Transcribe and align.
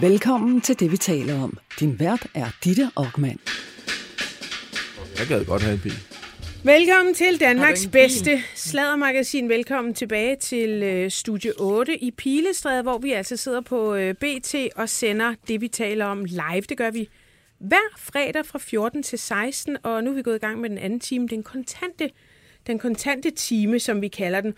Velkommen 0.00 0.60
til 0.60 0.80
det, 0.80 0.92
vi 0.92 0.96
taler 0.96 1.42
om. 1.42 1.58
Din 1.80 1.98
vært 1.98 2.26
er 2.34 2.46
Ditte 2.64 2.90
Aukmann. 2.96 3.40
Jeg 5.18 5.26
gad 5.28 5.44
godt 5.44 5.62
have 5.62 5.74
en 5.74 5.80
bil. 5.80 5.98
Velkommen 6.64 7.14
til 7.14 7.40
Danmarks 7.40 7.86
bedste 7.86 8.42
sladdermagasin. 8.54 9.48
Velkommen 9.48 9.94
tilbage 9.94 10.36
til 10.36 10.82
øh, 10.82 11.10
Studie 11.10 11.52
8 11.60 12.04
i 12.04 12.10
Pilestræde, 12.10 12.82
hvor 12.82 12.98
vi 12.98 13.12
altså 13.12 13.36
sidder 13.36 13.60
på 13.60 13.94
øh, 13.94 14.14
BT 14.14 14.54
og 14.76 14.88
sender 14.88 15.34
det, 15.48 15.60
vi 15.60 15.68
taler 15.68 16.06
om 16.06 16.24
live. 16.24 16.62
Det 16.68 16.76
gør 16.76 16.90
vi 16.90 17.08
hver 17.58 17.96
fredag 17.98 18.46
fra 18.46 18.58
14 18.58 19.02
til 19.02 19.18
16, 19.18 19.76
og 19.82 20.04
nu 20.04 20.10
er 20.10 20.14
vi 20.14 20.22
gået 20.22 20.36
i 20.36 20.38
gang 20.38 20.60
med 20.60 20.70
den 20.70 20.78
anden 20.78 21.00
time, 21.00 21.28
den 21.28 21.42
kontante, 21.42 22.10
den 22.66 22.78
kontante 22.78 23.30
time, 23.30 23.78
som 23.78 24.02
vi 24.02 24.08
kalder 24.08 24.40
den. 24.40 24.54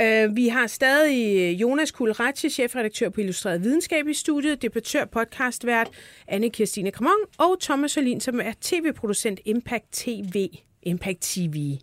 Uh, 0.00 0.36
vi 0.36 0.48
har 0.48 0.66
stadig 0.66 1.36
øh, 1.36 1.60
Jonas 1.60 1.90
Kulratje, 1.90 2.50
chefredaktør 2.50 3.08
på 3.08 3.20
Illustreret 3.20 3.62
Videnskab 3.62 4.08
i 4.08 4.14
studiet, 4.14 4.62
debattør, 4.62 5.04
podcastvært 5.04 5.90
Anne 6.28 6.50
Kirstine 6.50 6.90
Kramon 6.90 7.18
og 7.38 7.56
Thomas 7.60 7.96
Olin, 7.96 8.20
som 8.20 8.40
er 8.40 8.52
tv-producent 8.60 9.40
Impact 9.44 9.84
TV. 9.92 10.48
Impact 10.82 11.20
TV. 11.20 11.78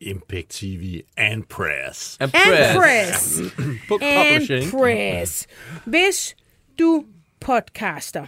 Impact 0.00 0.48
TV 0.48 1.00
and 1.16 1.44
Press. 1.44 2.16
And 2.20 2.30
And 2.34 2.80
press. 2.80 3.40
Book 3.88 4.02
And 4.04 4.70
press. 4.70 5.46
Hvis 5.84 6.36
du 6.78 7.04
podcaster, 7.40 8.26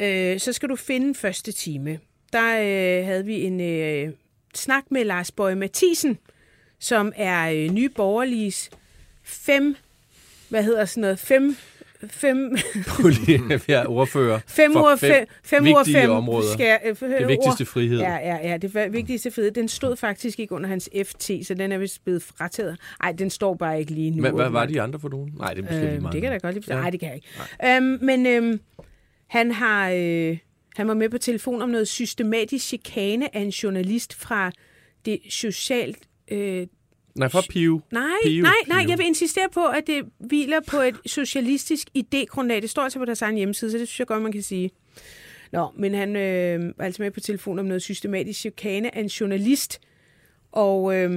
øh, 0.00 0.40
så 0.40 0.52
skal 0.52 0.68
du 0.68 0.76
finde 0.76 1.14
første 1.14 1.52
time. 1.52 1.98
Der 2.32 2.58
øh, 2.60 3.06
havde 3.06 3.24
vi 3.24 3.42
en 3.42 3.60
øh, 3.60 4.12
snak 4.54 4.84
med 4.90 5.04
Lars 5.04 5.32
Bøje 5.32 5.54
Mathisen, 5.54 6.18
som 6.84 7.12
er 7.16 7.50
øh, 7.50 7.70
nye 7.70 7.88
borgerliges 7.88 8.70
fem, 9.22 9.76
hvad 10.48 10.62
hedder 10.62 10.84
sådan 10.84 11.00
noget, 11.00 11.18
fem, 11.18 11.56
fem, 12.10 12.56
jeg 13.68 13.82
er 13.82 13.86
ordfører 13.86 14.40
fem 14.46 14.72
for 14.72 14.80
uger, 14.80 14.96
fem, 14.96 15.26
fem 15.44 15.64
vigtige 15.64 15.94
fem 16.00 16.10
områder. 16.10 16.52
Skal, 16.52 16.78
øh, 16.84 16.96
Det 17.00 17.28
vigtigste 17.28 17.62
ord. 17.62 17.66
frihed. 17.66 17.98
Ja, 17.98 18.14
ja, 18.14 18.50
ja, 18.50 18.56
det 18.56 18.92
vigtigste 18.92 19.30
frihed. 19.30 19.50
Den 19.50 19.68
stod 19.68 19.96
faktisk 19.96 20.40
ikke 20.40 20.54
under 20.54 20.68
hans 20.68 20.90
FT, 21.04 21.30
så 21.42 21.54
den 21.58 21.72
er 21.72 21.78
vist 21.78 22.04
blevet 22.04 22.22
frataget. 22.22 22.78
Nej, 23.02 23.12
den 23.12 23.30
står 23.30 23.54
bare 23.54 23.80
ikke 23.80 23.92
lige 23.92 24.10
nu. 24.10 24.20
Hvad, 24.20 24.32
hvad 24.32 24.50
var 24.50 24.66
de 24.66 24.80
andre 24.80 25.00
for 25.00 25.08
nogen? 25.08 25.32
Nej, 25.38 25.54
det 25.54 25.58
er 25.58 25.62
måske 25.62 25.80
lige 25.88 26.00
meget. 26.00 26.12
det 26.12 26.22
kan 26.22 26.32
jeg 26.32 26.40
da 26.42 26.46
godt 26.46 26.54
lide. 26.54 26.74
Ja. 26.74 26.80
Nej, 26.80 26.90
det 26.90 27.00
kan 27.00 27.08
jeg 27.08 27.16
ikke. 27.16 27.76
Øhm, 27.76 27.98
men 28.02 28.26
øhm, 28.26 28.60
han 29.26 29.52
har... 29.52 29.90
Øh, 29.90 30.38
han 30.76 30.88
var 30.88 30.94
med 30.94 31.08
på 31.08 31.18
telefon 31.18 31.62
om 31.62 31.68
noget 31.68 31.88
systematisk 31.88 32.66
chikane 32.66 33.36
af 33.36 33.40
en 33.40 33.48
journalist 33.48 34.14
fra 34.14 34.50
det 35.04 35.18
socialt... 35.30 35.98
Øh, 36.28 36.66
Nej, 37.14 37.28
for 37.28 37.42
Piu. 37.50 37.80
nej, 37.90 38.02
Pio, 38.24 38.42
nej, 38.42 38.52
nej, 38.66 38.84
jeg 38.88 38.98
vil 38.98 39.06
insistere 39.06 39.48
på, 39.54 39.66
at 39.66 39.86
det 39.86 40.04
hviler 40.18 40.60
på 40.68 40.76
et 40.76 40.94
socialistisk 41.06 41.88
idégrundlag. 41.98 42.62
Det 42.62 42.70
står 42.70 42.82
altså 42.82 42.98
på 42.98 43.04
deres 43.04 43.22
egen 43.22 43.36
hjemmeside, 43.36 43.70
så 43.70 43.78
det 43.78 43.88
synes 43.88 43.98
jeg 43.98 44.06
godt, 44.06 44.22
man 44.22 44.32
kan 44.32 44.42
sige. 44.42 44.70
Nå, 45.52 45.68
men 45.76 45.94
han 45.94 46.16
øh, 46.16 46.72
var 46.78 46.84
altså 46.84 47.02
med 47.02 47.10
på 47.10 47.20
telefon 47.20 47.58
om 47.58 47.64
noget 47.66 47.82
systematisk 47.82 48.40
chikane 48.40 48.96
af 48.96 49.00
en 49.00 49.06
journalist, 49.06 49.80
og 50.52 50.94
øh, 50.96 51.10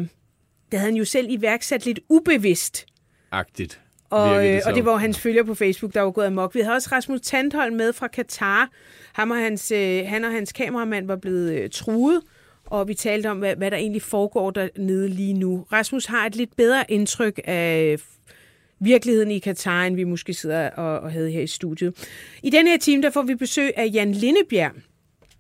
det 0.72 0.80
havde 0.80 0.92
han 0.92 0.96
jo 0.96 1.06
selv 1.06 1.28
iværksat 1.30 1.86
lidt 1.86 2.00
ubevidst. 2.10 2.86
Agtigt. 3.32 3.82
Og, 4.10 4.48
øh, 4.48 4.62
og 4.66 4.76
det 4.76 4.86
var 4.86 4.96
hans 4.96 5.20
følger 5.20 5.44
på 5.44 5.56
Facebook, 5.56 5.94
der 5.94 6.02
var 6.02 6.12
gået 6.12 6.26
amok. 6.26 6.56
Vi 6.56 6.60
havde 6.60 6.76
også 6.76 6.90
Rasmus 6.92 7.22
Tandholm 7.22 7.76
med 7.76 7.94
fra 7.94 8.08
Katar. 8.08 8.70
Ham 9.14 9.32
og 9.32 9.38
hans, 9.38 9.72
øh, 9.72 10.04
han 10.06 10.24
og 10.24 10.32
hans 10.32 10.52
kameramand 10.52 11.08
var 11.08 11.16
blevet 11.16 11.54
øh, 11.54 11.70
truet, 11.70 12.22
og 12.70 12.88
vi 12.88 12.94
talte 12.94 13.32
om, 13.32 13.38
hvad, 13.38 13.56
hvad 13.56 13.72
der 13.72 13.78
egentlig 13.78 14.02
foregår 14.02 14.52
dernede 14.52 15.10
lige 15.10 15.34
nu. 15.34 15.66
Rasmus 15.72 16.06
har 16.06 16.26
et 16.26 16.36
lidt 16.36 16.56
bedre 16.56 16.92
indtryk 16.92 17.40
af 17.44 17.98
virkeligheden 18.80 19.32
i 19.32 19.40
Katar, 19.40 19.84
end 19.84 19.96
vi 19.96 20.04
måske 20.04 20.34
sidder 20.34 20.70
og, 20.70 21.00
og 21.00 21.12
havde 21.12 21.32
her 21.32 21.42
i 21.42 21.48
studiet. 21.48 21.94
I 22.44 22.50
den 22.50 22.68
her 22.68 22.78
time, 22.78 23.04
der 23.04 23.10
får 23.10 23.22
vi 23.22 23.36
besøg 23.36 23.72
af 23.78 23.90
Jan 23.94 24.12
Lindebjerg. 24.12 24.72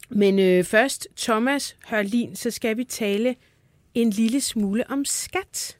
Men 0.09 0.39
øh, 0.39 0.63
først, 0.63 1.07
Thomas 1.17 1.75
Hørlin, 1.89 2.35
så 2.35 2.51
skal 2.51 2.77
vi 2.77 2.83
tale 2.83 3.35
en 3.93 4.09
lille 4.09 4.41
smule 4.41 4.89
om 4.89 5.05
skat. 5.05 5.77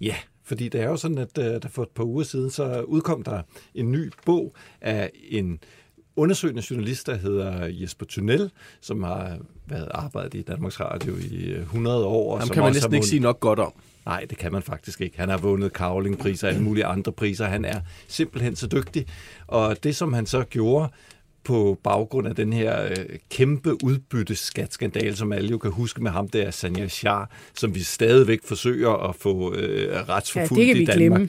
Ja, 0.00 0.16
fordi 0.44 0.68
det 0.68 0.80
er 0.80 0.88
jo 0.88 0.96
sådan, 0.96 1.18
at 1.18 1.38
øh, 1.38 1.44
der 1.44 1.68
for 1.68 1.82
et 1.82 1.88
par 1.88 2.04
uger 2.04 2.24
siden, 2.24 2.50
så 2.50 2.82
udkom 2.82 3.22
der 3.22 3.42
en 3.74 3.92
ny 3.92 4.12
bog 4.26 4.54
af 4.80 5.10
en 5.30 5.58
undersøgende 6.16 6.62
journalist, 6.70 7.06
der 7.06 7.16
hedder 7.16 7.66
Jesper 7.66 8.06
Tunnel, 8.06 8.50
som 8.80 9.02
har 9.02 9.38
været 9.66 9.88
arbejdet 9.90 10.34
i 10.34 10.42
Danmarks 10.42 10.80
Radio 10.80 11.16
i 11.30 11.44
øh, 11.44 11.60
100 11.62 12.04
år. 12.06 12.32
og 12.32 12.40
Ham 12.40 12.48
kan 12.48 12.62
man 12.62 12.72
næsten 12.72 12.92
har 12.92 12.96
ikke 12.96 13.06
sige 13.06 13.20
nok 13.20 13.40
godt 13.40 13.58
om. 13.58 13.72
Nej, 14.06 14.26
det 14.30 14.38
kan 14.38 14.52
man 14.52 14.62
faktisk 14.62 15.00
ikke. 15.00 15.18
Han 15.18 15.28
har 15.28 15.36
vundet 15.38 15.72
Kavling-priser 15.72 16.46
og 16.48 16.52
alle 16.52 16.64
mulige 16.64 16.84
andre 16.84 17.12
priser. 17.12 17.44
Han 17.46 17.64
er 17.64 17.80
simpelthen 18.08 18.56
så 18.56 18.66
dygtig. 18.66 19.06
Og 19.46 19.84
det, 19.84 19.96
som 19.96 20.12
han 20.12 20.26
så 20.26 20.44
gjorde 20.44 20.88
på 21.44 21.78
baggrund 21.82 22.28
af 22.28 22.34
den 22.36 22.52
her 22.52 22.84
øh, 22.84 22.96
kæmpe 23.30 23.84
udbytteskatskandale, 23.84 25.16
som 25.16 25.32
alle 25.32 25.50
jo 25.50 25.58
kan 25.58 25.70
huske 25.70 26.02
med 26.02 26.10
ham, 26.10 26.28
der 26.28 26.50
Sanja 26.50 26.88
Shah, 26.88 27.26
som 27.54 27.74
vi 27.74 27.82
stadigvæk 27.82 28.38
forsøger 28.44 29.08
at 29.08 29.14
få 29.16 29.54
øh, 29.54 30.08
retsforfulgt 30.08 30.62
Ja, 30.62 30.68
det 30.68 30.74
kan 30.74 30.82
i 30.82 30.84
Danmark. 30.84 31.18
glemme. 31.18 31.28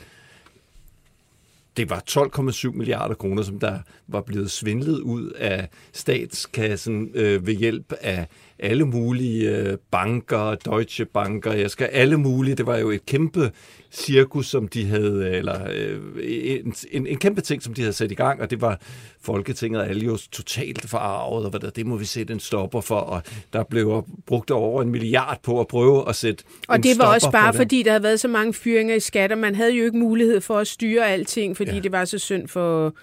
Det 1.77 1.89
var 1.89 2.03
12,7 2.09 2.71
milliarder 2.71 3.15
kroner, 3.15 3.43
som 3.43 3.59
der 3.59 3.79
var 4.07 4.21
blevet 4.21 4.51
svindlet 4.51 4.99
ud 4.99 5.29
af 5.29 5.69
statskassen 5.93 7.11
øh, 7.13 7.47
ved 7.47 7.53
hjælp 7.53 7.93
af 8.01 8.27
alle 8.59 8.85
mulige 8.85 9.57
øh, 9.57 9.77
banker, 9.91 10.55
Deutsche 10.55 11.05
Banker, 11.05 11.53
jeg 11.53 11.69
skal 11.69 11.85
alle 11.85 12.17
mulige. 12.17 12.55
Det 12.55 12.65
var 12.65 12.77
jo 12.77 12.89
et 12.89 13.05
kæmpe 13.05 13.51
cirkus, 13.91 14.47
som 14.47 14.67
de 14.67 14.85
havde, 14.85 15.29
eller 15.29 15.67
øh, 15.71 15.99
en, 16.23 16.73
en, 16.91 17.07
en 17.07 17.17
kæmpe 17.17 17.41
ting, 17.41 17.63
som 17.63 17.73
de 17.73 17.81
havde 17.81 17.93
sat 17.93 18.11
i 18.11 18.15
gang, 18.15 18.41
og 18.41 18.49
det 18.49 18.61
var 18.61 18.79
Folketinget 19.21 19.81
og 19.81 19.89
alle 19.89 20.05
jo 20.05 20.17
totalt 20.31 20.89
forarvet, 20.89 21.43
og 21.43 21.49
hvad 21.49 21.59
der, 21.59 21.69
det 21.69 21.85
må 21.85 21.97
vi 21.97 22.05
sætte 22.05 22.33
en 22.33 22.39
stopper 22.39 22.81
for, 22.81 22.99
og 22.99 23.21
der 23.53 23.63
blev 23.63 24.05
brugt 24.25 24.51
over 24.51 24.81
en 24.81 24.89
milliard 24.89 25.39
på 25.43 25.59
at 25.59 25.67
prøve 25.67 26.09
at 26.09 26.15
sætte 26.15 26.43
Og 26.67 26.83
det 26.83 26.99
var 26.99 27.13
også 27.13 27.31
bare 27.31 27.53
for 27.53 27.57
fordi, 27.57 27.83
der 27.83 27.91
havde 27.91 28.03
været 28.03 28.19
så 28.19 28.27
mange 28.27 28.53
fyringer 28.53 28.95
i 28.95 28.99
skat, 28.99 29.31
og 29.31 29.37
man 29.37 29.55
havde 29.55 29.73
jo 29.73 29.85
ikke 29.85 29.97
mulighed 29.97 30.41
for 30.41 30.57
at 30.57 30.67
styre 30.67 31.07
alting, 31.07 31.57
fordi. 31.57 31.71
Ja. 31.71 31.79
det 31.79 31.91
var 31.91 32.05
så 32.05 32.19
synd 32.19 32.47
for 32.47 32.95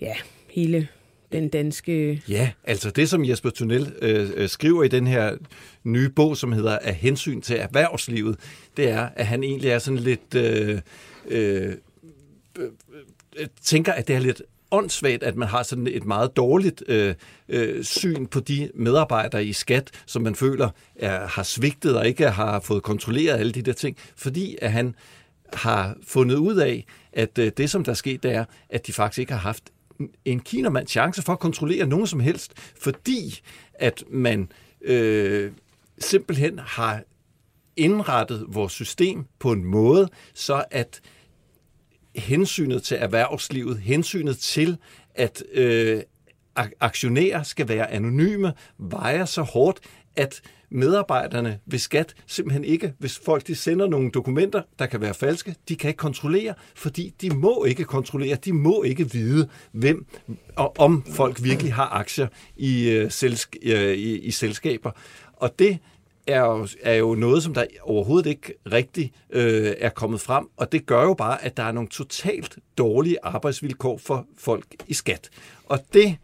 ja, 0.00 0.14
hele 0.50 0.88
den 1.32 1.48
danske... 1.48 2.22
Ja, 2.28 2.50
altså 2.64 2.90
det, 2.90 3.08
som 3.08 3.28
Jesper 3.28 3.50
Tunnel 3.50 3.92
øh, 4.02 4.30
øh, 4.34 4.48
skriver 4.48 4.84
i 4.84 4.88
den 4.88 5.06
her 5.06 5.36
nye 5.84 6.08
bog, 6.08 6.36
som 6.36 6.52
hedder 6.52 6.78
Af 6.78 6.94
hensyn 6.94 7.40
til 7.40 7.56
erhvervslivet, 7.56 8.36
det 8.76 8.88
er, 8.88 9.08
at 9.16 9.26
han 9.26 9.42
egentlig 9.42 9.70
er 9.70 9.78
sådan 9.78 9.98
lidt... 9.98 10.34
Øh, 10.34 10.80
øh, 11.28 11.72
øh, 12.58 13.46
tænker, 13.62 13.92
at 13.92 14.08
det 14.08 14.16
er 14.16 14.20
lidt 14.20 14.42
åndssvagt, 14.72 15.22
at 15.22 15.36
man 15.36 15.48
har 15.48 15.62
sådan 15.62 15.86
et 15.86 16.04
meget 16.04 16.36
dårligt 16.36 16.82
øh, 16.88 17.14
øh, 17.48 17.84
syn 17.84 18.26
på 18.26 18.40
de 18.40 18.70
medarbejdere 18.74 19.44
i 19.44 19.52
skat, 19.52 19.90
som 20.06 20.22
man 20.22 20.34
føler 20.34 20.70
er, 20.96 21.26
har 21.26 21.42
svigtet 21.42 21.96
og 21.96 22.06
ikke 22.06 22.30
har 22.30 22.60
fået 22.60 22.82
kontrolleret 22.82 23.38
alle 23.38 23.52
de 23.52 23.62
der 23.62 23.72
ting, 23.72 23.96
fordi 24.16 24.56
at 24.62 24.72
han 24.72 24.94
har 25.52 25.96
fundet 26.06 26.36
ud 26.36 26.56
af, 26.56 26.86
at 27.12 27.38
øh, 27.38 27.52
det, 27.56 27.70
som 27.70 27.84
der 27.84 27.90
er 27.90 27.96
sket, 27.96 28.22
det 28.22 28.32
er, 28.32 28.44
at 28.70 28.86
de 28.86 28.92
faktisk 28.92 29.18
ikke 29.18 29.32
har 29.32 29.40
haft 29.40 29.62
en 30.24 30.40
kinamand 30.40 30.88
chance 30.88 31.22
for 31.22 31.32
at 31.32 31.38
kontrollere 31.38 31.86
nogen 31.86 32.06
som 32.06 32.20
helst, 32.20 32.52
fordi 32.76 33.40
at 33.74 34.04
man 34.10 34.52
øh, 34.80 35.52
simpelthen 35.98 36.58
har 36.58 37.02
indrettet 37.76 38.44
vores 38.48 38.72
system 38.72 39.24
på 39.38 39.52
en 39.52 39.64
måde, 39.64 40.08
så 40.34 40.64
at 40.70 41.00
hensynet 42.16 42.82
til 42.82 42.96
erhvervslivet, 43.00 43.78
hensynet 43.78 44.38
til, 44.38 44.78
at 45.14 45.42
øh, 45.52 46.02
aktionærer 46.80 47.42
skal 47.42 47.68
være 47.68 47.90
anonyme, 47.90 48.52
vejer 48.78 49.24
så 49.24 49.42
hårdt, 49.42 49.80
at 50.16 50.42
medarbejderne 50.72 51.58
ved 51.66 51.78
skat 51.78 52.14
simpelthen 52.26 52.64
ikke, 52.64 52.92
hvis 52.98 53.20
folk 53.24 53.46
de 53.46 53.54
sender 53.54 53.86
nogle 53.86 54.10
dokumenter, 54.10 54.62
der 54.78 54.86
kan 54.86 55.00
være 55.00 55.14
falske, 55.14 55.54
de 55.68 55.76
kan 55.76 55.88
ikke 55.88 55.98
kontrollere, 55.98 56.54
fordi 56.74 57.14
de 57.20 57.30
må 57.30 57.64
ikke 57.64 57.84
kontrollere, 57.84 58.34
de 58.34 58.52
må 58.52 58.82
ikke 58.82 59.12
vide, 59.12 59.48
hvem 59.72 60.06
og 60.56 60.78
om 60.78 61.04
folk 61.04 61.42
virkelig 61.42 61.74
har 61.74 61.88
aktier 61.88 62.26
i, 62.56 62.90
øh, 62.90 63.10
selsk, 63.10 63.56
øh, 63.62 63.94
i, 63.94 64.18
i 64.18 64.30
selskaber. 64.30 64.90
Og 65.36 65.58
det 65.58 65.78
er 66.26 66.40
jo, 66.40 66.68
er 66.82 66.94
jo 66.94 67.14
noget, 67.14 67.42
som 67.42 67.54
der 67.54 67.64
overhovedet 67.82 68.30
ikke 68.30 68.54
rigtig 68.72 69.12
øh, 69.30 69.74
er 69.78 69.88
kommet 69.88 70.20
frem, 70.20 70.48
og 70.56 70.72
det 70.72 70.86
gør 70.86 71.02
jo 71.02 71.14
bare, 71.14 71.44
at 71.44 71.56
der 71.56 71.62
er 71.62 71.72
nogle 71.72 71.88
totalt 71.88 72.58
dårlige 72.78 73.16
arbejdsvilkår 73.22 73.98
for 73.98 74.26
folk 74.38 74.66
i 74.88 74.94
skat. 74.94 75.30
Og 75.64 75.78
det 75.92 76.16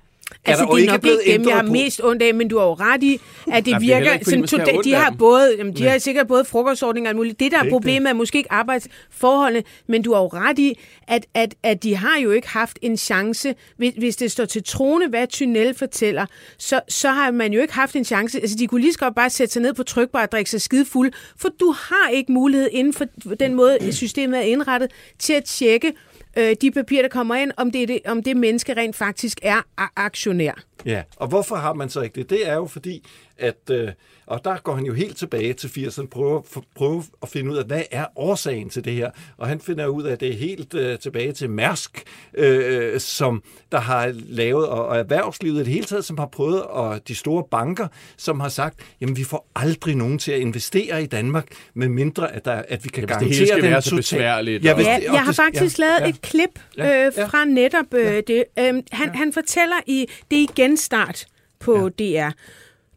Altså, 0.45 0.65
jo 0.65 0.71
det 0.71 0.75
er 0.75 0.79
ikke 0.79 0.93
nok 0.93 1.21
ikke 1.27 1.39
dem, 1.39 1.49
jeg 1.49 1.57
har 1.57 1.63
på. 1.63 1.73
mest 1.73 2.01
ondt 2.05 2.23
af, 2.23 2.35
men 2.35 2.49
du 2.49 2.59
har 2.59 2.65
jo 2.65 2.75
ret 2.75 3.03
i, 3.03 3.21
at 3.53 3.65
det 3.65 3.71
Jamen, 3.71 3.89
det 3.89 3.95
er 3.95 3.99
virker... 4.01 4.19
skal 4.25 4.49
sådan 4.49 4.67
total- 4.67 4.85
de 4.85 4.97
af 4.97 5.03
har 5.03 5.15
både, 5.19 5.55
jamen, 5.59 5.77
de 5.77 5.85
har 5.85 5.99
sikkert 5.99 6.27
både 6.29 6.45
frokostordninger 6.45 7.09
og 7.09 7.11
alt 7.11 7.17
muligt. 7.17 7.41
Det, 7.41 7.53
der 7.53 7.59
er 7.59 7.63
ikke 7.63 7.73
problemet, 7.73 8.11
er 8.11 8.15
måske 8.15 8.39
ikke 8.39 8.53
arbejdsforholdene, 8.53 9.65
men 9.87 10.03
du 10.03 10.13
har 10.15 10.21
jo 10.21 10.27
ret 10.29 10.59
i, 10.59 10.79
at, 11.09 11.27
at, 11.35 11.55
at 11.63 11.83
de 11.83 11.97
har 11.97 12.19
jo 12.19 12.31
ikke 12.31 12.49
haft 12.49 12.79
en 12.83 12.97
chance. 12.97 13.55
Hvis, 13.77 13.95
hvis 13.99 14.17
det 14.17 14.31
står 14.31 14.45
til 14.45 14.65
trone, 14.65 15.09
hvad 15.09 15.27
Tunnel 15.27 15.75
fortæller, 15.75 16.27
så, 16.59 16.81
så 16.89 17.09
har 17.09 17.31
man 17.31 17.53
jo 17.53 17.61
ikke 17.61 17.75
haft 17.75 17.97
en 17.97 18.05
chance. 18.05 18.41
Altså, 18.41 18.57
de 18.59 18.67
kunne 18.67 18.81
lige 18.81 18.93
så 18.93 18.99
godt 18.99 19.15
bare 19.15 19.31
sætte 19.31 19.53
sig 19.53 19.63
ned 19.63 19.75
på 19.75 19.83
trykbar 19.83 20.23
og 20.23 20.33
drikke 20.33 20.51
sig 20.51 20.61
skide 20.61 20.85
fuld, 20.85 21.13
for 21.37 21.49
du 21.61 21.75
har 21.79 22.09
ikke 22.13 22.33
mulighed 22.33 22.69
inden 22.73 22.93
for 22.93 23.05
den 23.41 23.55
måde, 23.55 23.79
systemet 23.93 24.39
er 24.39 24.43
indrettet, 24.43 24.91
til 25.19 25.33
at 25.33 25.45
tjekke, 25.45 25.93
øh, 26.39 26.57
de 26.63 26.71
papirer, 26.71 27.03
der 27.03 27.09
kommer 27.09 27.35
ind, 27.35 27.53
om 27.57 27.71
det, 27.71 27.89
det, 27.89 28.01
om 28.07 28.23
det 28.23 28.37
menneske 28.37 28.75
rent 28.77 28.97
faktisk 28.97 29.39
er 29.43 29.63
aktionær. 29.97 30.68
Ja, 30.87 31.03
og 31.17 31.29
hvorfor 31.29 31.57
har 31.57 31.73
man 31.73 31.89
så 31.89 32.01
ikke 32.01 32.15
det? 32.15 32.31
Det 32.31 32.49
er 32.49 32.55
jo 32.55 32.67
fordi, 32.67 33.05
at, 33.39 33.57
øh, 33.71 33.89
og 34.27 34.41
der 34.45 34.57
går 34.57 34.75
han 34.75 34.85
jo 34.85 34.93
helt 34.93 35.17
tilbage 35.17 35.53
til 35.53 35.69
80'erne, 35.69 36.07
prøver, 36.07 36.43
for, 36.51 36.65
prøver 36.75 37.03
at 37.23 37.29
finde 37.29 37.51
ud 37.53 37.57
af, 37.57 37.65
hvad 37.65 37.83
er 37.91 38.05
årsagen 38.17 38.69
til 38.71 38.85
det 38.85 38.93
her? 38.93 39.11
Og 39.37 39.49
han 39.49 39.61
finder 39.61 39.87
ud 39.87 40.03
af, 40.03 40.13
at 40.13 40.21
det 40.21 40.29
er 40.29 40.33
helt 40.37 40.75
øh, 40.75 40.99
tilbage 40.99 41.33
til 41.33 41.51
Mærsk, 41.51 42.03
øh, 42.35 43.01
som 43.01 43.43
der 43.73 43.79
har 43.81 44.13
lavet, 44.15 44.67
og, 44.67 44.87
og 44.87 44.97
erhvervslivet 44.99 45.55
i 45.57 45.59
det 45.59 45.67
hele 45.67 45.85
taget, 45.85 46.05
som 46.05 46.19
har 46.19 46.27
prøvet, 46.27 46.63
og 46.63 47.09
de 47.09 47.15
store 47.15 47.45
banker, 47.51 47.89
som 48.17 48.41
har 48.41 48.49
sagt, 48.49 48.79
jamen 49.01 49.17
vi 49.17 49.25
får 49.25 49.49
aldrig 49.57 49.95
nogen 49.97 50.19
til 50.19 50.33
at 50.33 50.39
investere 50.41 51.03
i 51.03 51.07
Danmark, 51.07 51.47
med 51.75 51.89
mindre 51.89 52.33
at, 52.35 52.45
der, 52.45 52.63
at 52.69 52.85
vi 52.85 52.89
kan 52.89 53.01
Ja, 53.01 53.01
det 53.01 53.09
garantere 53.09 53.35
hele 53.35 53.47
skal 53.47 53.63
den 53.63 53.71
være 53.71 53.83
så 53.83 53.91
total- 53.91 53.99
besværligt, 54.01 54.65
Ja, 54.65 54.71
og- 54.71 54.77
hvis 54.77 54.87
Ja, 54.87 54.97
det- 54.97 55.05
jeg 55.05 55.21
har 55.21 55.27
det- 55.27 55.37
faktisk 55.37 55.79
ja, 55.79 55.85
lavet 55.85 56.01
ja. 56.01 56.09
et 56.09 56.21
klip 56.23 56.61
Ja, 56.79 57.07
øh, 57.07 57.13
ja. 57.17 57.25
fra 57.27 57.45
netop 57.45 57.95
øh, 57.95 58.23
det. 58.27 58.45
Øhm, 58.59 58.83
han, 58.93 59.15
han 59.15 59.33
fortæller 59.33 59.77
i 59.87 60.07
det 60.31 60.37
igen 60.37 60.68
start 60.77 61.27
på 61.59 61.89
DR. 61.89 62.31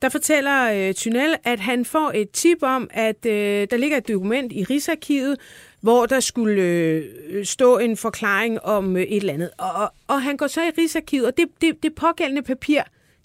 Der 0.02 0.10
fortæller 0.10 0.72
øh, 0.72 0.94
Tynel, 0.94 1.36
at 1.44 1.60
han 1.60 1.86
får 1.86 2.12
et 2.16 2.32
tip 2.32 2.58
om, 2.62 2.90
at 2.94 3.26
øh, 3.26 3.68
der 3.72 3.78
ligger 3.78 3.98
et 3.98 4.08
dokument 4.08 4.52
i 4.54 4.64
Rigsarkivet, 4.64 5.38
hvor 5.82 6.06
der 6.06 6.20
skulle 6.20 6.62
øh, 6.62 7.46
stå 7.46 7.78
en 7.78 7.98
forklaring 7.98 8.62
om 8.62 8.98
øh, 8.98 9.04
et 9.04 9.18
eller 9.18 9.34
andet. 9.34 9.50
Og, 9.58 9.72
og, 9.72 9.94
og 10.08 10.22
han 10.22 10.38
går 10.38 10.48
så 10.48 10.62
i 10.62 10.72
Rigsarkivet, 10.78 11.28
og 11.28 11.38
det, 11.38 11.46
det, 11.62 11.84
det 11.84 11.96
pågældende 11.96 12.42
papir, 12.42 12.82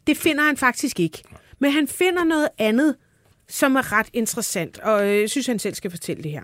det 0.06 0.16
finder 0.16 0.44
han 0.44 0.56
faktisk 0.56 1.00
ikke. 1.00 1.22
Men 1.58 1.72
han 1.72 1.88
finder 1.88 2.25
noget 2.25 2.48
andet, 2.58 2.96
som 3.48 3.76
er 3.76 3.93
ret 3.93 4.08
interessant, 4.12 4.78
og 4.78 5.08
øh, 5.08 5.20
jeg 5.20 5.31
synes, 5.31 5.46
han 5.46 5.58
selv 5.58 5.75
skal 5.75 5.90
fortælle 5.90 6.22
det 6.22 6.31
her. 6.31 6.43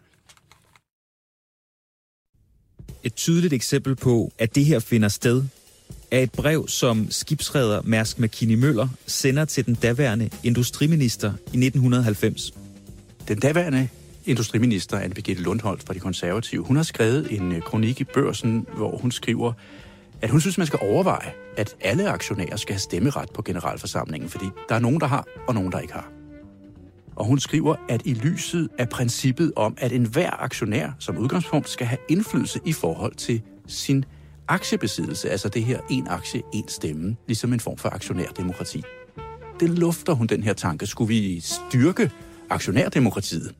Et 3.04 3.14
tydeligt 3.14 3.52
eksempel 3.52 3.96
på, 3.96 4.32
at 4.38 4.54
det 4.54 4.64
her 4.64 4.78
finder 4.78 5.08
sted, 5.08 5.42
er 6.12 6.18
et 6.18 6.32
brev, 6.32 6.68
som 6.68 7.10
skibsreder 7.10 7.82
Mærsk 7.84 8.18
McKinney 8.18 8.54
Møller 8.54 8.88
sender 9.06 9.44
til 9.44 9.66
den 9.66 9.74
daværende 9.74 10.30
industriminister 10.42 11.28
i 11.28 11.66
1990. 11.66 12.52
Den 13.28 13.38
daværende 13.38 13.88
industriminister, 14.26 14.98
Anne 14.98 15.14
Birgitte 15.14 15.42
Lundholt 15.42 15.82
fra 15.82 15.94
De 15.94 15.98
Konservative, 15.98 16.64
hun 16.64 16.76
har 16.76 16.82
skrevet 16.82 17.40
en 17.40 17.52
øh, 17.52 17.62
kronik 17.62 18.00
i 18.00 18.04
børsen, 18.04 18.66
hvor 18.76 18.96
hun 18.96 19.10
skriver, 19.12 19.52
at 20.22 20.30
hun 20.30 20.40
synes, 20.40 20.58
man 20.58 20.66
skal 20.66 20.78
overveje, 20.82 21.32
at 21.56 21.76
alle 21.80 22.08
aktionærer 22.08 22.56
skal 22.56 22.72
have 22.72 22.80
stemmeret 22.80 23.28
på 23.34 23.42
generalforsamlingen, 23.42 24.30
fordi 24.30 24.46
der 24.68 24.74
er 24.74 24.80
nogen, 24.80 25.00
der 25.00 25.06
har, 25.06 25.26
og 25.48 25.54
nogen, 25.54 25.72
der 25.72 25.80
ikke 25.80 25.92
har. 25.92 26.12
Og 27.16 27.24
hun 27.24 27.38
skriver, 27.38 27.74
at 27.88 28.02
i 28.04 28.14
lyset 28.14 28.68
af 28.78 28.88
princippet 28.88 29.52
om, 29.56 29.74
at 29.78 29.92
enhver 29.92 30.42
aktionær 30.42 30.90
som 30.98 31.18
udgangspunkt 31.18 31.68
skal 31.68 31.86
have 31.86 31.98
indflydelse 32.08 32.60
i 32.64 32.72
forhold 32.72 33.14
til 33.14 33.42
sin 33.66 34.04
aktiebesiddelse, 34.48 35.30
altså 35.30 35.48
det 35.48 35.64
her 35.64 35.80
en 35.90 36.06
aktie, 36.08 36.42
en 36.54 36.68
stemme, 36.68 37.16
ligesom 37.26 37.52
en 37.52 37.60
form 37.60 37.76
for 37.76 37.88
aktionærdemokrati. 37.88 38.82
Det 39.60 39.70
lufter 39.70 40.12
hun 40.12 40.26
den 40.26 40.42
her 40.42 40.52
tanke. 40.52 40.86
Skulle 40.86 41.08
vi 41.08 41.40
styrke 41.40 42.10
aktionærdemokratiet? 42.50 43.54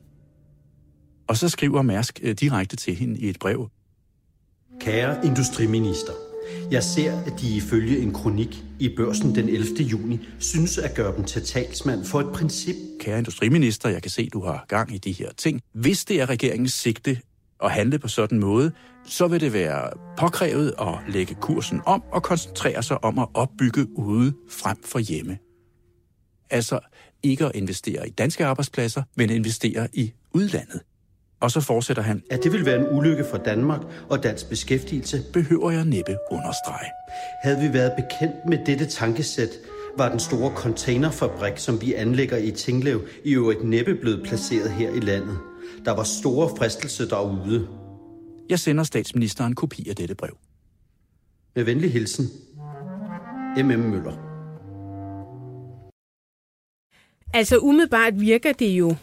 Og 1.27 1.37
så 1.37 1.49
skriver 1.49 1.81
Mærsk 1.81 2.19
øh, 2.23 2.35
direkte 2.35 2.75
til 2.75 2.95
hende 2.95 3.19
i 3.19 3.29
et 3.29 3.39
brev. 3.39 3.69
Kære 4.79 5.25
industriminister, 5.25 6.13
jeg 6.71 6.83
ser, 6.83 7.19
at 7.19 7.33
de 7.41 7.55
ifølge 7.55 7.99
en 7.99 8.13
kronik 8.13 8.63
i 8.79 8.95
børsen 8.97 9.35
den 9.35 9.49
11. 9.49 9.75
juni 9.79 10.19
synes 10.39 10.77
at 10.77 10.95
gøre 10.95 11.15
dem 11.15 11.23
til 11.23 11.45
talsmand 11.45 12.05
for 12.05 12.19
et 12.19 12.33
princip. 12.33 12.75
Kære 12.99 13.17
industriminister, 13.17 13.89
jeg 13.89 14.01
kan 14.01 14.11
se, 14.11 14.29
du 14.29 14.41
har 14.41 14.65
gang 14.67 14.95
i 14.95 14.97
de 14.97 15.11
her 15.11 15.29
ting. 15.37 15.61
Hvis 15.73 16.05
det 16.05 16.21
er 16.21 16.29
regeringens 16.29 16.73
sigte 16.73 17.19
at 17.63 17.71
handle 17.71 17.99
på 17.99 18.07
sådan 18.07 18.37
en 18.37 18.41
måde, 18.41 18.71
så 19.05 19.27
vil 19.27 19.41
det 19.41 19.53
være 19.53 19.89
påkrævet 20.17 20.73
at 20.81 21.13
lægge 21.13 21.35
kursen 21.35 21.81
om 21.85 22.03
og 22.11 22.23
koncentrere 22.23 22.83
sig 22.83 23.03
om 23.03 23.19
at 23.19 23.27
opbygge 23.33 23.87
ude 23.97 24.33
frem 24.49 24.77
for 24.83 24.99
hjemme. 24.99 25.37
Altså 26.49 26.79
ikke 27.23 27.45
at 27.45 27.51
investere 27.55 28.07
i 28.07 28.11
danske 28.11 28.45
arbejdspladser, 28.45 29.03
men 29.17 29.29
investere 29.29 29.87
i 29.93 30.13
udlandet. 30.33 30.81
Og 31.39 31.51
så 31.51 31.61
fortsætter 31.61 32.03
han, 32.03 32.23
At 32.31 32.43
det 32.43 32.51
vil 32.51 32.65
være 32.65 32.79
en 32.79 32.97
ulykke 32.97 33.25
for 33.31 33.37
Danmark 33.37 33.81
og 34.09 34.23
dansk 34.23 34.49
beskæftigelse, 34.49 35.23
behøver 35.33 35.71
jeg 35.71 35.85
næppe 35.85 36.17
understrege. 36.31 36.89
havde 37.43 37.59
vi 37.59 37.73
været 37.73 37.91
bekendt 37.95 38.35
med 38.49 38.57
dette 38.65 38.85
tankesæt, 38.85 39.49
var 39.97 40.09
den 40.09 40.19
store 40.19 40.51
containerfabrik, 40.55 41.57
som 41.57 41.81
vi 41.81 41.93
anlægger 41.93 42.37
i 42.37 42.51
Tinglev, 42.51 43.07
i 43.23 43.33
øvrigt 43.33 43.63
næppe 43.63 43.95
blevet 43.95 44.23
placeret 44.23 44.71
her 44.71 44.89
i 44.89 44.99
landet. 44.99 45.37
Der 45.85 45.91
var 45.91 46.03
store 46.03 46.49
fristelser 46.57 47.07
derude. 47.07 47.67
Jeg 48.49 48.59
sender 48.59 48.83
statsministeren 48.83 49.51
en 49.51 49.55
kopi 49.55 49.89
af 49.89 49.95
dette 49.95 50.15
brev. 50.15 50.37
Med 51.55 51.63
venlig 51.63 51.91
hilsen, 51.91 52.25
M.M. 53.57 53.79
Møller. 53.79 54.33
Altså 57.33 57.57
umiddelbart 57.57 58.21
virker 58.21 58.53
det 58.53 58.69
jo, 58.69 58.95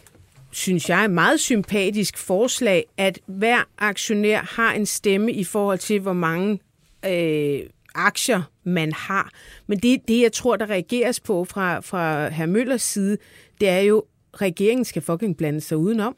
synes 0.51 0.89
jeg, 0.89 1.05
et 1.05 1.11
meget 1.11 1.39
sympatisk 1.39 2.17
forslag, 2.17 2.85
at 2.97 3.19
hver 3.25 3.69
aktionær 3.77 4.41
har 4.55 4.73
en 4.73 4.85
stemme 4.85 5.31
i 5.31 5.43
forhold 5.43 5.79
til, 5.79 5.99
hvor 5.99 6.13
mange 6.13 6.59
øh, 7.05 7.59
aktier 7.95 8.41
man 8.63 8.93
har. 8.93 9.31
Men 9.67 9.79
det, 9.79 10.07
det, 10.07 10.21
jeg 10.21 10.31
tror, 10.31 10.55
der 10.55 10.69
reageres 10.69 11.19
på 11.19 11.45
fra, 11.45 11.79
fra 11.79 12.29
herr 12.29 12.45
Møllers 12.45 12.81
side, 12.81 13.17
det 13.61 13.69
er 13.69 13.79
jo, 13.79 14.03
regeringen 14.33 14.85
skal 14.85 15.01
fucking 15.01 15.37
blande 15.37 15.61
sig 15.61 15.77
udenom. 15.77 16.15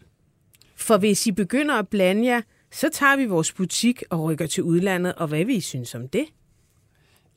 For 0.83 0.97
hvis 0.97 1.27
I 1.27 1.31
begynder 1.31 1.75
at 1.75 1.87
blande 1.87 2.25
jer, 2.25 2.41
så 2.71 2.89
tager 2.93 3.17
vi 3.17 3.25
vores 3.25 3.51
butik 3.51 4.03
og 4.09 4.23
rykker 4.23 4.47
til 4.47 4.63
udlandet, 4.63 5.13
og 5.13 5.27
hvad 5.27 5.45
vi 5.45 5.59
synes 5.59 5.95
om 5.95 6.07
det? 6.07 6.25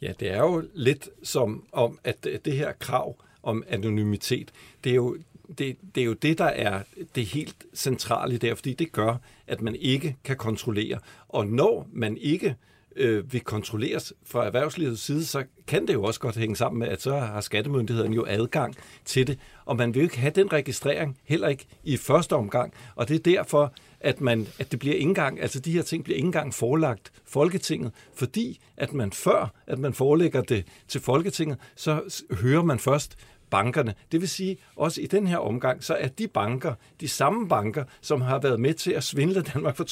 Ja, 0.02 0.12
det 0.20 0.30
er 0.30 0.38
jo 0.38 0.64
lidt 0.74 1.08
som 1.22 1.66
om, 1.72 1.98
at 2.04 2.26
det 2.44 2.52
her 2.52 2.72
krav 2.72 3.16
om 3.42 3.64
anonymitet, 3.68 4.52
det 4.84 4.90
er 4.90 4.96
jo 4.96 5.16
det, 5.58 5.76
det 5.94 6.00
er 6.00 6.04
jo 6.04 6.12
det, 6.12 6.38
der 6.38 6.44
er 6.44 6.82
det 7.14 7.26
helt 7.26 7.56
centrale 7.74 8.38
der, 8.38 8.54
fordi 8.54 8.74
det 8.74 8.92
gør, 8.92 9.16
at 9.46 9.60
man 9.60 9.74
ikke 9.74 10.16
kan 10.24 10.36
kontrollere. 10.36 10.98
Og 11.28 11.46
når 11.46 11.88
man 11.92 12.16
ikke 12.16 12.56
øh, 12.96 13.32
vil 13.32 13.40
kontrolleres 13.40 14.12
fra 14.26 14.46
erhvervslivets 14.46 15.02
side, 15.02 15.24
så 15.24 15.44
kan 15.66 15.86
det 15.86 15.94
jo 15.94 16.02
også 16.02 16.20
godt 16.20 16.36
hænge 16.36 16.56
sammen 16.56 16.78
med, 16.78 16.88
at 16.88 17.02
så 17.02 17.18
har 17.18 17.40
skattemyndigheden 17.40 18.12
jo 18.12 18.24
adgang 18.28 18.74
til 19.04 19.26
det. 19.26 19.38
Og 19.64 19.76
man 19.76 19.94
vil 19.94 20.00
jo 20.00 20.04
ikke 20.04 20.18
have 20.18 20.30
den 20.30 20.52
registrering, 20.52 21.18
heller 21.24 21.48
ikke 21.48 21.66
i 21.84 21.96
første 21.96 22.32
omgang. 22.32 22.72
Og 22.94 23.08
det 23.08 23.14
er 23.14 23.36
derfor, 23.36 23.72
at, 24.00 24.20
man, 24.20 24.46
at 24.58 24.70
det 24.70 24.78
bliver 24.78 24.94
ikke 24.94 25.08
engang, 25.08 25.40
altså 25.40 25.60
de 25.60 25.72
her 25.72 25.82
ting 25.82 26.04
bliver 26.04 26.16
ikke 26.16 26.26
engang 26.26 26.54
forelagt 26.54 27.12
Folketinget, 27.24 27.92
fordi 28.14 28.60
at 28.76 28.92
man 28.92 29.12
før, 29.12 29.54
at 29.66 29.78
man 29.78 29.94
forelægger 29.94 30.42
det 30.42 30.64
til 30.88 31.00
Folketinget, 31.00 31.58
så 31.76 32.22
hører 32.30 32.62
man 32.62 32.78
først 32.78 33.16
bankerne. 33.50 33.94
Det 34.12 34.20
vil 34.20 34.28
sige, 34.28 34.56
også 34.76 35.00
i 35.00 35.06
den 35.06 35.26
her 35.26 35.38
omgang, 35.38 35.84
så 35.84 35.94
er 35.94 36.08
de 36.08 36.28
banker, 36.28 36.74
de 37.00 37.08
samme 37.08 37.48
banker, 37.48 37.84
som 38.00 38.20
har 38.20 38.38
været 38.38 38.60
med 38.60 38.74
til 38.74 38.92
at 38.92 39.04
svindle 39.04 39.42
Danmark 39.42 39.76
for 39.76 39.84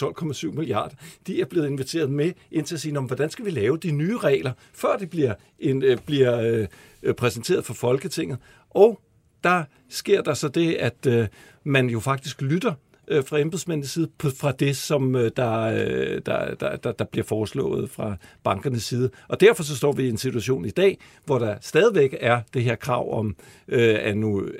12,7 0.53 0.53
milliarder, 0.53 0.95
de 1.27 1.41
er 1.41 1.45
blevet 1.45 1.67
inviteret 1.67 2.11
med 2.11 2.33
ind 2.51 2.67
til 2.67 2.75
at 2.75 2.81
sige, 2.81 3.01
hvordan 3.01 3.31
skal 3.31 3.45
vi 3.45 3.51
lave 3.51 3.77
de 3.77 3.91
nye 3.91 4.19
regler, 4.19 4.53
før 4.75 4.97
de 4.97 5.07
bliver, 5.07 5.35
en, 5.59 5.83
øh, 5.83 5.99
bliver 6.07 6.67
øh, 7.03 7.15
præsenteret 7.15 7.65
for 7.65 7.75
Folketinget. 7.75 8.39
Og 8.71 9.01
der 9.45 9.65
sker 9.89 10.23
der 10.23 10.35
så 10.35 10.49
det, 10.49 10.75
at 10.75 11.07
øh, 11.07 11.29
man 11.65 11.91
jo 11.91 12.01
faktisk 12.01 12.43
lytter 12.43 12.75
øh, 13.09 13.25
fra 13.25 13.39
embedsmændenes 13.39 13.91
side 13.91 14.09
på, 14.19 14.29
fra 14.31 14.53
det, 14.53 14.77
som 14.77 15.17
øh, 15.17 15.31
der, 15.37 15.61
øh, 15.61 16.21
der, 16.27 16.55
der, 16.55 16.77
der, 16.77 16.93
der 16.93 17.05
bliver 17.05 17.25
foreslået 17.25 17.91
fra 17.91 18.17
bankernes 18.45 18.83
side. 18.83 19.11
Og 19.29 19.41
derfor 19.41 19.63
så 19.63 19.77
står 19.77 19.93
vi 19.93 20.03
i 20.03 20.09
en 20.09 20.17
situation 20.17 20.65
i 20.65 20.71
dag, 20.71 20.99
hvor 21.25 21.39
der 21.39 21.57
stadigvæk 21.61 22.17
er 22.21 22.41
det 22.55 22.63
her 22.63 22.75
krav 22.75 23.19
om 23.19 23.37
øh, 23.69 23.99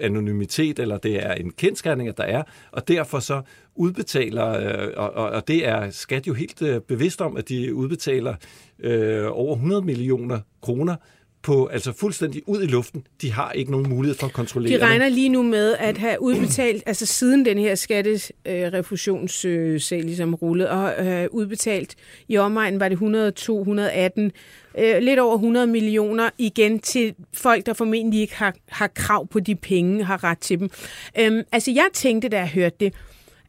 anonymitet, 0.01 0.79
eller 0.79 0.99
det 0.99 1.27
er 1.27 1.33
en 1.33 1.51
kendskærning, 1.51 2.09
at 2.09 2.19
der 2.19 2.25
er, 2.25 2.43
og 2.73 2.89
derfor 2.89 3.19
så 3.19 3.43
udbetaler, 3.75 4.49
øh, 4.49 4.89
og, 4.97 5.11
og, 5.11 5.31
og 5.31 5.49
det 5.49 5.69
er 5.69 5.91
skat 5.91 6.27
jo 6.27 6.35
helt 6.35 6.63
øh, 6.63 6.81
bevidst 6.81 7.21
om, 7.21 7.37
at 7.37 7.49
de 7.49 7.75
udbetaler 7.75 8.35
øh, 8.79 9.27
over 9.31 9.55
100 9.55 9.83
millioner 9.83 10.41
kroner 10.63 10.97
på, 11.45 11.67
altså 11.67 11.93
fuldstændig 11.93 12.43
ud 12.47 12.63
i 12.63 12.67
luften. 12.67 13.07
De 13.23 13.33
har 13.33 13.53
ikke 13.53 13.71
nogen 13.71 13.89
mulighed 13.89 14.19
for 14.19 14.27
at 14.27 14.33
kontrollere 14.33 14.73
De 14.73 14.81
det. 14.81 14.83
regner 14.83 15.09
lige 15.09 15.29
nu 15.29 15.43
med 15.43 15.75
at 15.79 15.99
have 15.99 16.23
udbetalt, 16.23 16.83
altså 16.87 17.07
siden 17.07 17.45
den 17.45 17.59
her 17.59 17.75
skatterefusionssag 17.75 20.03
ligesom 20.03 20.35
rullet, 20.35 20.69
og 20.69 20.89
have 20.89 21.35
udbetalt 21.35 21.95
i 22.29 22.37
omegnen 22.37 22.81
var 22.81 22.89
det 22.89 22.95
102, 22.95 23.59
118, 23.59 24.33
øh, 24.79 24.99
lidt 24.99 25.21
over 25.21 25.35
100 25.35 25.67
millioner 25.67 26.31
igen 26.39 26.79
til 26.79 27.15
folk, 27.35 27.67
der 27.67 27.73
formentlig 27.73 28.21
ikke 28.21 28.37
har, 28.37 28.55
har 28.69 28.91
krav 28.95 29.27
på 29.27 29.41
de 29.41 29.55
penge, 29.55 30.05
har 30.05 30.25
ret 30.25 30.39
til 30.39 30.59
dem. 30.59 30.71
Øhm, 31.19 31.43
altså 31.53 31.71
jeg 31.71 31.87
tænkte, 31.93 32.29
da 32.29 32.39
jeg 32.39 32.49
hørte 32.49 32.77
det, 32.81 32.95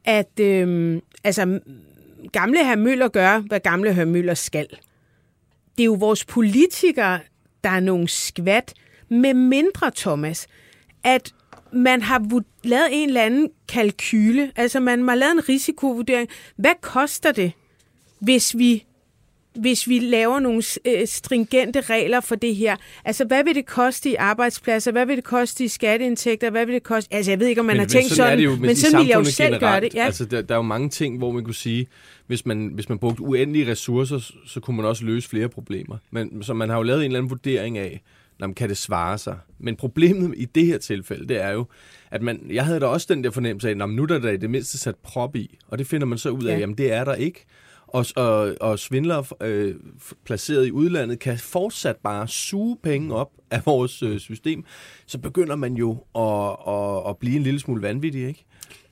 at 0.06 0.40
øhm, 0.40 1.02
altså, 1.24 1.60
gamle 2.32 2.66
herr 2.66 2.76
Møller 2.76 3.08
gør, 3.08 3.40
hvad 3.40 3.60
gamle 3.60 3.94
herr 3.94 4.06
Møller 4.06 4.34
skal. 4.34 4.68
Det 5.78 5.84
er 5.84 5.86
jo 5.86 5.94
vores 5.94 6.26
politikere, 6.26 7.20
der 7.66 7.72
er 7.72 7.80
nogle 7.80 8.08
skvat, 8.08 8.74
med 9.10 9.34
mindre, 9.34 9.92
Thomas, 9.96 10.48
at 11.04 11.34
man 11.74 12.02
har 12.02 12.42
lavet 12.64 12.88
en 12.92 13.08
eller 13.08 13.22
anden 13.22 13.50
kalkyle, 13.68 14.52
altså 14.56 14.80
man 14.80 15.08
har 15.08 15.16
lavet 15.16 15.32
en 15.32 15.50
risikovurdering. 15.50 16.30
Hvad 16.56 16.74
koster 16.82 17.32
det, 17.32 17.52
hvis 18.20 18.58
vi 18.58 18.86
hvis 19.56 19.88
vi 19.88 20.00
laver 20.00 20.40
nogle 20.40 20.64
øh, 20.86 21.08
stringente 21.08 21.82
regler 21.82 22.20
for 22.20 22.36
det 22.36 22.56
her. 22.56 22.76
Altså, 23.06 23.26
hvad 23.26 23.44
vil 23.44 23.56
det 23.56 23.66
koste 23.66 24.10
i 24.10 24.16
arbejdspladser? 24.16 24.92
Hvad 24.92 25.06
vil 25.06 25.16
det 25.16 25.24
koste 25.24 25.64
i 25.64 25.68
skatteindtægter? 25.68 26.50
Hvad 26.50 26.66
vil 26.66 26.76
det 26.76 26.84
koste? 26.84 27.14
Altså, 27.14 27.32
jeg 27.32 27.40
ved 27.40 27.48
ikke, 27.48 27.62
om 27.62 27.66
man 27.66 27.74
men, 27.76 27.80
har 27.80 27.88
tænkt 27.88 28.10
sådan, 28.10 28.32
sådan, 28.32 28.40
jo, 28.40 28.52
men, 28.52 28.62
men 28.62 28.76
sådan 28.76 29.00
vil 29.00 29.08
jeg 29.08 29.16
jo 29.20 29.24
selv 29.24 29.54
generelt, 29.54 29.60
gøre 29.60 29.82
det. 29.82 29.96
Ja. 29.96 30.06
Altså, 30.06 30.26
der, 30.26 30.42
der 30.42 30.54
er 30.56 30.60
jo 30.60 30.62
mange 30.62 30.90
ting, 30.90 31.18
hvor 31.18 31.32
man 31.32 31.44
kunne 31.44 31.56
sige, 31.56 31.88
hvis 32.28 32.46
man, 32.46 32.72
hvis 32.74 32.90
man 32.90 33.00
brugte 33.00 33.22
uendelige 33.22 33.72
ressourcer, 33.72 34.20
så- 34.46 34.60
kunne 34.60 34.78
man 34.78 34.86
også 34.86 35.06
løse 35.06 35.30
flere 35.30 35.50
problemer. 35.50 35.98
Men 36.12 36.44
så 36.44 36.54
man 36.54 36.70
har 36.70 36.78
jo 36.78 36.84
lavet 36.84 37.00
en 37.00 37.06
eller 37.06 37.20
anden 37.20 37.30
vurdering 37.30 37.78
af, 37.78 38.02
når 38.40 38.54
kan 38.54 38.70
det 38.70 38.78
svare 38.78 39.18
sig. 39.18 39.38
Men 39.60 39.76
problemet 39.76 40.34
i 40.38 40.46
det 40.46 40.66
her 40.66 40.78
tilfælde, 40.78 41.28
det 41.28 41.42
er 41.42 41.52
jo, 41.52 41.66
at 42.12 42.22
man, 42.22 42.42
jeg 42.50 42.66
havde 42.66 42.80
da 42.80 42.86
også 42.86 43.08
den 43.10 43.24
der 43.24 43.32
fornemmelse 43.32 43.68
af, 43.70 43.72
at 43.72 43.90
nu 43.90 44.04
er 44.04 44.08
der 44.08 44.20
da 44.20 44.30
i 44.30 44.38
det 44.38 44.50
mindste 44.50 44.78
sat 44.78 44.96
prop 44.96 45.36
i. 45.36 45.58
Og 45.68 45.78
det 45.78 45.88
finder 45.88 46.08
man 46.08 46.18
så 46.18 46.30
ud 46.30 46.44
af, 46.44 46.54
ja. 46.54 46.60
jamen 46.60 46.78
det 46.78 46.92
er 46.94 47.04
der 47.04 47.16
ikke. 47.16 47.46
Og, 47.96 48.06
og, 48.16 48.56
og 48.62 48.80
svindlere 48.80 49.24
øh, 49.42 49.76
placeret 50.26 50.68
i 50.68 50.72
udlandet 50.72 51.20
kan 51.20 51.38
fortsat 51.38 51.96
bare 51.96 52.28
suge 52.28 52.78
penge 52.84 53.16
op 53.16 53.32
af 53.52 53.62
vores 53.66 54.04
øh, 54.04 54.20
system. 54.20 54.64
Så 55.06 55.18
begynder 55.18 55.56
man 55.56 55.74
jo 55.74 55.92
at, 56.16 56.74
at, 56.74 57.10
at 57.10 57.18
blive 57.18 57.36
en 57.36 57.44
lille 57.44 57.60
smule 57.60 57.82
vanvittig, 57.82 58.28
ikke? 58.28 58.46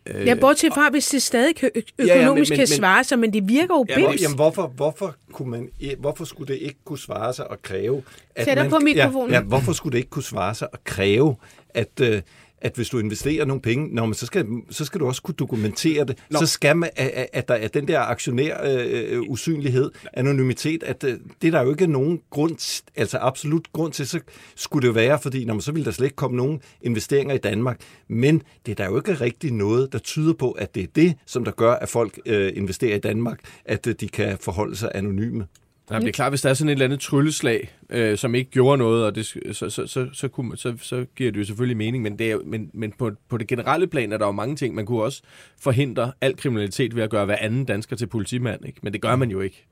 Øh, 0.06 0.28
Ja, 0.28 0.36
bortset 0.36 0.74
fra, 0.74 0.90
hvis 0.90 1.08
det 1.08 1.22
stadig 1.22 1.64
ø- 1.64 1.68
ja, 1.76 1.82
men- 1.98 2.10
økonomisk 2.24 2.50
men- 2.52 2.56
kan 2.58 2.62
men- 2.62 2.68
svare 2.78 3.04
sig, 3.04 3.20
men 3.20 3.34
det 3.34 3.48
virker 3.48 3.76
jo 3.76 3.86
Jamen, 3.90 4.10
bims. 4.10 4.22
jamen 4.22 4.36
hvorfor, 4.36 4.68
hvorfor, 4.76 5.16
kunne 5.34 5.50
man, 5.52 5.70
hvorfor 6.00 6.26
skulle 6.26 6.54
det 6.54 6.60
ikke 6.62 6.80
kunne 6.86 7.00
svare 7.00 7.34
sig 7.34 7.46
at 7.52 7.62
kræve... 7.62 8.04
At 8.36 8.46
Tættere 8.46 8.66
man, 8.66 8.72
på 8.72 8.80
mikrofonen. 8.80 9.30
Ja, 9.32 9.38
ja, 9.38 9.44
hvorfor 9.44 9.74
skulle 9.74 9.92
det 9.92 9.98
ikke 9.98 10.10
kunne 10.10 10.24
svare 10.24 10.56
sig 10.56 10.68
at 10.74 10.84
kræve, 10.84 11.36
at, 11.70 12.00
øh, 12.02 12.22
at 12.64 12.76
hvis 12.76 12.90
du 12.90 13.00
investerer 13.00 13.46
nogle 13.46 13.62
penge, 13.62 13.96
nå, 13.96 14.06
men 14.06 14.14
så, 14.14 14.26
skal, 14.26 14.46
så 14.70 14.86
skal 14.86 15.00
du 15.00 15.08
også 15.08 15.22
kunne 15.22 15.36
dokumentere 15.40 16.06
det. 16.06 16.18
Nå. 16.30 16.40
Så 16.40 16.46
skal 16.46 16.78
man, 16.78 16.90
at, 16.96 17.28
at- 17.34 17.48
der 17.48 17.54
er 17.54 17.68
den 17.68 17.88
der 17.88 18.00
aktionær 18.00 18.58
øh, 18.64 19.14
øh, 19.18 19.22
usynlighed, 19.22 19.92
anonymitet, 20.14 20.84
at 20.84 21.04
øh, 21.04 21.18
det 21.42 21.48
er 21.48 21.52
der 21.52 21.62
jo 21.62 21.70
ikke 21.70 21.88
nogen 21.88 22.20
grund, 22.30 22.84
altså 22.96 23.18
absolut 23.18 23.68
grund 23.74 23.94
til, 23.94 24.08
så 24.08 24.20
skulle 24.56 24.88
det 24.88 24.96
være, 24.96 25.20
fordi 25.20 25.46
når 25.46 25.54
man, 25.54 25.62
så 25.62 25.72
ville 25.72 25.86
der 25.86 25.92
slet 25.92 26.06
ikke 26.06 26.16
komme 26.16 26.38
nogen 26.38 26.62
investeringer 26.82 27.36
i 27.36 27.38
Danmark. 27.38 27.80
Men 28.08 28.42
det 28.66 28.72
er 28.72 28.76
der 28.76 28.86
jo 28.86 28.96
ikke 28.98 29.14
rigtig 29.14 29.52
noget, 29.54 29.94
der 29.94 30.00
tyder 30.00 30.34
på, 30.34 30.52
at 30.52 30.76
det 30.76 30.84
er 30.84 30.88
det, 30.96 31.14
som 31.26 31.44
der 31.46 31.52
gør, 31.52 31.72
at 31.74 31.90
folk 31.90 32.20
øh, 32.26 32.52
investerer 32.56 32.96
i 32.96 33.00
Danmark, 33.00 33.40
at 33.66 33.88
øh, 33.88 33.96
de 34.00 34.08
kan 34.08 34.38
forholde 34.42 34.76
sig 34.76 34.92
anonyme. 34.96 35.46
Nej, 35.94 36.00
det 36.00 36.08
er 36.08 36.12
klart, 36.12 36.32
hvis 36.32 36.42
der 36.42 36.50
er 36.50 36.54
sådan 36.54 36.70
et 36.70 36.72
eller 36.72 36.86
andet 36.86 37.00
trylleslag, 37.00 37.72
øh, 37.90 38.18
som 38.18 38.36
ikke 38.36 38.52
gjorde 38.52 38.78
noget, 38.78 39.06
og 39.06 39.16
det, 39.16 39.26
så, 39.26 39.70
så, 39.70 39.88
så, 39.88 40.08
så, 40.14 40.28
kunne 40.28 40.50
man, 40.50 40.58
så, 40.58 40.74
så 40.82 41.06
giver 41.16 41.32
det 41.32 41.40
jo 41.40 41.46
selvfølgelig 41.46 41.78
mening, 41.78 42.04
men, 42.04 42.20
det 42.20 42.32
er, 42.32 42.38
men, 42.46 42.70
men 42.74 42.92
på, 42.92 43.12
på 43.30 43.38
det 43.38 43.48
generelle 43.48 43.88
plan 43.88 44.12
er 44.12 44.18
der 44.18 44.26
jo 44.26 44.32
mange 44.32 44.56
ting. 44.56 44.76
Man 44.76 44.86
kunne 44.86 45.04
også 45.04 45.22
forhindre 45.60 46.12
al 46.22 46.38
kriminalitet 46.38 46.96
ved 46.96 47.04
at 47.04 47.10
gøre 47.10 47.26
hver 47.26 47.38
anden 47.40 47.66
dansker 47.66 47.96
til 47.96 48.08
politimand, 48.08 48.66
ikke? 48.66 48.80
men 48.82 48.94
det 48.94 49.02
gør 49.02 49.16
man 49.16 49.32
jo 49.32 49.42
ikke. 49.42 49.66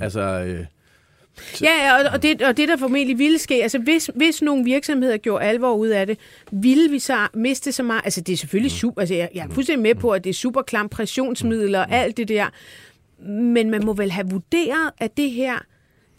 Altså, 0.00 0.20
øh, 0.20 0.64
Ja, 1.62 1.70
ja, 1.84 1.94
og, 1.94 2.10
og, 2.12 2.22
det, 2.22 2.42
og 2.42 2.56
det, 2.56 2.68
der 2.68 2.76
formentlig 2.76 3.18
ville 3.18 3.38
ske, 3.38 3.54
altså 3.62 3.78
hvis, 3.78 4.10
hvis 4.14 4.42
nogle 4.42 4.64
virksomheder 4.64 5.16
gjorde 5.16 5.44
alvor 5.44 5.74
ud 5.74 5.88
af 5.88 6.06
det, 6.06 6.18
ville 6.52 6.90
vi 6.90 6.98
så 6.98 7.28
miste 7.34 7.72
så 7.72 7.82
meget, 7.82 8.00
altså 8.04 8.20
det 8.20 8.32
er 8.32 8.36
selvfølgelig 8.36 8.72
super, 8.72 9.00
altså 9.00 9.14
jeg, 9.14 9.28
jeg 9.34 9.44
er 9.44 9.54
fuldstændig 9.54 9.82
med 9.82 9.94
på, 9.94 10.10
at 10.10 10.24
det 10.24 10.30
er 10.30 10.34
super 10.34 10.62
klam 10.62 10.88
pressionsmidler 10.88 11.80
og 11.80 11.92
alt 11.92 12.16
det 12.16 12.28
der, 12.28 12.46
men 13.18 13.70
man 13.70 13.84
må 13.84 13.92
vel 13.92 14.10
have 14.10 14.26
vurderet, 14.30 14.90
at 14.98 15.16
det 15.16 15.30
her, 15.30 15.58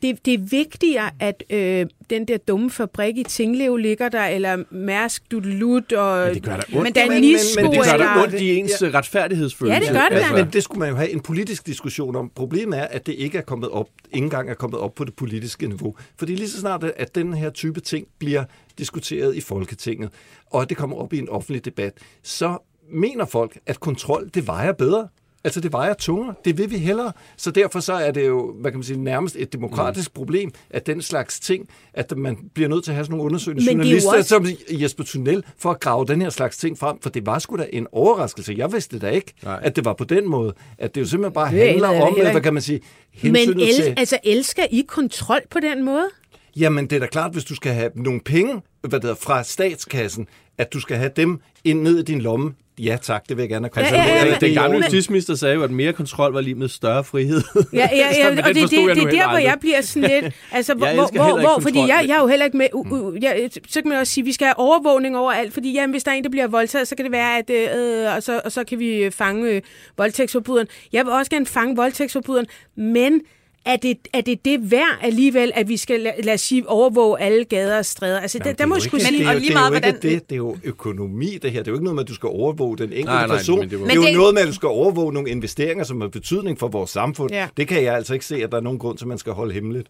det, 0.02 0.26
det 0.26 0.34
er 0.34 0.38
vigtigere, 0.38 1.10
at 1.20 1.44
øh, 1.50 1.86
den 2.10 2.28
der 2.28 2.38
dumme 2.38 2.70
fabrik 2.72 3.18
i 3.18 3.24
Tinglev 3.24 3.78
ligger 3.78 4.10
der, 4.10 4.26
eller 4.26 4.64
Mærsk, 4.72 5.32
Dudelut 5.32 5.94
og 5.94 6.26
Men 6.26 6.36
det 6.36 6.44
gør 6.44 6.56
da 6.56 6.64
ondt. 6.74 6.84
men 6.84 6.94
Danisco, 6.94 7.62
men 7.62 7.72
det 7.72 7.80
gør 7.84 7.98
da 7.98 8.24
ondt 8.24 8.34
i 8.34 8.56
ens 8.56 8.82
ja. 8.82 8.88
retfærdighedsfølelse. 8.94 9.74
Ja, 9.74 9.80
det 9.80 9.90
gør 9.90 10.02
det 10.02 10.12
da. 10.12 10.16
Altså, 10.16 10.36
Men 10.36 10.54
det 10.54 10.64
skulle 10.64 10.80
man 10.80 10.90
jo 10.90 10.96
have 10.96 11.10
en 11.10 11.20
politisk 11.20 11.66
diskussion 11.66 12.16
om. 12.16 12.32
Problemet 12.36 12.80
er, 12.80 12.84
at 12.84 13.06
det 13.06 13.14
ikke 13.14 13.38
er 13.38 13.42
kommet 13.42 13.70
op, 13.70 13.90
ikke 14.14 14.24
engang 14.24 14.50
er 14.50 14.54
kommet 14.54 14.80
op 14.80 14.96
på 14.96 15.04
det 15.04 15.16
politiske 15.16 15.68
niveau. 15.68 15.96
Fordi 16.18 16.36
lige 16.36 16.50
så 16.50 16.60
snart, 16.60 16.84
at 16.84 17.16
den 17.16 17.34
her 17.34 17.50
type 17.50 17.80
ting 17.80 18.08
bliver 18.20 18.44
diskuteret 18.78 19.36
i 19.36 19.42
Folketinget, 19.42 20.10
og 20.46 20.70
det 20.70 20.78
kommer 20.78 20.98
op 20.98 21.14
i 21.14 21.18
en 21.18 21.30
offentlig 21.30 21.66
debat, 21.66 21.94
så 22.24 22.58
mener 22.92 23.26
folk, 23.26 23.58
at 23.66 23.80
kontrol, 23.80 24.30
det 24.34 24.48
vejer 24.48 24.72
bedre. 24.72 25.08
Altså, 25.44 25.62
det 25.62 25.72
vejer 25.72 25.94
tungere. 25.94 26.34
Det 26.46 26.58
vil 26.58 26.72
vi 26.72 26.78
hellere. 26.78 27.12
Så 27.38 27.52
derfor 27.52 27.80
så 27.80 27.94
er 27.94 28.12
det 28.12 28.28
jo, 28.28 28.54
hvad 28.62 28.72
kan 28.72 28.78
man 28.78 28.84
sige, 28.84 29.00
nærmest 29.04 29.36
et 29.40 29.54
demokratisk 29.54 30.10
mm. 30.10 30.14
problem, 30.20 30.52
at 30.70 30.88
den 30.88 31.02
slags 31.02 31.40
ting, 31.40 31.70
at 31.94 32.18
man 32.18 32.38
bliver 32.54 32.70
nødt 32.70 32.84
til 32.84 32.92
at 32.92 32.96
have 32.96 33.06
sådan 33.06 33.18
nogle 33.18 33.26
undersøgende 33.26 33.66
Men 33.66 33.80
er 33.80 33.84
journalister, 33.84 34.12
også- 34.18 34.30
som 34.30 34.48
Jesper 34.72 35.04
Tunnel, 35.04 35.44
for 35.58 35.72
at 35.72 35.80
grave 35.80 36.06
den 36.06 36.22
her 36.22 36.30
slags 36.30 36.58
ting 36.58 36.78
frem, 36.78 36.98
for 37.02 37.10
det 37.10 37.26
var 37.26 37.40
sgu 37.40 37.56
da 37.58 37.66
en 37.74 37.88
overraskelse. 37.92 38.56
Jeg 38.58 38.72
vidste 38.74 39.00
da 39.00 39.10
ikke, 39.10 39.34
Nej. 39.44 39.60
at 39.64 39.76
det 39.76 39.86
var 39.86 39.94
på 39.94 40.04
den 40.04 40.30
måde. 40.30 40.54
At 40.78 40.96
det 40.96 41.02
jo 41.02 41.06
simpelthen 41.06 41.34
bare 41.34 41.52
Det 41.52 41.68
handler 41.68 41.88
om, 42.02 42.16
heller 42.16 42.32
hvad 42.32 42.42
kan 42.42 42.54
man 42.54 42.62
sige, 42.64 42.80
Men 43.24 43.36
hensynet 43.36 43.68
el, 43.70 43.76
til... 43.76 43.94
altså, 43.98 44.18
elsker 44.24 44.64
I 44.72 44.86
kontrol 44.88 45.42
på 45.50 45.60
den 45.60 45.86
måde? 45.86 46.10
Jamen, 46.56 46.88
det 46.88 46.96
er 46.96 47.00
da 47.00 47.06
klart, 47.06 47.32
hvis 47.32 47.44
du 47.46 47.56
skal 47.56 47.74
have 47.74 47.90
nogle 47.96 48.22
penge 48.26 48.62
hvad 48.82 49.00
det 49.00 49.04
hedder, 49.04 49.16
fra 49.16 49.44
statskassen, 49.44 50.28
at 50.58 50.74
du 50.74 50.80
skal 50.80 50.98
have 50.98 51.12
dem 51.16 51.40
ind 51.64 51.82
ned 51.82 52.00
i 52.00 52.04
din 52.04 52.22
lomme. 52.22 52.54
Ja 52.80 52.98
tak, 53.02 53.30
det 53.30 53.38
vil 53.38 53.44
jeg 53.44 53.50
gerne 53.50 53.70
have 53.74 53.86
Ja, 53.86 53.96
ja, 53.96 54.04
ja, 54.04 54.14
Altså, 54.14 54.46
den 54.46 54.54
gamle 54.54 54.78
justitsminister 54.78 55.36
sagde 55.36 55.56
jo, 55.56 55.64
at 55.64 55.72
mere 55.72 55.94
kontrol 55.94 56.34
var 56.34 56.42
lige 56.42 56.56
med 56.56 56.68
større 56.68 57.04
frihed. 57.04 57.42
Ja, 57.74 57.90
ja, 57.92 58.08
ja 58.18 58.30
og 58.30 58.38
det, 58.38 58.46
det, 58.46 58.72
det 58.72 58.82
er 58.82 58.96
der, 58.96 59.30
hvor 59.30 59.38
jeg 59.38 59.52
aldrig. 59.52 59.60
bliver 59.60 59.82
sådan 59.82 60.10
lidt... 60.10 60.34
Altså, 60.52 60.74
hvor, 60.74 60.86
Jeg 60.86 60.96
hvor, 60.96 61.10
hvor, 61.12 61.40
hvor 61.40 61.60
fordi 61.62 61.80
jeg, 61.80 62.06
jeg 62.08 62.16
er 62.18 62.22
jo 62.22 62.28
heller 62.28 62.46
ikke 62.46 62.58
med... 62.58 62.68
Uh, 62.74 62.92
uh, 62.92 63.24
jeg, 63.24 63.50
så 63.68 63.82
kan 63.82 63.90
man 63.90 64.00
også 64.00 64.14
sige, 64.14 64.22
at 64.22 64.26
vi 64.26 64.32
skal 64.32 64.46
have 64.46 64.60
overvågning 64.60 65.18
over 65.18 65.32
alt, 65.32 65.54
fordi 65.54 65.74
jamen, 65.74 65.92
hvis 65.92 66.04
der 66.04 66.12
er 66.12 66.16
en, 66.16 66.24
der 66.24 66.30
bliver 66.30 66.48
voldtaget, 66.48 66.88
så 66.88 66.96
kan 66.96 67.06
det 67.06 67.12
være, 67.12 67.38
at... 67.38 67.50
Øh, 67.50 68.16
og, 68.16 68.24
så, 68.24 68.42
og 68.46 68.52
så 68.52 68.64
kan 68.64 68.80
vi 68.80 69.04
øh, 69.04 69.12
fange 69.12 69.50
øh, 69.50 69.62
voldtægtsforbryderen. 69.98 70.68
Jeg 70.94 71.06
vil 71.06 71.14
også 71.14 71.32
gerne 71.32 71.46
fange 71.46 71.76
voldtægtsforbryderen, 71.76 72.46
men 72.76 73.22
er 73.68 73.76
det, 73.76 73.98
er 74.14 74.22
det 74.22 74.46
det 74.46 74.72
værd 74.72 74.98
alligevel, 75.02 75.52
at 75.56 75.68
vi 75.70 75.78
skal, 75.78 76.00
lad, 76.24 76.34
os 76.34 76.42
sige, 76.42 76.70
overvåge 76.70 77.22
alle 77.22 77.44
gader 77.44 77.78
og 77.78 77.86
stræder? 77.86 78.20
Altså, 78.20 78.40
der, 78.44 78.54
der 78.54 78.66
må 78.66 78.80
sgu 78.80 78.96
Men, 78.96 79.02
sige... 79.06 79.18
det 79.20 79.28
er 79.28 79.32
jo, 79.34 79.40
lige 79.40 79.48
det 79.50 79.56
er 79.56 79.60
meget, 79.60 79.70
jo 79.70 79.76
ikke 79.76 79.86
hvordan- 79.92 80.02
det, 80.12 80.30
det 80.30 80.36
er 80.36 80.38
jo 80.38 80.58
økonomi, 80.64 81.38
det 81.42 81.52
her. 81.52 81.60
Det 81.60 81.68
er 81.68 81.72
jo 81.72 81.76
ikke 81.76 81.84
noget 81.84 81.96
med, 81.96 82.04
at 82.04 82.10
du 82.10 82.14
skal 82.16 82.30
overvåge 82.30 82.78
den 82.78 82.84
enkelte 82.86 83.06
Nej, 83.06 83.28
nej, 83.28 83.38
person. 83.38 83.60
men 83.60 83.70
det 83.70 83.80
var- 83.80 83.86
det 83.86 83.92
er 83.92 83.96
jo 83.96 84.04
det- 84.04 84.14
noget 84.16 84.34
med, 84.34 84.42
at 84.42 84.48
du 84.48 84.54
skal 84.54 84.68
overvåge 84.70 85.14
nogle 85.14 85.30
investeringer, 85.30 85.84
som 85.84 86.02
har 86.02 86.08
betydning 86.08 86.60
for 86.60 86.68
vores 86.68 86.90
samfund. 86.90 87.32
Ja. 87.32 87.48
Det 87.58 87.68
kan 87.68 87.84
jeg 87.84 87.96
altså 87.96 88.14
ikke 88.14 88.26
se, 88.26 88.44
at 88.44 88.52
der 88.52 88.58
er 88.58 88.62
nogen 88.62 88.80
grund 88.80 88.98
til, 88.98 89.06
at 89.06 89.10
man 89.10 89.18
skal 89.18 89.34
holde 89.34 89.54
hemmeligt. 89.54 89.88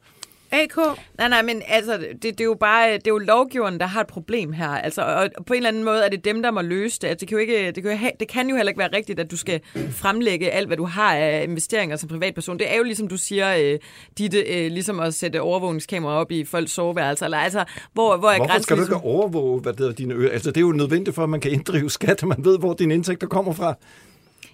AK? 0.52 0.78
Nej, 1.18 1.30
nej, 1.30 1.42
men 1.42 1.62
altså, 1.68 1.98
det, 1.98 2.24
det 2.24 2.42
er 2.42 2.46
jo 2.46 2.58
bare, 2.60 2.94
det 2.94 3.08
er 3.08 3.12
jo 3.12 3.18
lovgiveren, 3.18 3.80
der 3.80 3.86
har 3.86 4.02
et 4.02 4.08
problem 4.08 4.52
her. 4.54 4.70
Altså, 4.70 5.02
og 5.02 5.30
på 5.46 5.54
en 5.54 5.58
eller 5.58 5.68
anden 5.70 5.84
måde 5.84 6.06
er 6.06 6.10
det 6.10 6.26
dem, 6.26 6.42
der 6.44 6.52
må 6.52 6.62
løse 6.62 7.00
det. 7.02 7.08
Altså, 7.08 7.20
det, 7.20 7.28
kan 7.28 7.36
jo 7.36 7.42
ikke, 7.42 7.72
det, 7.72 7.84
kan 7.84 7.92
jo, 7.92 7.98
ha- 7.98 8.10
det 8.20 8.28
kan 8.28 8.50
jo 8.50 8.56
heller 8.56 8.70
ikke 8.70 8.80
være 8.80 8.90
rigtigt, 8.94 9.20
at 9.20 9.32
du 9.32 9.38
skal 9.38 9.62
fremlægge 9.92 10.50
alt, 10.52 10.68
hvad 10.68 10.78
du 10.78 10.86
har 10.86 11.16
af 11.16 11.44
investeringer 11.44 11.96
som 11.96 12.10
privatperson. 12.10 12.60
Det 12.60 12.72
er 12.74 12.78
jo 12.78 12.84
ligesom 12.84 13.08
du 13.08 13.18
siger, 13.18 13.56
øh, 13.58 13.80
Ditte, 14.18 14.40
øh, 14.40 14.72
ligesom 14.72 15.00
at 15.00 15.14
sætte 15.14 15.42
overvågningskameraer 15.42 16.16
op 16.18 16.32
i 16.32 16.46
folks 16.46 16.72
soveværelser. 16.72 17.26
Eller, 17.26 17.38
altså, 17.38 17.64
hvor, 17.94 18.18
hvor 18.18 18.30
er 18.30 18.36
Hvorfor 18.36 18.48
grænsen 18.52 18.64
skal 18.64 18.76
du 18.78 18.82
ligesom? 18.82 18.98
ikke 18.98 19.06
overvåge 19.08 19.62
hvad 19.62 19.74
det 19.74 19.80
hedder, 19.80 19.94
dine 19.94 20.14
øer? 20.14 20.32
Altså, 20.32 20.52
det 20.52 20.58
er 20.58 20.62
jo 20.62 20.72
nødvendigt 20.72 21.16
for, 21.16 21.24
at 21.24 21.30
man 21.30 21.40
kan 21.40 21.52
inddrive 21.52 21.90
skat, 21.90 22.10
at 22.12 22.24
man 22.24 22.46
ved, 22.46 22.60
hvor 22.60 22.74
dine 22.74 22.94
indtægter 22.94 23.28
kommer 23.28 23.54
fra. 23.54 23.74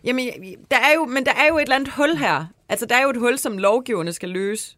Jamen, 0.03 0.27
der 0.71 0.77
er 0.77 0.93
jo, 0.95 1.05
men 1.05 1.25
der 1.25 1.31
er 1.31 1.47
jo 1.49 1.57
et 1.57 1.61
eller 1.61 1.75
andet 1.75 1.89
hul 1.93 2.15
her. 2.17 2.45
Altså, 2.69 2.85
der 2.85 2.95
er 2.95 3.03
jo 3.03 3.09
et 3.09 3.17
hul, 3.17 3.37
som 3.37 3.57
lovgiverne 3.57 4.13
skal 4.13 4.29
løse. 4.29 4.75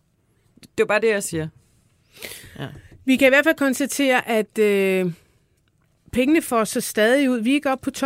Det 0.61 0.83
er 0.83 0.85
bare 0.85 1.01
det, 1.01 1.09
jeg 1.09 1.23
siger. 1.23 1.47
Ja. 2.59 2.67
Vi 3.05 3.15
kan 3.15 3.27
i 3.27 3.29
hvert 3.29 3.45
fald 3.45 3.55
konstatere, 3.55 4.29
at 4.29 4.59
øh, 4.59 5.11
pengene 6.11 6.41
får 6.41 6.63
så 6.63 6.81
stadig 6.81 7.29
ud. 7.29 7.39
Vi 7.39 7.49
er 7.49 7.53
ikke 7.53 7.71
oppe 7.71 7.91
på 7.91 8.05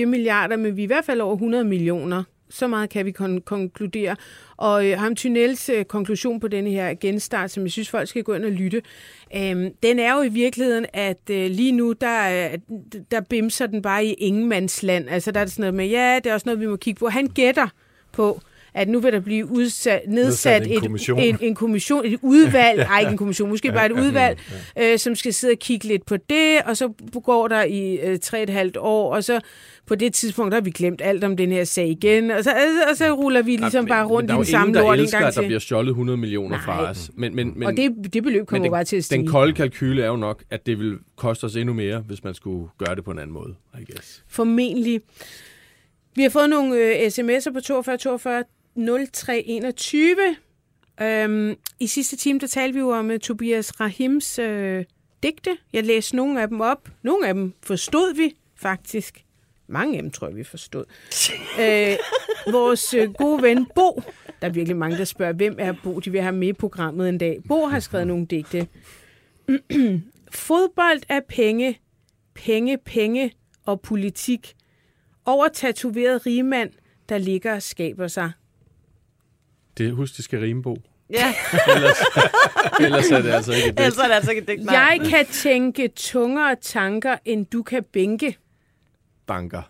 12,4 0.00 0.04
milliarder, 0.06 0.56
men 0.56 0.76
vi 0.76 0.82
er 0.82 0.84
i 0.84 0.86
hvert 0.86 1.04
fald 1.04 1.20
over 1.20 1.34
100 1.34 1.64
millioner. 1.64 2.22
Så 2.50 2.66
meget 2.66 2.90
kan 2.90 3.06
vi 3.06 3.14
kon- 3.20 3.40
konkludere. 3.40 4.16
Og 4.56 4.86
øh, 4.86 4.98
ham 4.98 5.16
Tunnels 5.16 5.68
øh, 5.68 5.84
konklusion 5.84 6.40
på 6.40 6.48
denne 6.48 6.70
her 6.70 6.94
genstart, 6.94 7.50
som 7.50 7.62
jeg 7.62 7.72
synes, 7.72 7.90
folk 7.90 8.08
skal 8.08 8.22
gå 8.22 8.34
ind 8.34 8.44
og 8.44 8.50
lytte, 8.50 8.82
øh, 9.36 9.70
den 9.82 9.98
er 9.98 10.14
jo 10.14 10.22
i 10.22 10.28
virkeligheden, 10.28 10.86
at 10.92 11.30
øh, 11.30 11.50
lige 11.50 11.72
nu, 11.72 11.92
der, 11.92 12.50
øh, 12.52 12.58
der 13.10 13.20
bimser 13.20 13.66
den 13.66 13.82
bare 13.82 14.04
i 14.04 14.12
ingenmandsland. 14.12 15.08
Altså 15.08 15.30
der 15.30 15.40
er 15.40 15.44
det 15.44 15.52
sådan 15.52 15.62
noget 15.62 15.74
med, 15.74 15.86
ja, 15.86 16.20
det 16.24 16.30
er 16.30 16.34
også 16.34 16.46
noget, 16.46 16.60
vi 16.60 16.66
må 16.66 16.76
kigge 16.76 16.98
på. 16.98 17.08
Han 17.08 17.26
gætter 17.26 17.68
på, 18.12 18.40
at 18.78 18.88
nu 18.88 19.00
vil 19.00 19.12
der 19.12 19.20
blive 19.20 19.50
udsat, 19.50 20.00
nedsat, 20.08 20.62
Nedsat 20.62 20.66
en 20.66 20.72
et, 20.72 20.80
kommission. 20.82 21.18
en, 21.18 21.38
en 21.40 21.54
kommission, 21.54 22.06
et 22.06 22.18
udvalg, 22.22 22.80
ej 22.90 23.00
ikke 23.00 23.10
en 23.10 23.16
kommission, 23.16 23.48
måske 23.48 23.72
bare 23.72 23.86
et 23.86 23.92
udvalg, 23.92 24.38
øh, 24.78 24.98
som 24.98 25.14
skal 25.14 25.34
sidde 25.34 25.52
og 25.52 25.58
kigge 25.58 25.88
lidt 25.88 26.06
på 26.06 26.16
det, 26.16 26.60
og 26.64 26.76
så 26.76 26.92
går 27.24 27.48
der 27.48 27.64
i 27.64 27.94
øh, 27.96 28.18
tre 28.18 28.42
et 28.42 28.50
halvt 28.50 28.76
år, 28.76 29.14
og 29.14 29.24
så 29.24 29.40
på 29.86 29.94
det 29.94 30.14
tidspunkt, 30.14 30.52
der 30.52 30.56
har 30.56 30.64
vi 30.64 30.70
glemt 30.70 31.00
alt 31.04 31.24
om 31.24 31.36
den 31.36 31.52
her 31.52 31.64
sag 31.64 31.88
igen, 31.88 32.30
og 32.30 32.44
så, 32.44 32.50
og 32.90 32.96
så 32.96 33.12
ruller 33.12 33.42
vi 33.42 33.56
ligesom 33.56 33.84
men, 33.84 33.88
bare 33.88 34.04
rundt 34.06 34.30
i 34.30 34.32
den 34.32 34.36
der 34.36 34.40
er 34.40 34.44
samme 34.44 34.60
jo 34.60 34.66
ingen, 34.66 34.74
lort 34.74 34.86
der 34.86 34.94
en 34.94 35.00
elsker, 35.00 35.18
gang 35.18 35.28
at 35.28 35.34
der 35.34 35.40
til. 35.40 35.46
bliver 35.46 35.60
stjålet 35.60 35.90
100 35.90 36.16
millioner 36.16 36.56
Nej. 36.56 36.64
fra 36.64 36.90
os. 36.90 37.10
Men, 37.14 37.36
men, 37.36 37.52
men, 37.56 37.66
og 37.68 37.76
det, 37.76 38.12
det 38.12 38.22
beløb 38.22 38.46
kommer 38.46 38.62
men 38.64 38.70
bare 38.72 38.84
til 38.84 38.96
at 38.96 39.04
stige. 39.04 39.18
den 39.18 39.26
kolde 39.28 39.52
kalkyle 39.52 40.02
er 40.02 40.06
jo 40.06 40.16
nok, 40.16 40.42
at 40.50 40.66
det 40.66 40.78
vil 40.78 40.96
koste 41.16 41.44
os 41.44 41.56
endnu 41.56 41.74
mere, 41.74 41.98
hvis 41.98 42.24
man 42.24 42.34
skulle 42.34 42.68
gøre 42.78 42.94
det 42.94 43.04
på 43.04 43.10
en 43.10 43.18
anden 43.18 43.34
måde, 43.34 43.54
I 43.80 43.92
guess. 43.92 44.24
Formentlig. 44.28 45.00
Vi 46.16 46.22
har 46.22 46.30
fået 46.30 46.50
nogle 46.50 46.76
øh, 46.76 47.06
sms'er 47.06 47.52
på 47.52 47.60
42 47.60 47.96
42 47.96 48.44
0321. 48.78 50.36
Øhm, 51.00 51.56
I 51.80 51.86
sidste 51.86 52.16
time, 52.16 52.38
der 52.38 52.46
talte 52.46 52.74
vi 52.74 52.80
jo 52.80 52.90
om 52.90 53.10
uh, 53.10 53.18
Tobias 53.18 53.80
Rahims 53.80 54.38
øh, 54.38 54.84
digte. 55.22 55.56
Jeg 55.72 55.84
læste 55.84 56.16
nogle 56.16 56.42
af 56.42 56.48
dem 56.48 56.60
op. 56.60 56.88
Nogle 57.02 57.28
af 57.28 57.34
dem 57.34 57.52
forstod 57.62 58.14
vi 58.14 58.34
faktisk. 58.56 59.24
Mange 59.66 59.96
af 59.96 60.02
dem 60.02 60.10
tror 60.10 60.26
jeg, 60.26 60.36
vi 60.36 60.44
forstod. 60.44 60.84
øh, 61.62 61.96
vores 62.52 62.94
øh, 62.94 63.12
gode 63.12 63.42
ven 63.42 63.66
Bo 63.74 64.02
Der 64.40 64.46
er 64.46 64.52
virkelig 64.52 64.76
mange, 64.76 64.98
der 64.98 65.04
spørger, 65.04 65.32
hvem 65.32 65.56
er 65.58 65.74
Bo? 65.82 66.00
De 66.00 66.10
vil 66.10 66.20
have 66.22 66.34
med 66.34 66.48
i 66.48 66.52
programmet 66.52 67.08
en 67.08 67.18
dag. 67.18 67.38
Bo 67.48 67.66
har 67.66 67.80
skrevet 67.80 68.06
nogle 68.06 68.26
digte. 68.26 68.68
Fodbold 70.30 71.00
er 71.08 71.20
penge, 71.28 71.80
penge, 72.34 72.78
penge 72.78 73.32
og 73.66 73.80
politik. 73.80 74.54
Over 75.24 75.48
tatoveret 75.48 76.26
rigmand, 76.26 76.70
der 77.08 77.18
ligger 77.18 77.54
og 77.54 77.62
skaber 77.62 78.08
sig. 78.08 78.32
Det, 79.78 79.92
husk, 79.92 80.16
det 80.16 80.24
skal 80.24 80.40
rime, 80.40 80.62
Bo. 80.62 80.76
Ja, 81.10 81.34
Ellers, 81.76 81.96
ellers 82.80 83.10
er 83.10 83.22
det 83.22 83.30
altså 83.30 83.52
ikke 83.52 83.68
det. 83.68 83.80
ellers 83.80 83.98
er 83.98 84.06
det 84.06 84.14
altså 84.14 84.30
ikke 84.30 84.42
et 84.42 84.48
digt. 84.48 84.64
nej. 84.64 84.74
Jeg 84.74 85.00
kan 85.08 85.26
tænke 85.26 85.88
tungere 85.96 86.56
tanker, 86.62 87.16
end 87.24 87.46
du 87.46 87.62
kan 87.62 87.84
bænke. 87.92 88.36
Banker. 89.26 89.62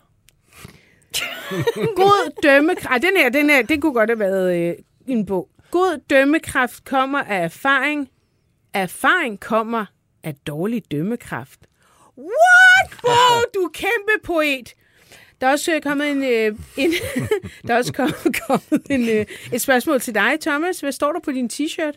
God 1.95 2.31
dømmekraft. 2.43 3.01
Den 3.03 3.17
her, 3.17 3.29
den 3.29 3.49
her, 3.49 3.61
det 3.61 3.81
kunne 3.81 3.93
godt 3.93 4.09
have 4.09 4.19
været 4.19 4.57
øh, 4.69 4.75
en 5.07 5.25
bog. 5.25 5.49
God 5.71 5.99
dømmekraft 6.09 6.85
kommer 6.85 7.23
af 7.23 7.43
erfaring. 7.43 8.09
Erfaring 8.73 9.39
kommer 9.39 9.85
af 10.23 10.35
dårlig 10.47 10.83
dømmekraft. 10.91 11.59
What, 12.17 12.99
Bo? 13.01 13.09
Du 13.55 13.59
er 13.59 13.69
kæmpe 13.73 14.25
poet. 14.25 14.73
Der 15.41 15.47
er 15.47 15.51
også 15.51 15.75
øh, 15.75 15.81
kommet 15.81 16.11
en, 16.11 16.23
øh, 16.23 16.55
en 16.77 16.91
der 17.67 17.73
er 17.73 17.77
også 17.77 17.93
kommet, 17.93 18.15
kommet 18.47 18.81
en, 18.89 19.09
øh, 19.09 19.25
et 19.53 19.61
spørgsmål 19.61 20.01
til 20.01 20.15
dig, 20.15 20.37
Thomas. 20.41 20.79
Hvad 20.79 20.91
står 20.91 21.11
der 21.11 21.19
på 21.19 21.31
din 21.31 21.49
t-shirt? 21.53 21.93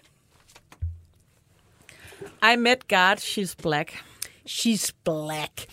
I 2.53 2.57
met 2.57 2.89
God, 2.89 3.17
she's 3.17 3.55
black. 3.63 4.05
She's 4.49 4.91
black. 5.05 5.67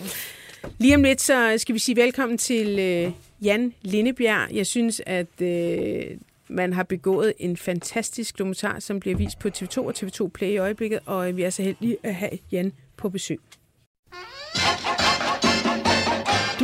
Lige 0.78 0.96
om 0.96 1.04
lidt, 1.04 1.22
så 1.22 1.54
skal 1.58 1.76
vi 1.76 1.80
sige 1.80 1.96
velkommen 1.96 2.38
til 2.38 2.80
øh, 2.80 3.12
Jan 3.42 3.74
Lindebjerg. 3.82 4.52
Jeg 4.52 4.68
synes, 4.68 5.02
at 5.06 5.42
øh, 5.42 6.18
man 6.48 6.74
har 6.74 6.84
begået 6.84 7.34
en 7.38 7.58
fantastisk 7.58 8.38
dokumentar, 8.38 8.80
som 8.80 9.00
bliver 9.00 9.18
vist 9.18 9.40
på 9.40 9.48
TV2 9.48 9.78
og 9.78 9.94
TV2 9.98 10.28
Play 10.28 10.48
i 10.48 10.58
øjeblikket, 10.58 11.00
og 11.06 11.38
vi 11.38 11.44
er 11.44 11.50
så 11.50 11.64
heldige 11.64 11.98
at 12.04 12.16
have 12.16 12.38
Jan 12.52 12.74
på 12.98 13.10
besøg. 13.10 13.40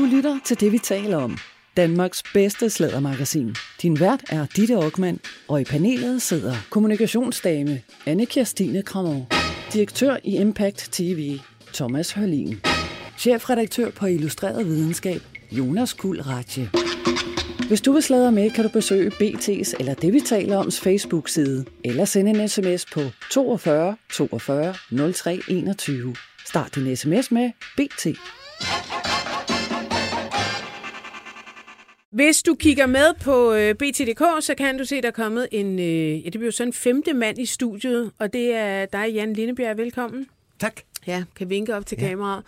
Du 0.06 0.10
lytter 0.10 0.40
til 0.46 0.60
det, 0.60 0.72
vi 0.72 0.78
taler 0.78 1.18
om. 1.18 1.38
Danmarks 1.78 2.24
bedste 2.34 2.70
slædermagasin. 2.70 3.56
Din 3.82 4.00
vært 4.00 4.24
er 4.30 4.46
Ditte 4.56 4.76
Aukmann, 4.76 5.20
og 5.48 5.62
i 5.62 5.64
panelet 5.64 6.22
sidder 6.22 6.56
kommunikationsdame 6.70 7.82
anne 8.06 8.26
Kirstine 8.26 8.82
Kramov, 8.82 9.28
direktør 9.74 10.18
i 10.24 10.38
Impact 10.38 10.90
TV, 10.92 11.40
Thomas 11.74 12.12
Hørlin, 12.12 12.60
chefredaktør 13.18 13.90
på 13.90 14.06
Illustreret 14.06 14.66
Videnskab, 14.66 15.22
Jonas 15.52 15.94
Kuld 15.94 16.28
Ratje. 16.28 16.70
Hvis 17.68 17.82
du 17.82 17.92
vil 17.92 18.04
sladre 18.04 18.32
med, 18.32 18.52
kan 18.52 18.64
du 18.64 18.70
besøge 18.70 19.12
BT's 19.12 19.74
eller 19.80 19.94
det, 19.94 20.14
vi 20.14 20.20
taler 20.20 20.58
oms 20.58 20.80
Facebook-side, 20.80 21.66
eller 21.84 22.06
sende 22.06 22.32
en 22.32 22.50
sms 22.50 22.86
på 22.86 23.02
42 23.32 23.96
42 24.14 24.74
03 25.14 25.40
21. 25.48 26.16
Start 26.46 26.76
din 26.76 26.96
sms 26.96 27.32
med 27.32 27.52
BT. 27.78 28.08
Hvis 32.16 32.44
du 32.44 32.56
kigger 32.56 32.86
med 32.86 33.14
på 33.14 33.54
øh, 33.54 33.76
BT.dk, 33.76 34.44
så 34.44 34.54
kan 34.58 34.78
du 34.78 34.86
se, 34.86 35.02
der 35.02 35.08
er 35.08 35.12
kommet 35.12 35.48
en, 35.52 35.80
øh, 35.80 36.26
ja, 36.26 36.30
det 36.30 36.40
bliver 36.40 36.52
sådan 36.52 36.70
en 36.70 36.74
femte 36.74 37.14
mand 37.14 37.40
i 37.40 37.46
studiet, 37.46 38.12
og 38.20 38.34
det 38.34 38.54
er 38.54 38.86
dig, 38.86 39.14
Jan 39.14 39.34
Lindebjerg. 39.34 39.78
Velkommen. 39.78 40.28
Tak. 40.60 40.82
Ja, 41.08 41.24
kan 41.36 41.50
vinke 41.50 41.76
op 41.76 41.86
til 41.86 41.98
ja, 42.02 42.08
kameraet. 42.08 42.44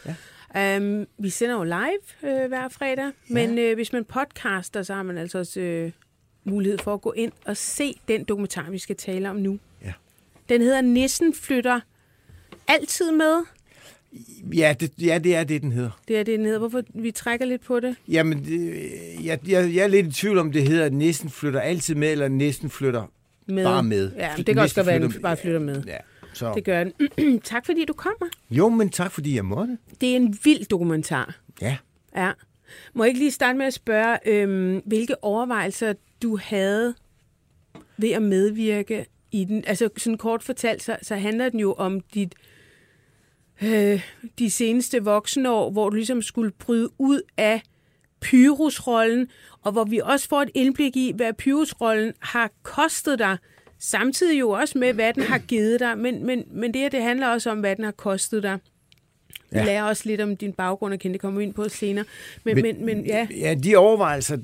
Ja. 0.56 0.78
Um, 0.78 1.08
vi 1.18 1.30
sender 1.30 1.56
jo 1.56 1.64
live 1.64 2.32
øh, 2.32 2.48
hver 2.48 2.70
fredag, 2.70 3.12
men 3.28 3.58
øh, 3.58 3.76
hvis 3.76 3.94
man 3.94 4.06
podcaster, 4.06 4.84
så 4.84 4.94
har 4.94 5.04
man 5.04 5.18
altså 5.18 5.38
også 5.38 5.60
øh, 5.60 5.92
mulighed 6.44 6.78
for 6.78 6.94
at 6.94 7.02
gå 7.02 7.12
ind 7.12 7.32
og 7.46 7.58
se 7.58 8.00
den 8.08 8.24
dokumentar, 8.24 8.70
vi 8.70 8.80
skal 8.80 8.96
tale 8.96 9.30
om 9.30 9.36
nu. 9.36 9.60
Ja. 9.86 9.94
Den 10.50 10.62
hedder 10.62 10.82
Nissen 10.82 11.34
flytter 11.34 11.80
altid 12.68 13.12
med. 13.12 13.57
Ja 14.54 14.76
det, 14.80 14.92
ja, 15.02 15.18
det 15.18 15.36
er 15.36 15.44
det, 15.44 15.62
den 15.62 15.72
hedder. 15.72 16.00
Det 16.08 16.18
er 16.20 16.24
det, 16.24 16.38
den 16.40 16.46
hedder. 16.46 16.60
Hvorfor 16.60 16.84
vi 16.94 17.12
trækker 17.12 17.46
lidt 17.46 17.64
på 17.64 17.80
det? 17.80 17.96
Jamen, 18.08 18.46
det, 18.46 18.76
jeg, 19.24 19.40
jeg, 19.48 19.76
jeg 19.76 19.84
er 19.84 19.88
lidt 19.88 20.08
i 20.08 20.12
tvivl 20.12 20.38
om, 20.38 20.52
det 20.52 20.68
hedder, 20.68 20.86
at 20.86 20.94
næsten 20.94 21.30
flytter 21.30 21.60
altid 21.60 21.96
med, 21.96 22.12
eller 22.12 22.28
næsten 22.28 22.70
flytter 22.70 23.12
med. 23.46 23.64
bare 23.64 23.84
med. 23.84 24.12
Ja, 24.16 24.30
det 24.38 24.46
kan 24.46 24.60
også 24.60 24.76
godt 24.76 24.88
være, 24.88 24.96
at 24.96 25.02
den 25.02 25.22
bare 25.22 25.38
flytter 25.38 25.60
med. 25.60 25.84
Ja, 25.84 25.98
så. 26.34 26.54
Det 26.54 26.64
gør 26.64 26.84
den. 26.84 27.40
tak 27.44 27.66
fordi 27.66 27.86
du 27.86 27.94
kommer. 27.94 28.28
Jo, 28.52 28.70
men 28.70 28.90
tak 28.90 29.12
fordi 29.12 29.36
jeg 29.36 29.46
måtte. 29.46 29.78
Det 30.02 30.12
er 30.12 30.16
en 30.16 30.38
vild 30.44 30.66
dokumentar. 30.66 31.36
Ja. 31.62 31.78
Ja. 32.16 32.32
Må 32.94 33.04
jeg 33.04 33.10
ikke 33.10 33.20
lige 33.20 33.32
starte 33.32 33.58
med 33.58 33.66
at 33.66 33.74
spørge, 33.74 34.18
øhm, 34.26 34.82
hvilke 34.86 35.24
overvejelser 35.24 35.94
du 36.22 36.38
havde 36.44 36.96
ved 37.98 38.12
at 38.12 38.22
medvirke 38.22 39.06
i 39.32 39.46
den? 39.46 39.64
Altså 39.68 39.90
sådan 39.98 40.18
kort 40.18 40.44
fortalt, 40.44 40.84
så, 40.84 40.98
så 41.02 41.16
handler 41.16 41.50
den 41.50 41.60
jo 41.60 41.74
om 41.74 42.00
dit, 42.00 42.36
øh, 43.64 44.02
de 44.40 44.52
seneste 44.52 45.00
år, 45.50 45.72
hvor 45.72 45.90
du 45.90 45.96
ligesom 45.96 46.22
skulle 46.22 46.52
bryde 46.52 46.90
ud 46.98 47.22
af 47.38 47.62
pyrusrollen, 48.22 49.28
og 49.62 49.72
hvor 49.72 49.84
vi 49.84 50.00
også 50.04 50.28
får 50.28 50.42
et 50.42 50.50
indblik 50.54 50.96
i, 50.96 51.12
hvad 51.16 51.34
pyrusrollen 51.34 52.14
har 52.20 52.52
kostet 52.64 53.20
dig, 53.20 53.38
samtidig 53.80 54.40
jo 54.40 54.50
også 54.50 54.78
med, 54.78 54.94
hvad 54.94 55.14
den 55.14 55.24
har 55.24 55.38
givet 55.38 55.80
dig, 55.80 55.98
men, 55.98 56.26
men, 56.26 56.44
men 56.52 56.74
det 56.74 56.82
her, 56.82 56.90
det 56.90 57.04
handler 57.04 57.28
også 57.28 57.50
om, 57.50 57.60
hvad 57.60 57.76
den 57.76 57.84
har 57.84 57.92
kostet 57.92 58.44
dig. 58.44 58.60
Ja. 59.54 59.66
lærer 59.66 59.84
også 59.84 60.04
lidt 60.06 60.22
om 60.22 60.38
din 60.38 60.54
baggrund, 60.54 60.94
og 60.94 61.00
kan 61.00 61.12
det 61.12 61.22
komme 61.22 61.44
ind 61.44 61.54
på 61.54 61.70
senere. 61.70 62.06
Men, 62.44 62.56
men, 62.56 62.64
men, 62.64 62.86
men 62.86 63.06
ja, 63.06 63.28
Ja, 63.38 63.54
de 63.54 63.76
overvejelser, 63.76 64.38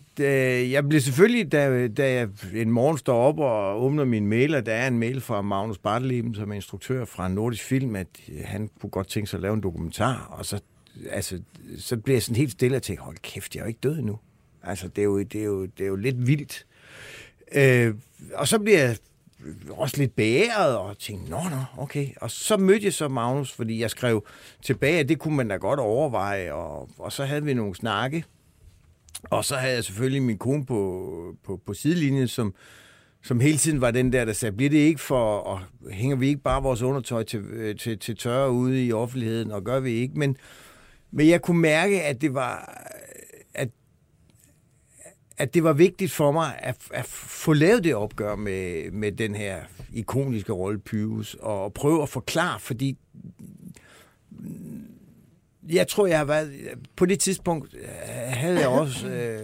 jeg 0.72 0.90
blev 0.90 1.02
selvfølgelig, 1.02 1.52
da, 1.52 1.88
da 1.88 2.12
jeg 2.14 2.28
en 2.56 2.72
morgen 2.72 2.98
står 2.98 3.18
op 3.18 3.40
og 3.40 3.84
åbner 3.84 4.06
min 4.06 4.28
mail, 4.28 4.56
og 4.56 4.66
der 4.66 4.74
er 4.74 4.88
en 4.88 5.00
mail 5.00 5.22
fra 5.22 5.42
Magnus 5.42 5.78
Barteleben, 5.78 6.36
som 6.36 6.52
er 6.52 6.56
instruktør 6.56 7.06
fra 7.06 7.28
Nordisk 7.28 7.64
Film, 7.64 7.96
at 7.96 8.08
han 8.44 8.70
kunne 8.82 8.90
godt 8.90 9.08
tænke 9.08 9.30
sig 9.30 9.38
at 9.38 9.42
lave 9.42 9.54
en 9.54 9.64
dokumentar, 9.64 10.36
og 10.38 10.46
så, 10.46 10.60
altså, 11.10 11.40
så 11.78 11.98
blev 11.98 12.16
jeg 12.16 12.24
sådan 12.24 12.36
helt 12.36 12.52
stille 12.52 12.76
og 12.78 12.84
tænkte, 12.84 13.04
hold 13.04 13.18
kæft, 13.22 13.56
jeg 13.56 13.62
er 13.62 13.66
jo 13.66 13.68
ikke 13.68 13.80
død 13.84 13.98
endnu. 13.98 14.20
Altså, 14.64 14.88
det 14.88 15.02
er 15.02 15.06
jo, 15.06 15.20
det 15.20 15.42
er 15.42 15.46
jo, 15.46 15.66
det 15.66 15.84
er 15.84 15.88
jo 15.88 15.96
lidt 15.96 16.28
vildt. 16.28 16.66
Øh, 17.56 17.94
og 18.34 18.48
så 18.48 18.60
bliver 18.60 18.80
jeg 18.80 18.98
også 19.70 19.98
lidt 19.98 20.16
beæret 20.16 20.78
og 20.78 20.98
tænkte, 20.98 21.32
nå, 21.32 21.38
nå, 21.38 21.82
okay. 21.84 22.08
Og 22.22 22.32
så 22.32 22.58
mødte 22.58 22.86
jeg 22.86 22.94
så 22.94 23.08
Magnus, 23.08 23.52
fordi 23.52 23.82
jeg 23.82 23.90
skrev 23.90 24.26
tilbage, 24.62 25.00
at 25.00 25.10
det 25.10 25.20
kunne 25.20 25.36
man 25.36 25.48
da 25.48 25.56
godt 25.56 25.80
overveje, 25.80 26.54
og, 26.54 26.90
og 26.98 27.12
så 27.12 27.26
havde 27.26 27.44
vi 27.44 27.54
nogle 27.54 27.76
snakke. 27.76 28.26
Og 29.24 29.46
så 29.46 29.56
havde 29.56 29.76
jeg 29.76 29.84
selvfølgelig 29.84 30.22
min 30.22 30.38
kone 30.38 30.66
på, 30.66 31.36
på, 31.44 31.60
på 31.66 31.74
sidelinjen, 31.74 32.28
som, 32.28 32.54
som 33.24 33.40
hele 33.40 33.58
tiden 33.58 33.82
var 33.82 33.92
den 33.92 34.14
der, 34.14 34.26
der 34.26 34.34
sagde, 34.34 34.56
bliver 34.56 34.70
det 34.70 34.78
ikke 34.78 35.02
for, 35.02 35.38
og 35.38 35.60
hænger 35.92 36.16
vi 36.16 36.28
ikke 36.28 36.42
bare 36.42 36.64
vores 36.64 36.82
undertøj 36.82 37.24
til, 37.24 37.40
øh, 37.40 37.76
til, 37.76 38.00
til 38.00 38.18
tørre 38.18 38.52
ude 38.52 38.86
i 38.86 38.94
offentligheden, 38.94 39.52
og 39.52 39.64
gør 39.64 39.80
vi 39.80 39.92
ikke. 39.92 40.20
Men, 40.20 40.38
men 41.12 41.28
jeg 41.28 41.42
kunne 41.42 41.62
mærke, 41.62 42.02
at 42.02 42.22
det 42.22 42.34
var, 42.34 42.82
at, 45.38 45.54
det 45.54 45.64
var 45.64 45.74
vigtigt 45.74 46.12
for 46.12 46.32
mig 46.32 46.60
at, 46.60 46.78
at 46.94 47.06
få 47.06 47.54
lavet 47.54 47.84
det 47.84 47.96
opgør 47.96 48.36
med, 48.36 48.92
med 48.92 49.12
den 49.12 49.36
her 49.36 49.60
ikoniske 49.94 50.52
rolle 50.52 50.80
Pyrus, 50.80 51.36
og 51.40 51.74
prøve 51.74 52.04
at 52.04 52.10
forklare, 52.10 52.60
fordi 52.60 52.98
jeg 55.70 55.88
tror, 55.88 56.08
jeg 56.08 56.18
har 56.18 56.26
været... 56.26 56.54
På 56.96 57.06
det 57.06 57.20
tidspunkt 57.20 57.74
øh, 57.74 57.88
havde 58.28 58.60
jeg 58.60 58.68
også... 58.68 59.08
Øh, 59.08 59.44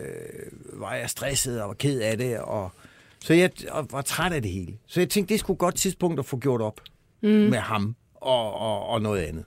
var 0.74 0.96
jeg 0.96 1.10
stresset 1.10 1.62
og 1.62 1.68
var 1.68 1.74
ked 1.74 2.00
af 2.00 2.18
det, 2.18 2.40
og 2.40 2.72
så 3.20 3.34
jeg 3.34 3.52
og 3.70 3.88
var 3.92 4.02
træt 4.02 4.34
af 4.34 4.42
det 4.42 4.52
hele. 4.52 4.78
Så 4.88 5.00
jeg 5.00 5.10
tænkte, 5.10 5.34
det 5.34 5.40
skulle 5.40 5.56
et 5.56 5.60
godt 5.60 5.76
tidspunkt 5.76 6.20
at 6.20 6.26
få 6.26 6.38
gjort 6.38 6.62
op 6.62 6.82
mm. 7.22 7.30
med 7.30 7.58
ham 7.58 7.96
og, 8.16 8.54
og, 8.54 8.86
og 8.86 9.02
noget 9.02 9.22
andet. 9.22 9.46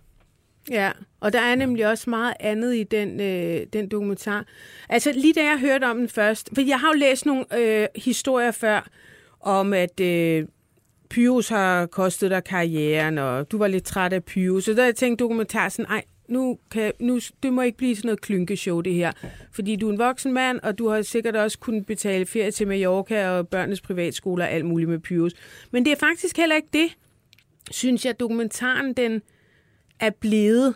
Ja, 0.70 0.90
og 1.20 1.32
der 1.32 1.40
er 1.40 1.54
nemlig 1.54 1.86
også 1.86 2.10
meget 2.10 2.34
andet 2.40 2.74
i 2.74 2.82
den, 2.82 3.20
øh, 3.20 3.66
den 3.72 3.88
dokumentar. 3.88 4.46
Altså 4.88 5.12
lige 5.12 5.34
da 5.34 5.44
jeg 5.44 5.58
hørte 5.60 5.84
om 5.84 5.98
den 5.98 6.08
først, 6.08 6.50
for 6.54 6.62
jeg 6.62 6.80
har 6.80 6.88
jo 6.88 6.98
læst 6.98 7.26
nogle 7.26 7.44
øh, 7.58 7.88
historier 7.96 8.50
før, 8.50 8.88
om 9.40 9.72
at 9.72 10.00
øh, 10.00 10.46
Pyrus 11.10 11.48
har 11.48 11.86
kostet 11.86 12.30
dig 12.30 12.44
karrieren, 12.44 13.18
og 13.18 13.50
du 13.50 13.58
var 13.58 13.66
lidt 13.66 13.84
træt 13.84 14.12
af 14.12 14.24
Pyrus. 14.24 14.64
Så 14.64 14.72
der 14.74 14.84
jeg 14.84 14.94
tænkte 14.94 15.22
dokumentar 15.22 15.68
sådan, 15.68 15.86
ej, 15.86 16.04
nu, 16.28 16.58
kan, 16.70 16.92
nu, 17.00 17.20
det 17.42 17.52
må 17.52 17.62
ikke 17.62 17.78
blive 17.78 17.96
sådan 17.96 18.08
noget 18.08 18.20
klynkeshow, 18.20 18.80
det 18.80 18.94
her. 18.94 19.12
Fordi 19.52 19.76
du 19.76 19.88
er 19.88 19.92
en 19.92 19.98
voksen 19.98 20.32
mand, 20.32 20.60
og 20.62 20.78
du 20.78 20.88
har 20.88 21.02
sikkert 21.02 21.36
også 21.36 21.58
kunnet 21.58 21.86
betale 21.86 22.26
ferie 22.26 22.50
til 22.50 22.68
Mallorca 22.68 23.28
og 23.28 23.48
børnenes 23.48 23.80
privatskoler 23.80 24.44
og 24.44 24.50
alt 24.50 24.64
muligt 24.64 24.90
med 24.90 24.98
Pyrus. 24.98 25.32
Men 25.70 25.84
det 25.84 25.92
er 25.92 25.96
faktisk 25.96 26.36
heller 26.36 26.56
ikke 26.56 26.68
det, 26.72 26.96
synes 27.70 28.06
jeg, 28.06 28.20
dokumentaren 28.20 28.92
den 28.92 29.22
er 30.00 30.10
blevet. 30.20 30.74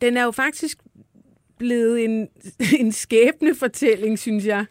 Den 0.00 0.16
er 0.16 0.22
jo 0.24 0.30
faktisk 0.30 0.78
blevet 1.58 2.04
en, 2.04 2.28
en 2.80 2.92
skæbne 2.92 3.54
fortælling, 3.54 4.18
synes 4.18 4.44
jeg. 4.44 4.64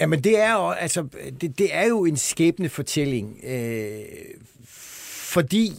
Jamen, 0.00 0.24
det 0.24 0.38
er 0.38 0.52
jo, 0.52 0.70
altså, 0.70 1.08
det, 1.40 1.58
det 1.58 1.74
er 1.74 1.86
jo 1.86 2.04
en 2.04 2.16
skæbne 2.16 2.68
fortælling, 2.68 3.40
øh, 3.44 4.00
fordi 4.64 5.72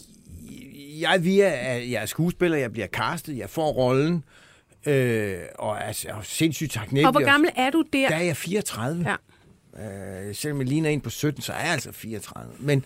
jeg 1.00 1.24
via, 1.24 1.50
jeg 1.92 2.02
er 2.02 2.06
skuespiller, 2.06 2.58
jeg 2.58 2.72
bliver 2.72 2.88
castet, 2.88 3.38
jeg 3.38 3.50
får 3.50 3.72
rollen, 3.72 4.24
øh, 4.86 5.38
og 5.56 5.78
er, 5.78 6.06
er 6.08 6.22
sindssygt 6.24 6.72
taknemmelig. 6.72 7.06
Og 7.06 7.12
hvor 7.12 7.26
gammel 7.26 7.50
er 7.56 7.70
du 7.70 7.84
der? 7.94 8.08
Der 8.08 8.16
er 8.16 8.24
jeg 8.24 8.38
34. 8.38 9.06
Ja. 9.78 10.28
Øh, 10.28 10.36
selvom 10.36 10.60
jeg 10.60 10.68
ligner 10.68 10.90
en 10.90 11.02
på 11.02 11.10
17, 11.10 11.42
så 11.42 11.54
er 11.54 11.64
jeg 11.64 11.74
altså 11.74 11.92
34. 11.92 12.54
Men, 12.60 12.86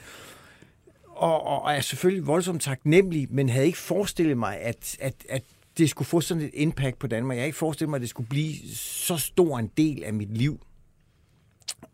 og, 1.15 1.47
og, 1.47 1.61
og 1.61 1.73
er 1.73 1.81
selvfølgelig 1.81 2.27
voldsomt 2.27 2.61
taknemmelig, 2.61 3.27
men 3.31 3.49
havde 3.49 3.65
ikke 3.65 3.77
forestillet 3.77 4.37
mig, 4.37 4.59
at, 4.59 4.97
at, 4.99 5.13
at 5.29 5.43
det 5.77 5.89
skulle 5.89 6.07
få 6.07 6.21
sådan 6.21 6.43
et 6.43 6.51
impact 6.53 6.99
på 6.99 7.07
Danmark. 7.07 7.35
Jeg 7.35 7.41
havde 7.41 7.47
ikke 7.47 7.57
forestillet 7.57 7.89
mig, 7.89 7.97
at 7.97 8.01
det 8.01 8.09
skulle 8.09 8.29
blive 8.29 8.55
så 8.75 9.17
stor 9.17 9.59
en 9.59 9.71
del 9.77 10.03
af 10.03 10.13
mit 10.13 10.37
liv. 10.37 10.59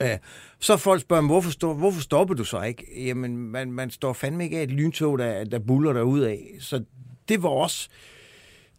Øh, 0.01 0.17
så 0.59 0.77
folk 0.77 1.01
spørger, 1.01 1.25
hvorfor, 1.25 1.51
stå, 1.51 1.73
hvorfor 1.73 2.01
stopper 2.01 2.35
du 2.35 2.43
så 2.43 2.61
ikke? 2.61 3.07
Jamen, 3.07 3.37
man, 3.37 3.71
man 3.71 3.91
står 3.91 4.13
fandme 4.13 4.43
ikke 4.43 4.59
af 4.59 4.63
et 4.63 4.71
lyntog, 4.71 5.19
der, 5.19 5.43
der 5.43 5.59
buller 5.59 5.93
der 5.93 6.01
ud 6.01 6.19
af. 6.19 6.55
Så 6.59 6.83
det 7.29 7.43
var 7.43 7.49
også 7.49 7.89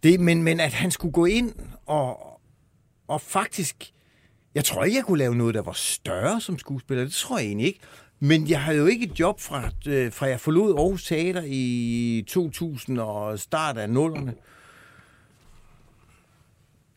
det, 0.02 0.20
men, 0.20 0.42
men 0.42 0.60
at 0.60 0.72
han 0.72 0.90
skulle 0.90 1.12
gå 1.12 1.24
ind 1.24 1.54
og, 1.86 2.40
og 3.08 3.20
faktisk... 3.20 3.92
Jeg 4.54 4.64
tror 4.64 4.84
ikke, 4.84 4.96
jeg 4.96 5.04
kunne 5.04 5.18
lave 5.18 5.34
noget, 5.34 5.54
der 5.54 5.62
var 5.62 5.72
større 5.72 6.40
som 6.40 6.58
skuespiller. 6.58 7.04
Det 7.04 7.12
tror 7.12 7.38
jeg 7.38 7.46
egentlig 7.46 7.66
ikke. 7.66 7.80
Men 8.20 8.48
jeg 8.48 8.62
havde 8.62 8.78
jo 8.78 8.86
ikke 8.86 9.06
et 9.06 9.20
job 9.20 9.40
fra, 9.40 9.70
øh, 9.88 10.12
fra 10.12 10.26
jeg 10.26 10.40
forlod 10.40 10.74
Aarhus 10.78 11.04
Teater 11.04 11.42
i 11.46 12.24
2000 12.28 12.98
og 12.98 13.38
start 13.38 13.78
af 13.78 13.90
nullerne. 13.90 14.34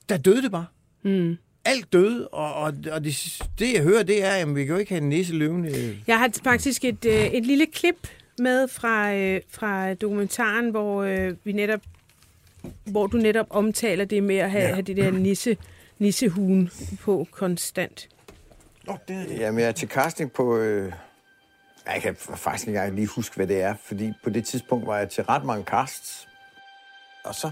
Der 0.10 0.18
døde 0.18 0.42
det 0.42 0.52
bare. 0.52 0.66
Mm. 1.02 1.38
Alt 1.66 1.94
døde, 1.94 2.28
og, 2.28 2.54
og, 2.54 2.74
og 2.92 3.04
det, 3.04 3.42
det 3.60 3.74
jeg 3.74 3.84
hører, 3.84 4.04
det 4.04 4.26
er, 4.26 4.32
at 4.32 4.56
vi 4.56 4.66
kan 4.66 4.74
jo 4.74 4.80
ikke 4.80 4.92
have 4.92 5.02
en 5.02 5.10
næse 5.10 5.34
løvende. 5.34 5.98
Jeg 6.08 6.20
har 6.20 6.32
faktisk 6.44 6.86
et, 6.86 7.06
øh, 7.06 7.26
et 7.26 7.46
lille 7.46 7.66
klip 7.66 8.08
med 8.40 8.68
fra, 8.68 9.14
øh, 9.14 9.42
fra 9.50 9.94
dokumentaren, 9.94 10.70
hvor 10.70 11.04
øh, 11.04 11.36
vi 11.44 11.52
netop 11.52 11.82
hvor 12.86 13.08
du 13.08 13.18
netop 13.18 13.48
omtaler 13.50 14.06
det 14.06 14.24
med 14.24 14.36
at 14.36 14.52
have, 14.52 14.64
ja. 14.64 14.74
have 14.74 14.82
det 14.82 14.98
der 14.98 15.12
nisse, 15.12 15.58
nissehuen 16.00 16.70
på 17.02 17.28
konstant. 17.32 18.10
Nå, 18.88 18.98
det, 19.08 19.28
Jamen, 19.40 19.60
jeg 19.60 19.68
er 19.68 19.72
til 19.72 19.88
casting 19.88 20.32
på... 20.32 20.58
Øh, 20.58 20.92
jeg 21.88 22.02
kan 22.02 22.16
faktisk 22.16 22.68
ikke 22.68 22.78
engang 22.78 22.96
lige 22.96 23.08
huske, 23.08 23.36
hvad 23.36 23.48
det 23.48 23.62
er, 23.62 23.76
fordi 23.84 24.14
på 24.24 24.30
det 24.30 24.46
tidspunkt 24.46 24.88
var 24.88 24.98
jeg 24.98 25.10
til 25.10 25.24
ret 25.24 25.46
mange 25.46 25.64
casts. 25.64 26.28
Og 27.24 27.36
så 27.36 27.48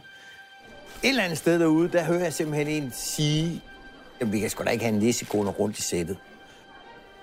et 1.04 1.10
eller 1.10 1.24
andet 1.24 1.38
sted 1.38 1.60
derude, 1.60 1.92
der 1.92 2.04
hører 2.04 2.24
jeg 2.24 2.34
simpelthen 2.34 2.68
en 2.68 2.92
sige, 2.92 3.62
at 4.20 4.32
vi 4.32 4.40
kan 4.40 4.50
sgu 4.50 4.64
da 4.64 4.70
ikke 4.70 4.86
have 4.86 4.94
en 4.94 5.00
nisse 5.00 5.26
rundt 5.34 5.80
i 5.80 5.82
sættet. 5.82 6.18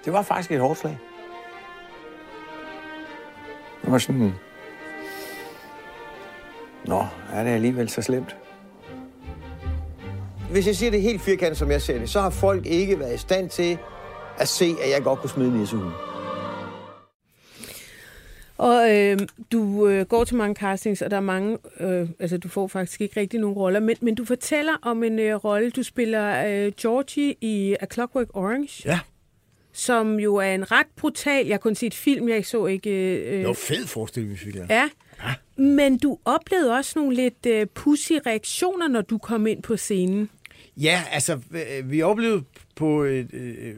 Det 0.04 0.12
var 0.12 0.22
faktisk 0.22 0.52
et 0.52 0.60
hårdt 0.60 0.78
slag. 0.78 0.98
Det 3.82 3.92
var 3.92 3.98
sådan... 3.98 4.32
Nå, 6.84 7.06
er 7.32 7.44
det 7.44 7.50
alligevel 7.50 7.88
så 7.88 8.02
slemt? 8.02 8.36
Hvis 10.50 10.66
jeg 10.66 10.76
siger 10.76 10.90
det 10.90 11.02
helt 11.02 11.22
firkantet, 11.22 11.58
som 11.58 11.70
jeg 11.70 11.82
ser 11.82 11.98
det, 11.98 12.10
så 12.10 12.20
har 12.20 12.30
folk 12.30 12.66
ikke 12.66 12.98
været 12.98 13.14
i 13.14 13.18
stand 13.18 13.50
til 13.50 13.78
at 14.38 14.48
se, 14.48 14.76
at 14.84 14.90
jeg 14.90 15.02
godt 15.02 15.20
kunne 15.20 15.30
smide 15.30 15.58
nissehunden. 15.58 16.07
Og 18.58 18.96
øh, 18.96 19.18
du 19.52 19.88
øh, 19.88 20.06
går 20.06 20.24
til 20.24 20.36
mange 20.36 20.54
castings, 20.54 21.02
og 21.02 21.10
der 21.10 21.16
er 21.16 21.20
mange, 21.20 21.58
øh, 21.80 22.08
altså 22.18 22.38
du 22.38 22.48
får 22.48 22.68
faktisk 22.68 23.00
ikke 23.00 23.20
rigtig 23.20 23.40
nogen 23.40 23.56
roller, 23.56 23.80
men, 23.80 23.96
men 24.00 24.14
du 24.14 24.24
fortæller 24.24 24.72
om 24.82 25.02
en 25.02 25.18
øh, 25.18 25.34
rolle, 25.34 25.70
du 25.70 25.82
spiller 25.82 26.46
øh, 26.46 26.72
Georgie 26.80 27.34
i 27.40 27.76
A 27.80 27.86
Clockwork 27.92 28.28
Orange. 28.34 28.88
Ja. 28.88 29.00
Som 29.72 30.18
jo 30.20 30.36
er 30.36 30.54
en 30.54 30.72
ret 30.72 30.86
brutal, 30.96 31.46
jeg 31.46 31.60
kunne 31.60 31.74
se 31.74 31.86
et 31.86 31.94
film, 31.94 32.28
jeg 32.28 32.46
så 32.46 32.66
ikke... 32.66 32.90
Øh, 32.90 33.38
det 33.38 33.46
var 33.46 33.52
fed 33.52 33.86
forestilling, 33.86 34.38
synes 34.38 34.56
jeg. 34.56 34.66
Ja. 34.70 34.88
ja. 35.24 35.62
Men 35.62 35.98
du 35.98 36.18
oplevede 36.24 36.74
også 36.74 36.92
nogle 36.98 37.14
lidt 37.16 37.46
øh, 37.46 37.66
pussy 37.66 38.12
reaktioner, 38.26 38.88
når 38.88 39.00
du 39.00 39.18
kom 39.18 39.46
ind 39.46 39.62
på 39.62 39.76
scenen. 39.76 40.30
Ja, 40.76 41.02
altså, 41.10 41.38
vi 41.84 42.02
oplevede 42.02 42.42
på, 42.78 43.04
øh, 43.04 43.26
øh, 43.32 43.74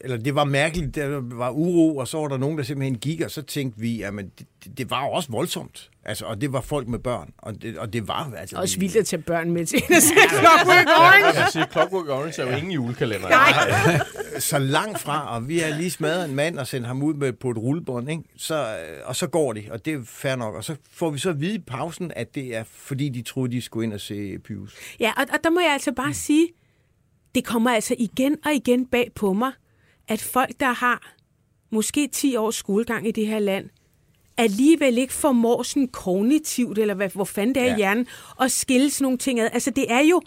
eller 0.00 0.16
det 0.16 0.34
var 0.34 0.44
mærkeligt, 0.44 0.94
der 0.94 1.20
var 1.22 1.50
uro, 1.50 1.96
og 1.96 2.08
så 2.08 2.18
var 2.18 2.28
der 2.28 2.36
nogen, 2.36 2.58
der 2.58 2.64
simpelthen 2.64 2.98
gik, 2.98 3.20
og 3.20 3.30
så 3.30 3.42
tænkte 3.42 3.80
vi, 3.80 3.96
jamen, 3.96 4.30
det, 4.38 4.46
det 4.78 4.90
var 4.90 5.06
også 5.06 5.32
voldsomt. 5.32 5.90
Altså, 6.04 6.24
og 6.24 6.40
det 6.40 6.52
var 6.52 6.60
folk 6.60 6.88
med 6.88 6.98
børn, 6.98 7.30
og 7.38 7.62
det, 7.62 7.78
og 7.78 7.92
det 7.92 8.08
var... 8.08 8.32
Altså, 8.38 8.56
også 8.56 8.78
vildt 8.78 8.96
at 8.96 9.06
tage 9.06 9.22
børn 9.22 9.50
med 9.50 9.66
til 9.66 9.76
at 9.96 10.02
se 10.02 10.14
Clockwork 10.28 10.86
Orange. 10.86 11.40
Jeg 11.40 11.48
siger, 11.52 11.66
Clockwork 11.66 12.08
Orange 12.08 12.42
er 12.42 12.50
jo 12.50 12.56
ingen 12.56 12.72
julekalender. 12.72 13.28
Nej. 13.28 13.98
så 14.38 14.58
langt 14.58 15.00
fra, 15.00 15.34
og 15.36 15.48
vi 15.48 15.58
har 15.58 15.76
lige 15.78 15.90
smadret 15.90 16.28
en 16.28 16.34
mand 16.34 16.58
og 16.58 16.66
sendt 16.66 16.86
ham 16.86 17.02
ud 17.02 17.14
med, 17.14 17.32
på 17.32 17.50
et 17.50 17.58
rullebånd, 17.58 18.10
ikke? 18.10 18.22
Så, 18.36 18.76
og 19.04 19.16
så 19.16 19.26
går 19.26 19.52
de, 19.52 19.64
og 19.70 19.84
det 19.84 19.94
er 19.94 20.00
fair 20.06 20.36
nok. 20.36 20.54
Og 20.54 20.64
så 20.64 20.76
får 20.92 21.10
vi 21.10 21.18
så 21.18 21.30
at 21.30 21.40
vide 21.40 21.54
i 21.54 21.58
pausen, 21.66 22.12
at 22.16 22.34
det 22.34 22.56
er, 22.56 22.64
fordi 22.72 23.08
de 23.08 23.22
troede, 23.22 23.52
de 23.52 23.62
skulle 23.62 23.84
ind 23.84 23.92
og 23.92 24.00
se 24.00 24.38
Pius. 24.38 24.76
Ja, 25.00 25.12
og, 25.16 25.24
og 25.32 25.38
der 25.44 25.50
må 25.50 25.60
jeg 25.60 25.72
altså 25.72 25.92
bare 25.92 26.06
mm. 26.06 26.14
sige, 26.14 26.48
det 27.34 27.44
kommer 27.44 27.70
altså 27.70 27.94
igen 27.98 28.36
og 28.44 28.54
igen 28.54 28.86
bag 28.86 29.10
på 29.14 29.32
mig, 29.32 29.52
at 30.08 30.22
folk, 30.22 30.60
der 30.60 30.72
har 30.72 31.14
måske 31.70 32.06
10 32.06 32.36
års 32.36 32.54
skolegang 32.54 33.08
i 33.08 33.10
det 33.10 33.26
her 33.26 33.38
land, 33.38 33.70
alligevel 34.36 34.98
ikke 34.98 35.12
formår 35.12 35.62
sådan 35.62 35.88
kognitivt, 35.88 36.78
eller 36.78 36.94
hvad, 36.94 37.08
hvor 37.08 37.24
fanden 37.24 37.54
det 37.54 37.62
er 37.62 37.66
ja. 37.66 37.74
i 37.74 37.76
hjernen, 37.76 38.06
at 38.40 38.52
skille 38.52 38.90
sådan 38.90 39.04
nogle 39.04 39.18
ting 39.18 39.40
ad. 39.40 39.48
Altså 39.52 39.70
det 39.70 39.92
er 39.92 40.00
jo, 40.00 40.22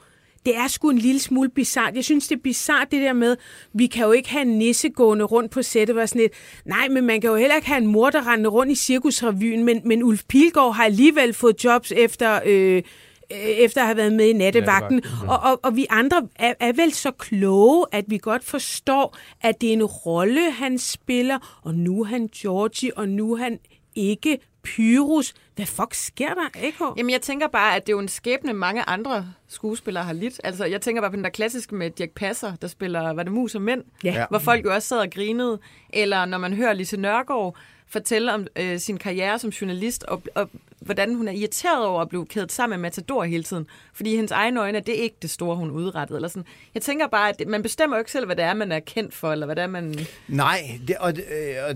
det 0.45 0.57
er 0.57 0.67
sgu 0.67 0.89
en 0.89 0.97
lille 0.97 1.19
smule 1.19 1.49
bizart. 1.49 1.95
Jeg 1.95 2.03
synes, 2.03 2.27
det 2.27 2.35
er 2.35 2.41
bizart 2.41 2.91
det 2.91 3.01
der 3.01 3.13
med, 3.13 3.37
vi 3.73 3.87
kan 3.87 4.05
jo 4.05 4.11
ikke 4.11 4.29
have 4.29 4.41
en 4.41 4.57
nisse 4.57 4.89
gående 4.89 5.25
rundt 5.25 5.51
på 5.51 5.61
sættet, 5.61 5.95
var 5.95 6.05
sådan 6.05 6.21
et, 6.21 6.31
nej, 6.65 6.87
men 6.87 7.05
man 7.05 7.21
kan 7.21 7.29
jo 7.29 7.35
heller 7.35 7.55
ikke 7.55 7.67
have 7.67 7.81
en 7.81 7.87
mor, 7.87 8.09
der 8.09 8.31
render 8.33 8.49
rundt 8.49 8.71
i 8.71 8.75
cirkusrevyen, 8.75 9.63
men, 9.63 9.81
men 9.85 10.03
Ulf 10.03 10.23
Pilgaard 10.27 10.75
har 10.75 10.85
alligevel 10.85 11.33
fået 11.33 11.63
jobs 11.63 11.91
efter... 11.91 12.39
Øh, 12.45 12.83
efter 13.29 13.81
at 13.81 13.87
have 13.87 13.97
været 13.97 14.13
med 14.13 14.25
i 14.25 14.33
nattevagten. 14.33 14.95
nattevagten. 14.95 15.29
Og, 15.29 15.39
og, 15.39 15.59
og 15.63 15.75
vi 15.75 15.85
andre 15.89 16.27
er, 16.35 16.53
er 16.59 16.73
vel 16.73 16.93
så 16.93 17.11
kloge, 17.11 17.85
at 17.91 18.05
vi 18.07 18.17
godt 18.17 18.43
forstår, 18.43 19.17
at 19.41 19.61
det 19.61 19.69
er 19.69 19.73
en 19.73 19.83
rolle, 19.83 20.51
han 20.51 20.77
spiller, 20.77 21.59
og 21.63 21.75
nu 21.75 22.01
er 22.01 22.05
han 22.05 22.29
Georgie, 22.35 22.97
og 22.97 23.09
nu 23.09 23.33
er 23.33 23.37
han 23.37 23.59
ikke 23.95 24.39
Pyrus. 24.63 25.33
Hvad 25.55 25.65
fuck 25.65 25.93
sker 25.93 26.33
der, 26.33 26.59
ikke? 26.63 26.77
Jamen, 26.97 27.09
jeg 27.09 27.21
tænker 27.21 27.47
bare, 27.47 27.75
at 27.75 27.87
det 27.87 27.93
er 27.93 27.95
jo 27.95 27.99
en 27.99 28.07
skæbne, 28.07 28.53
mange 28.53 28.83
andre 28.83 29.33
skuespillere 29.47 30.03
har 30.03 30.13
lidt. 30.13 30.41
Altså, 30.43 30.65
jeg 30.65 30.81
tænker 30.81 31.01
bare 31.01 31.11
på 31.11 31.15
den 31.15 31.23
der 31.23 31.29
klassiske 31.29 31.75
med 31.75 31.89
Dirk 31.89 32.09
Passer, 32.09 32.55
der 32.55 32.67
spiller, 32.67 33.13
var 33.13 33.23
det 33.23 33.31
mus 33.31 33.55
og 33.55 33.61
mænd? 33.61 33.83
Ja. 34.03 34.25
Hvor 34.29 34.39
folk 34.39 34.65
jo 34.65 34.73
også 34.73 34.87
sad 34.87 34.99
og 34.99 35.09
grinede. 35.11 35.59
Eller 35.89 36.25
når 36.25 36.37
man 36.37 36.53
hører 36.53 36.73
Lise 36.73 36.97
Nørgaard 36.97 37.57
fortælle 37.89 38.33
om 38.33 38.47
øh, 38.55 38.79
sin 38.79 38.97
karriere 38.97 39.39
som 39.39 39.49
journalist, 39.49 40.03
og, 40.03 40.23
og 40.35 40.49
hvordan 40.79 41.15
hun 41.15 41.27
er 41.27 41.31
irriteret 41.31 41.85
over 41.85 42.01
at 42.01 42.09
blive 42.09 42.25
kædet 42.25 42.51
sammen 42.51 42.79
med 42.79 42.81
Matador 42.81 43.23
hele 43.23 43.43
tiden. 43.43 43.67
Fordi 43.93 44.13
i 44.13 44.15
hendes 44.15 44.31
egne 44.31 44.59
øjne, 44.59 44.79
det 44.79 44.93
ikke 44.93 45.15
det 45.21 45.29
store, 45.29 45.55
hun 45.55 45.71
udrettede. 45.71 46.17
Eller 46.17 46.27
sådan. 46.27 46.45
Jeg 46.73 46.81
tænker 46.81 47.07
bare, 47.07 47.29
at 47.29 47.47
man 47.47 47.63
bestemmer 47.63 47.97
jo 47.97 47.99
ikke 47.99 48.11
selv, 48.11 48.25
hvad 48.25 48.35
det 48.35 48.45
er, 48.45 48.53
man 48.53 48.71
er 48.71 48.79
kendt 48.79 49.13
for, 49.13 49.31
eller 49.31 49.45
hvad 49.45 49.55
det 49.55 49.63
er, 49.63 49.67
man... 49.67 49.95
Nej, 50.27 50.79
det, 50.87 50.97
og, 50.97 51.13
øh, 51.17 51.55
og 51.69 51.75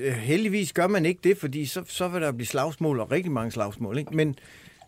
øh, 0.00 0.12
heldigvis 0.12 0.72
gør 0.72 0.86
man 0.86 1.06
ikke 1.06 1.20
det, 1.24 1.38
fordi 1.38 1.66
så, 1.66 1.82
så 1.86 2.08
vil 2.08 2.22
der 2.22 2.32
blive 2.32 2.46
slagsmål, 2.46 3.00
og 3.00 3.10
rigtig 3.10 3.32
mange 3.32 3.50
slagsmål. 3.50 3.98
Ikke? 3.98 4.16
Men, 4.16 4.36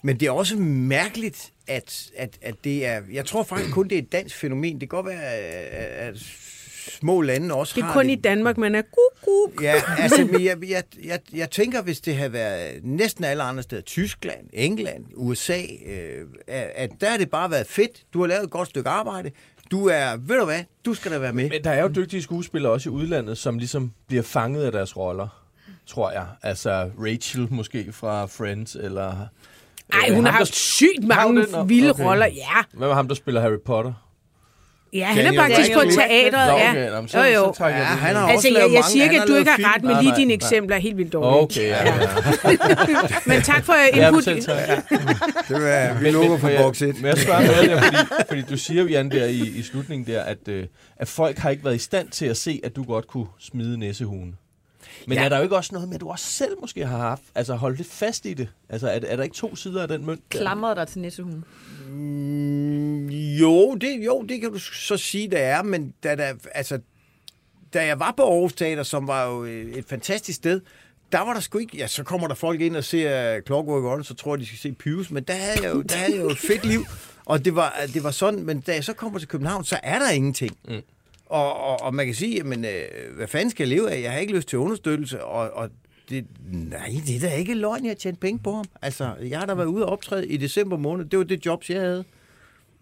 men 0.02 0.20
det 0.20 0.26
er 0.26 0.32
også 0.32 0.56
mærkeligt, 0.56 1.52
at, 1.66 2.10
at, 2.16 2.38
at 2.42 2.54
det 2.64 2.86
er... 2.86 3.02
Jeg 3.12 3.26
tror 3.26 3.42
faktisk 3.42 3.74
kun, 3.74 3.88
det 3.88 3.98
er 3.98 4.02
et 4.02 4.12
dansk 4.12 4.36
fænomen. 4.36 4.72
Det 4.72 4.80
kan 4.80 4.96
godt 4.96 5.06
være, 5.06 5.22
at, 5.22 6.08
at 6.08 6.16
små 6.90 7.20
lande 7.20 7.54
også 7.54 7.74
har 7.74 7.82
det. 7.82 7.88
er 7.88 7.92
kun 7.92 8.04
det. 8.04 8.12
i 8.12 8.14
Danmark, 8.20 8.58
man 8.58 8.74
er 8.74 8.82
guk. 8.82 9.62
Ja, 9.62 9.74
altså, 9.98 10.28
men 10.32 10.44
jeg, 10.44 10.56
jeg, 10.68 10.82
jeg, 11.04 11.20
jeg 11.34 11.50
tænker, 11.50 11.82
hvis 11.82 12.00
det 12.00 12.16
havde 12.16 12.32
været 12.32 12.80
næsten 12.82 13.24
alle 13.24 13.42
andre 13.42 13.62
steder, 13.62 13.82
Tyskland, 13.82 14.46
England, 14.52 15.04
USA, 15.14 15.60
øh, 15.86 16.24
at 16.48 16.90
der 17.00 17.10
har 17.10 17.16
det 17.16 17.30
bare 17.30 17.50
været 17.50 17.66
fedt. 17.66 18.02
Du 18.12 18.20
har 18.20 18.26
lavet 18.26 18.44
et 18.44 18.50
godt 18.50 18.68
stykke 18.68 18.88
arbejde. 18.88 19.30
Du 19.70 19.86
er, 19.86 20.16
ved 20.16 20.38
du 20.38 20.44
hvad, 20.44 20.60
du 20.84 20.94
skal 20.94 21.12
da 21.12 21.18
være 21.18 21.32
med. 21.32 21.50
Men 21.50 21.64
der 21.64 21.70
er 21.70 21.82
jo 21.82 21.88
dygtige 21.88 22.22
skuespillere 22.22 22.72
også 22.72 22.88
i 22.88 22.92
udlandet, 22.92 23.38
som 23.38 23.58
ligesom 23.58 23.92
bliver 24.06 24.22
fanget 24.22 24.64
af 24.64 24.72
deres 24.72 24.96
roller, 24.96 25.28
tror 25.86 26.10
jeg. 26.10 26.26
Altså 26.42 26.90
Rachel 26.98 27.48
måske 27.50 27.92
fra 27.92 28.26
Friends, 28.26 28.74
eller... 28.74 29.26
Nej, 29.92 30.14
hun 30.14 30.24
har 30.24 30.32
haft 30.32 30.54
sygt 30.54 31.04
mange 31.04 31.46
vilde 31.66 31.90
okay. 31.90 32.04
roller, 32.04 32.26
ja. 32.26 32.62
Hvad 32.72 32.88
var 32.88 32.94
ham, 32.94 33.08
der 33.08 33.14
spiller 33.14 33.40
Harry 33.40 33.60
Potter? 33.64 34.05
Ja, 34.92 35.06
han 35.06 35.26
er 35.26 35.40
faktisk 35.42 35.72
på 35.72 35.80
teatret, 35.80 36.48
ja. 36.48 36.70
Okay, 36.70 36.84
jamen, 36.84 37.08
så, 37.08 37.18
jo, 37.18 37.24
jo. 37.24 37.54
Så 37.58 37.66
ja, 37.66 37.72
han 37.72 38.16
har 38.16 38.28
altså, 38.28 38.48
også 38.48 38.60
jeg, 38.60 38.72
jeg 38.72 38.84
siger 38.84 39.04
ikke, 39.04 39.20
at 39.20 39.28
du 39.28 39.34
ikke 39.34 39.50
har 39.50 39.74
ret, 39.74 39.84
men 39.84 39.96
lige 40.04 40.16
dine 40.16 40.32
eksempler 40.32 40.76
er 40.76 40.80
helt 40.80 40.96
vildt 40.96 41.12
dårlige. 41.12 41.42
Okay, 41.42 41.68
ja. 41.68 41.84
ja. 41.84 42.08
men 43.26 43.42
tak 43.42 43.64
for 43.64 43.74
input. 43.74 44.26
Ja, 44.26 44.40
tak. 44.40 44.68
Ja. 44.68 44.74
Det 45.54 45.62
var, 45.62 46.00
vi 46.00 46.10
lukker 46.10 46.38
for 46.38 46.50
box 46.58 46.82
1. 46.82 46.94
Men 46.96 47.06
jeg 47.06 47.18
spørger 47.18 47.40
jer, 47.40 47.82
fordi, 47.82 47.96
fordi 48.28 48.42
du 48.42 48.56
siger, 48.56 48.84
Jan, 48.84 49.10
der 49.10 49.24
i, 49.26 49.40
i 49.56 49.62
slutningen 49.62 50.06
der, 50.06 50.22
at, 50.22 50.48
øh, 50.48 50.66
at 50.96 51.08
folk 51.08 51.38
har 51.38 51.50
ikke 51.50 51.64
været 51.64 51.74
i 51.74 51.78
stand 51.78 52.08
til 52.08 52.26
at 52.26 52.36
se, 52.36 52.60
at 52.64 52.76
du 52.76 52.84
godt 52.84 53.06
kunne 53.06 53.26
smide 53.40 53.78
næsehuen. 53.78 54.34
Men 55.06 55.18
ja. 55.18 55.24
er 55.24 55.28
der 55.28 55.36
jo 55.36 55.42
ikke 55.42 55.56
også 55.56 55.70
noget 55.72 55.88
med, 55.88 55.94
at 55.94 56.00
du 56.00 56.08
også 56.08 56.24
selv 56.24 56.60
måske 56.60 56.86
har 56.86 56.98
haft, 56.98 57.22
altså 57.34 57.54
holdt 57.54 57.78
lidt 57.78 57.90
fast 57.90 58.26
i 58.26 58.34
det? 58.34 58.48
Altså 58.68 58.88
er, 58.88 59.00
er 59.06 59.16
der 59.16 59.22
ikke 59.22 59.36
to 59.36 59.56
sider 59.56 59.82
af 59.82 59.88
den 59.88 60.06
mønt? 60.06 60.28
Klamrede 60.28 60.74
dig 60.74 60.88
til 60.88 61.00
næsehuen? 61.00 61.44
Mm, 61.88 63.08
jo, 63.10 63.74
det, 63.74 64.04
jo, 64.04 64.22
det 64.22 64.40
kan 64.40 64.52
du 64.52 64.58
så 64.58 64.96
sige, 64.96 65.30
det 65.30 65.42
er, 65.42 65.62
men 65.62 65.94
da, 66.02 66.16
der, 66.16 66.34
altså, 66.54 66.78
da 67.74 67.86
jeg 67.86 68.00
var 68.00 68.14
på 68.16 68.22
Aarhus 68.22 68.52
Teater, 68.52 68.82
som 68.82 69.06
var 69.06 69.26
jo 69.26 69.42
et 69.44 69.84
fantastisk 69.88 70.36
sted, 70.36 70.60
der 71.12 71.18
var 71.18 71.32
der 71.32 71.40
sgu 71.40 71.58
ikke... 71.58 71.76
Ja, 71.76 71.86
så 71.86 72.04
kommer 72.04 72.28
der 72.28 72.34
folk 72.34 72.60
ind 72.60 72.76
og 72.76 72.84
ser 72.84 73.40
Clockwork 73.40 73.84
Orange, 73.84 74.04
så 74.04 74.14
tror 74.14 74.34
jeg, 74.34 74.40
de 74.40 74.46
skal 74.46 74.58
se 74.58 74.72
Pius, 74.72 75.10
men 75.10 75.22
der 75.22 75.34
havde 75.34 75.58
jeg 75.62 75.74
jo, 75.74 75.82
der 75.82 75.96
havde 75.96 76.12
jeg 76.12 76.22
jo 76.22 76.30
et 76.30 76.38
fedt 76.38 76.64
liv, 76.64 76.80
og 77.24 77.44
det 77.44 77.54
var, 77.54 77.74
det 77.94 78.04
var 78.04 78.10
sådan, 78.10 78.42
men 78.42 78.60
da 78.60 78.74
jeg 78.74 78.84
så 78.84 78.92
kommer 78.92 79.18
til 79.18 79.28
København, 79.28 79.64
så 79.64 79.80
er 79.82 79.98
der 79.98 80.10
ingenting. 80.10 80.58
Mm. 80.68 80.82
Og, 81.26 81.56
og, 81.56 81.82
og 81.82 81.94
man 81.94 82.06
kan 82.06 82.14
sige, 82.14 82.42
men 82.42 82.64
øh, 82.64 83.16
hvad 83.16 83.26
fanden 83.26 83.50
skal 83.50 83.68
jeg 83.68 83.76
leve 83.76 83.90
af? 83.90 84.02
Jeg 84.02 84.12
har 84.12 84.18
ikke 84.18 84.34
lyst 84.36 84.48
til 84.48 84.58
understøttelse, 84.58 85.24
og, 85.24 85.50
og 85.50 85.70
det, 86.08 86.26
nej, 86.52 87.00
det 87.06 87.16
er 87.16 87.20
da 87.20 87.34
ikke 87.34 87.54
løgn, 87.54 87.84
jeg 87.84 87.90
har 87.90 87.94
tjent 87.94 88.20
penge 88.20 88.38
på 88.38 88.52
ham. 88.52 88.64
Altså, 88.82 89.14
jeg 89.22 89.38
har 89.38 89.46
da 89.46 89.54
været 89.54 89.66
ude 89.66 89.86
og 89.86 89.92
optræde 89.92 90.26
i 90.26 90.36
december 90.36 90.76
måned. 90.76 91.04
Det 91.04 91.18
var 91.18 91.24
det 91.24 91.46
jobs, 91.46 91.70
jeg 91.70 91.80
havde. 91.80 92.04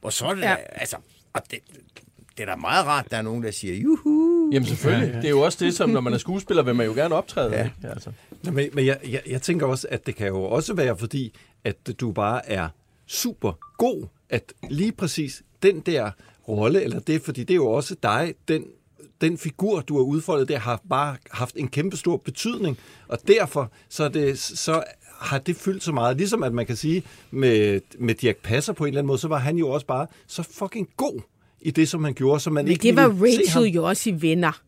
Og 0.03 0.13
så 0.13 0.27
er 0.27 0.35
det 0.35 0.41
Ja. 0.43 0.51
ja. 0.51 0.57
altså, 0.73 0.97
og 1.33 1.43
det, 1.51 1.59
det 2.37 2.43
er 2.43 2.47
da 2.47 2.57
meget 2.57 2.87
rart, 2.87 3.07
der 3.11 3.17
er 3.17 3.23
nogen, 3.23 3.43
der 3.43 3.51
siger, 3.51 3.75
juhu. 3.75 4.51
Jamen 4.53 4.67
selvfølgelig. 4.67 5.15
Det 5.15 5.25
er 5.25 5.31
jo 5.31 5.41
også 5.41 5.65
det, 5.65 5.75
som 5.75 5.91
når 5.91 6.01
man 6.01 6.13
er 6.13 6.19
skuespiller, 6.19 6.63
vil 6.63 6.75
man 6.75 6.87
jo 6.87 6.93
gerne 6.93 7.15
optræde. 7.15 7.53
Ja. 7.53 7.65
Ikke? 7.65 7.77
Altså. 7.83 8.11
Nå, 8.43 8.51
Men, 8.51 8.71
men 8.73 8.87
jeg, 8.87 8.99
jeg, 9.09 9.23
jeg 9.27 9.43
tænker 9.43 9.67
også, 9.67 9.87
at 9.91 10.07
det 10.07 10.17
kan 10.17 10.27
jo 10.27 10.43
også 10.43 10.75
være, 10.75 10.97
fordi 10.97 11.35
at 11.65 11.77
du 12.01 12.13
bare 12.13 12.49
er 12.51 12.69
super 13.07 13.53
god, 13.79 14.07
at 14.31 14.53
lige 14.71 14.93
præcis 14.93 15.43
den 15.63 15.81
der 15.81 16.11
rolle, 16.49 16.83
eller 16.83 16.99
det, 17.01 17.23
fordi 17.23 17.41
det 17.41 17.51
er 17.51 17.57
jo 17.57 17.67
også 17.67 17.97
dig, 18.03 18.35
den, 18.49 18.65
den 19.21 19.39
figur, 19.39 19.81
du 19.81 19.97
har 19.97 20.03
udfoldet, 20.05 20.49
der 20.49 20.59
har 20.59 20.81
bare 20.91 21.17
haft 21.31 21.57
en 21.57 21.69
kæmpe 21.69 21.97
stor 21.97 22.17
betydning, 22.17 22.79
og 23.09 23.19
derfor 23.29 23.73
så, 23.89 24.05
er 24.05 24.09
det, 24.09 24.39
så 24.39 24.83
har 25.19 25.39
det 25.39 25.57
fyldt 25.57 25.83
så 25.85 25.93
meget. 25.93 26.17
Ligesom 26.17 26.43
at 26.43 26.53
man 26.55 26.67
kan 26.67 26.77
sige 26.77 27.03
med, 27.31 27.81
med 27.99 28.15
Dirk 28.15 28.37
Passer 28.37 28.73
på 28.73 28.85
en 28.85 28.89
eller 28.89 28.99
anden 28.99 29.07
måde, 29.07 29.19
så 29.19 29.29
var 29.29 29.39
han 29.39 29.57
jo 29.57 29.71
også 29.71 29.87
bare 29.87 30.07
så 30.27 30.43
fucking 30.43 30.89
god 30.97 31.21
i 31.61 31.71
det, 31.71 31.89
som 31.89 32.05
han 32.05 32.15
gjorde, 32.15 32.41
så 32.41 32.51
man 32.51 32.65
Men 32.65 32.73
ikke 32.73 32.83
det 32.83 32.97
var. 32.97 33.09
Rachel 33.09 33.73
jo 33.73 33.85
også 33.85 34.11
i 34.11 34.23
Venner. 34.23 34.61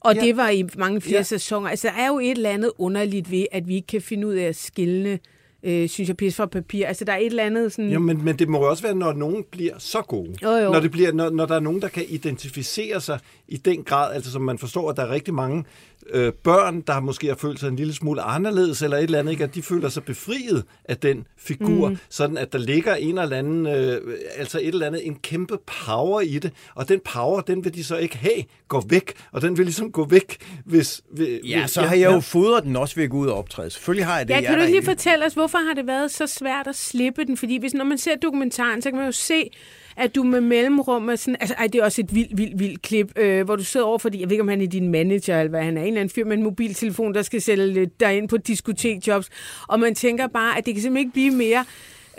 Og 0.00 0.14
Ja. 0.14 0.20
det 0.20 0.36
var 0.36 0.48
i 0.48 0.64
mange 0.78 1.00
flere 1.00 1.16
ja. 1.16 1.22
sæsoner. 1.22 1.70
Altså, 1.70 1.88
der 1.88 1.94
er 2.02 2.06
jo 2.08 2.18
et 2.18 2.30
eller 2.30 2.50
andet 2.50 2.72
underligt 2.78 3.30
ved, 3.30 3.46
at 3.52 3.68
vi 3.68 3.74
ikke 3.74 3.86
kan 3.86 4.02
finde 4.02 4.26
ud 4.26 4.34
af 4.34 4.44
at 4.44 4.56
skille, 4.56 5.18
øh, 5.66 5.88
synes 5.88 6.08
jeg, 6.08 6.16
pis 6.16 6.36
fra 6.36 6.46
papir. 6.46 6.86
Altså, 6.86 7.04
der 7.04 7.12
er 7.12 7.18
et 7.18 7.26
eller 7.26 7.44
andet 7.44 7.72
sådan... 7.72 7.90
Jo, 7.90 8.00
men, 8.00 8.24
men 8.24 8.38
det 8.38 8.48
må 8.48 8.58
jo 8.58 8.70
også 8.70 8.82
være, 8.82 8.94
når 8.94 9.12
nogen 9.12 9.44
bliver 9.50 9.74
så 9.78 10.02
gode. 10.02 10.34
Jo, 10.42 10.50
jo. 10.50 10.72
Når, 10.72 10.80
det 10.80 10.90
bliver, 10.90 11.12
når, 11.12 11.30
når 11.30 11.46
der 11.46 11.54
er 11.54 11.60
nogen, 11.60 11.82
der 11.82 11.88
kan 11.88 12.04
identificere 12.08 13.00
sig 13.00 13.18
i 13.48 13.56
den 13.56 13.84
grad, 13.84 14.14
altså 14.14 14.30
som 14.30 14.42
man 14.42 14.58
forstår, 14.58 14.90
at 14.90 14.96
der 14.96 15.02
er 15.02 15.10
rigtig 15.10 15.34
mange 15.34 15.64
øh, 16.10 16.32
børn, 16.32 16.80
der 16.80 17.00
måske 17.00 17.26
har 17.26 17.34
følt 17.34 17.60
sig 17.60 17.68
en 17.68 17.76
lille 17.76 17.94
smule 17.94 18.22
anderledes, 18.22 18.82
eller 18.82 18.96
et 18.96 19.02
eller 19.02 19.18
andet, 19.18 19.32
ikke? 19.32 19.44
at 19.44 19.54
de 19.54 19.62
føler 19.62 19.88
sig 19.88 20.04
befriet 20.04 20.64
af 20.84 20.96
den 20.96 21.26
figur, 21.38 21.88
mm. 21.88 21.96
sådan 22.08 22.38
at 22.38 22.52
der 22.52 22.58
ligger 22.58 22.94
en 22.94 23.18
eller 23.18 23.36
anden, 23.36 23.66
øh, 23.66 24.00
altså 24.36 24.58
et 24.58 24.66
eller 24.66 24.86
andet, 24.86 25.06
en 25.06 25.14
kæmpe 25.14 25.58
power 25.86 26.20
i 26.20 26.38
det, 26.38 26.52
og 26.74 26.88
den 26.88 27.00
power, 27.14 27.40
den 27.40 27.64
vil 27.64 27.74
de 27.74 27.84
så 27.84 27.96
ikke 27.96 28.16
have, 28.16 28.44
går 28.68 28.84
væk, 28.88 29.12
og 29.32 29.42
den 29.42 29.58
vil 29.58 29.64
ligesom 29.66 29.92
gå 29.92 30.06
væk, 30.06 30.36
hvis... 30.64 31.02
hvis 31.10 31.28
Ja, 31.44 31.66
så 31.66 31.82
har 31.82 31.96
jeg 31.96 32.12
jo 32.12 32.20
fodret 32.20 32.64
den 32.64 32.76
også 32.76 32.94
ved 32.94 33.04
at 33.04 33.10
gå 33.10 33.16
ud 33.16 33.26
og 33.26 33.38
optræde. 33.38 33.70
Selvfølgelig 33.70 34.06
har 34.06 34.18
jeg 34.18 34.28
det. 34.28 34.34
Ja, 34.34 34.38
Jeg 34.38 34.46
kan 34.46 34.54
du 34.54 34.60
ikke 34.60 34.74
lige 34.74 34.84
fortælle 34.84 35.26
os, 35.26 35.34
hvorfor 35.34 35.55
har 35.58 35.74
det 35.74 35.86
været 35.86 36.10
så 36.10 36.26
svært 36.26 36.66
at 36.66 36.76
slippe 36.76 37.24
den? 37.24 37.36
Fordi 37.36 37.58
hvis, 37.58 37.74
når 37.74 37.84
man 37.84 37.98
ser 37.98 38.16
dokumentaren, 38.16 38.82
så 38.82 38.90
kan 38.90 38.96
man 38.96 39.06
jo 39.06 39.12
se, 39.12 39.50
at 39.96 40.14
du 40.14 40.22
med 40.22 40.40
mellemrum 40.40 41.08
er 41.08 41.16
sådan... 41.16 41.36
Altså, 41.40 41.54
ej, 41.58 41.66
det 41.66 41.78
er 41.78 41.84
også 41.84 42.00
et 42.00 42.14
vildt, 42.14 42.38
vildt, 42.38 42.58
vildt 42.58 42.82
klip, 42.82 43.12
øh, 43.18 43.44
hvor 43.44 43.56
du 43.56 43.64
sidder 43.64 43.86
over, 43.86 43.98
fordi 43.98 44.20
jeg 44.20 44.28
ved 44.28 44.32
ikke, 44.32 44.42
om 44.42 44.48
han 44.48 44.60
er 44.60 44.66
din 44.66 44.88
manager, 44.88 45.40
eller 45.40 45.50
hvad 45.50 45.62
han 45.62 45.76
er, 45.76 45.80
en 45.80 45.86
eller 45.86 46.00
anden 46.00 46.14
fyr 46.14 46.24
med 46.24 46.36
en 46.36 46.42
mobiltelefon, 46.42 47.14
der 47.14 47.22
skal 47.22 47.42
sælge 47.42 47.86
dig 48.00 48.16
ind 48.16 48.28
på 48.28 48.36
diskotekjobs. 48.36 49.28
Og 49.68 49.80
man 49.80 49.94
tænker 49.94 50.26
bare, 50.26 50.58
at 50.58 50.66
det 50.66 50.74
kan 50.74 50.82
simpelthen 50.82 51.06
ikke 51.06 51.12
blive 51.12 51.30
mere... 51.30 51.64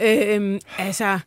Øh, 0.02 0.60
altså... 0.78 1.20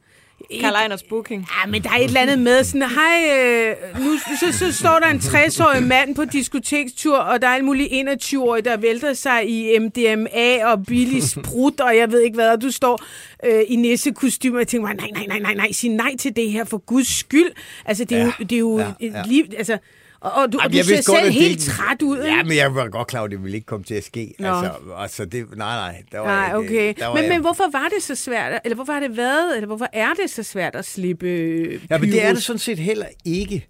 Karl 0.61 0.75
Einers 0.83 1.03
booking. 1.03 1.47
Ja, 1.51 1.71
men 1.71 1.83
der 1.83 1.91
er 1.91 1.97
et 1.97 2.05
eller 2.05 2.21
andet 2.21 2.39
med 2.39 2.65
sådan, 2.65 2.89
hej, 2.89 3.39
øh, 3.39 4.05
nu 4.05 4.19
så, 4.19 4.59
så 4.59 4.73
står 4.73 4.99
der 4.99 5.07
en 5.07 5.17
60-årig 5.17 5.83
mand 5.83 6.15
på 6.15 6.25
diskotekstur, 6.25 7.19
og 7.19 7.43
der 7.43 7.49
er 7.49 7.57
en 7.57 7.65
mulig 7.65 7.87
21-årig, 7.87 8.65
der 8.65 8.77
vælter 8.77 9.13
sig 9.13 9.49
i 9.49 9.79
MDMA 9.79 10.67
og 10.67 10.87
billig 10.87 11.23
sprut, 11.23 11.81
og 11.81 11.97
jeg 11.97 12.13
ved 12.13 12.21
ikke 12.21 12.35
hvad, 12.35 12.51
og 12.51 12.63
du 12.63 12.71
står 12.71 13.03
øh, 13.45 13.63
i 13.69 13.77
nissekostyme 13.77 14.59
og 14.61 14.69
tænker, 14.69 14.93
nej, 14.93 15.09
nej, 15.13 15.25
nej, 15.27 15.39
nej, 15.39 15.55
nej, 15.55 15.73
sig 15.73 15.91
nej 15.91 16.17
til 16.17 16.37
det 16.37 16.51
her, 16.51 16.65
for 16.65 16.79
guds 16.79 17.19
skyld. 17.19 17.51
Altså, 17.85 18.05
det 18.05 18.19
er 18.19 18.25
jo, 18.25 18.33
det 18.39 18.53
er 18.53 18.59
jo 18.59 18.79
ja, 18.79 18.85
ja, 19.01 19.07
ja. 19.07 19.21
et 19.21 19.27
liv, 19.27 19.45
altså, 19.59 19.79
og, 20.21 20.33
og 20.33 20.53
du, 20.53 20.59
og 20.59 20.63
Jamen, 20.65 20.71
du 20.73 20.77
jeg 20.77 20.85
ser 20.85 21.13
godt, 21.13 21.21
selv 21.23 21.33
helt 21.33 21.51
ikke- 21.51 21.63
træt 21.63 22.03
ud, 22.03 22.19
Ja, 22.19 22.39
ikke? 22.39 22.49
men 22.49 22.57
jeg 22.57 22.75
var 22.75 22.89
godt 22.89 23.09
klar 23.09 23.23
at 23.23 23.31
det 23.31 23.43
ville 23.43 23.55
ikke 23.55 23.67
komme 23.67 23.85
til 23.85 23.95
at 23.95 24.05
ske. 24.05 24.35
Nå. 24.39 24.49
Altså, 24.49 24.73
altså 24.97 25.25
det, 25.25 25.49
nej, 25.57 25.93
nej. 25.93 26.03
Der 26.13 26.19
var 26.19 26.27
Nej, 26.27 26.47
ikke, 26.47 26.57
okay. 26.75 26.95
Der 26.99 27.07
var 27.07 27.15
Men, 27.15 27.23
jeg- 27.25 27.33
men 27.33 27.41
hvorfor 27.41 27.71
var 27.73 27.89
det 27.95 28.03
så 28.03 28.15
svært, 28.15 28.61
eller 28.65 28.75
hvorfor 28.77 28.93
har 28.93 29.01
det 29.01 29.17
været, 29.17 29.57
eller 29.57 29.67
hvorfor 29.67 29.89
er 29.93 30.15
det 30.23 30.31
så 30.31 30.43
svært 30.43 30.75
at 30.77 30.85
slippe 30.85 31.27
øh, 31.27 31.85
Ja, 31.91 31.99
men 31.99 32.11
det 32.13 32.25
er 32.25 32.33
det 32.33 32.43
sådan 32.43 32.59
set 32.59 32.79
heller 32.79 33.07
ikke. 33.25 33.67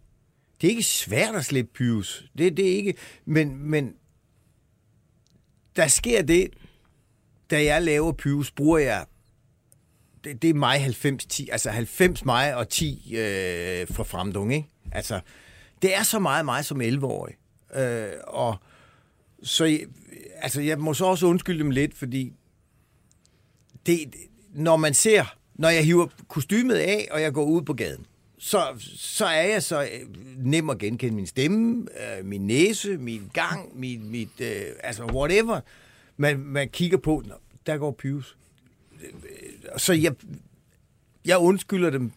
Det 0.61 0.67
er 0.67 0.71
ikke 0.71 0.83
svært 0.83 1.35
at 1.35 1.45
slippe 1.45 1.71
Pyrus. 1.75 2.25
Det, 2.39 2.57
det 2.57 2.73
er 2.73 2.77
ikke... 2.77 2.95
Men, 3.27 3.71
men 3.71 3.93
der 5.77 5.87
sker 5.87 6.23
det, 6.23 6.49
da 7.51 7.65
jeg 7.65 7.83
laver 7.83 8.13
Pyrus, 8.13 8.51
bruger 8.51 8.79
jeg... 8.79 9.05
Det, 10.25 10.43
det 10.43 10.51
er 10.51 10.55
mig 10.55 10.77
90-10. 10.87 11.47
Altså 11.53 11.71
90 11.71 12.25
mig 12.25 12.57
og 12.57 12.69
10 12.69 13.15
øh, 13.17 13.87
fra 13.91 14.03
Fremdung, 14.03 14.55
ikke? 14.55 14.69
Altså, 14.93 15.21
det 15.83 15.95
er 15.97 16.03
så 16.03 16.19
meget 16.19 16.45
mig 16.45 16.65
som 16.65 16.81
11-årig. 16.81 17.35
Øh, 17.77 18.09
og 18.27 18.57
så... 19.43 19.65
jeg- 19.65 19.87
Altså, 20.43 20.61
jeg 20.61 20.79
må 20.79 20.95
så 20.95 21.05
også 21.05 21.27
undskylde 21.27 21.59
dem 21.59 21.71
lidt, 21.71 21.95
fordi 21.95 22.33
det, 23.87 23.99
når 24.55 24.77
man 24.77 24.95
ser, 24.95 25.37
når 25.55 25.69
jeg 25.69 25.85
hiver 25.85 26.07
kostymet 26.29 26.75
af, 26.75 27.09
og 27.11 27.23
jeg 27.23 27.33
går 27.33 27.45
ud 27.45 27.63
på 27.63 27.73
gaden, 27.75 28.07
så, 28.39 28.63
så 28.97 29.27
er 29.27 29.43
jeg 29.43 29.63
så 29.63 29.83
øh, 29.83 29.89
nem 30.39 30.71
at 30.71 30.79
genkende 30.79 31.15
min 31.15 31.27
stemme, 31.27 31.87
øh, 32.19 32.25
min 32.25 32.47
næse, 32.47 32.97
min 32.99 33.31
gang, 33.33 33.79
min, 33.79 34.11
mit, 34.11 34.41
øh, 34.41 34.63
altså 34.83 35.05
whatever. 35.05 35.61
Man, 36.17 36.39
man 36.39 36.69
kigger 36.69 36.99
på, 36.99 37.23
Nå, 37.27 37.35
der 37.67 37.77
går 37.77 37.91
Pius. 37.91 38.37
Øh, 39.03 39.09
øh, 39.09 39.79
så 39.79 39.93
jeg, 39.93 40.15
jeg 41.25 41.39
undskylder 41.39 41.91
dem 41.91 42.13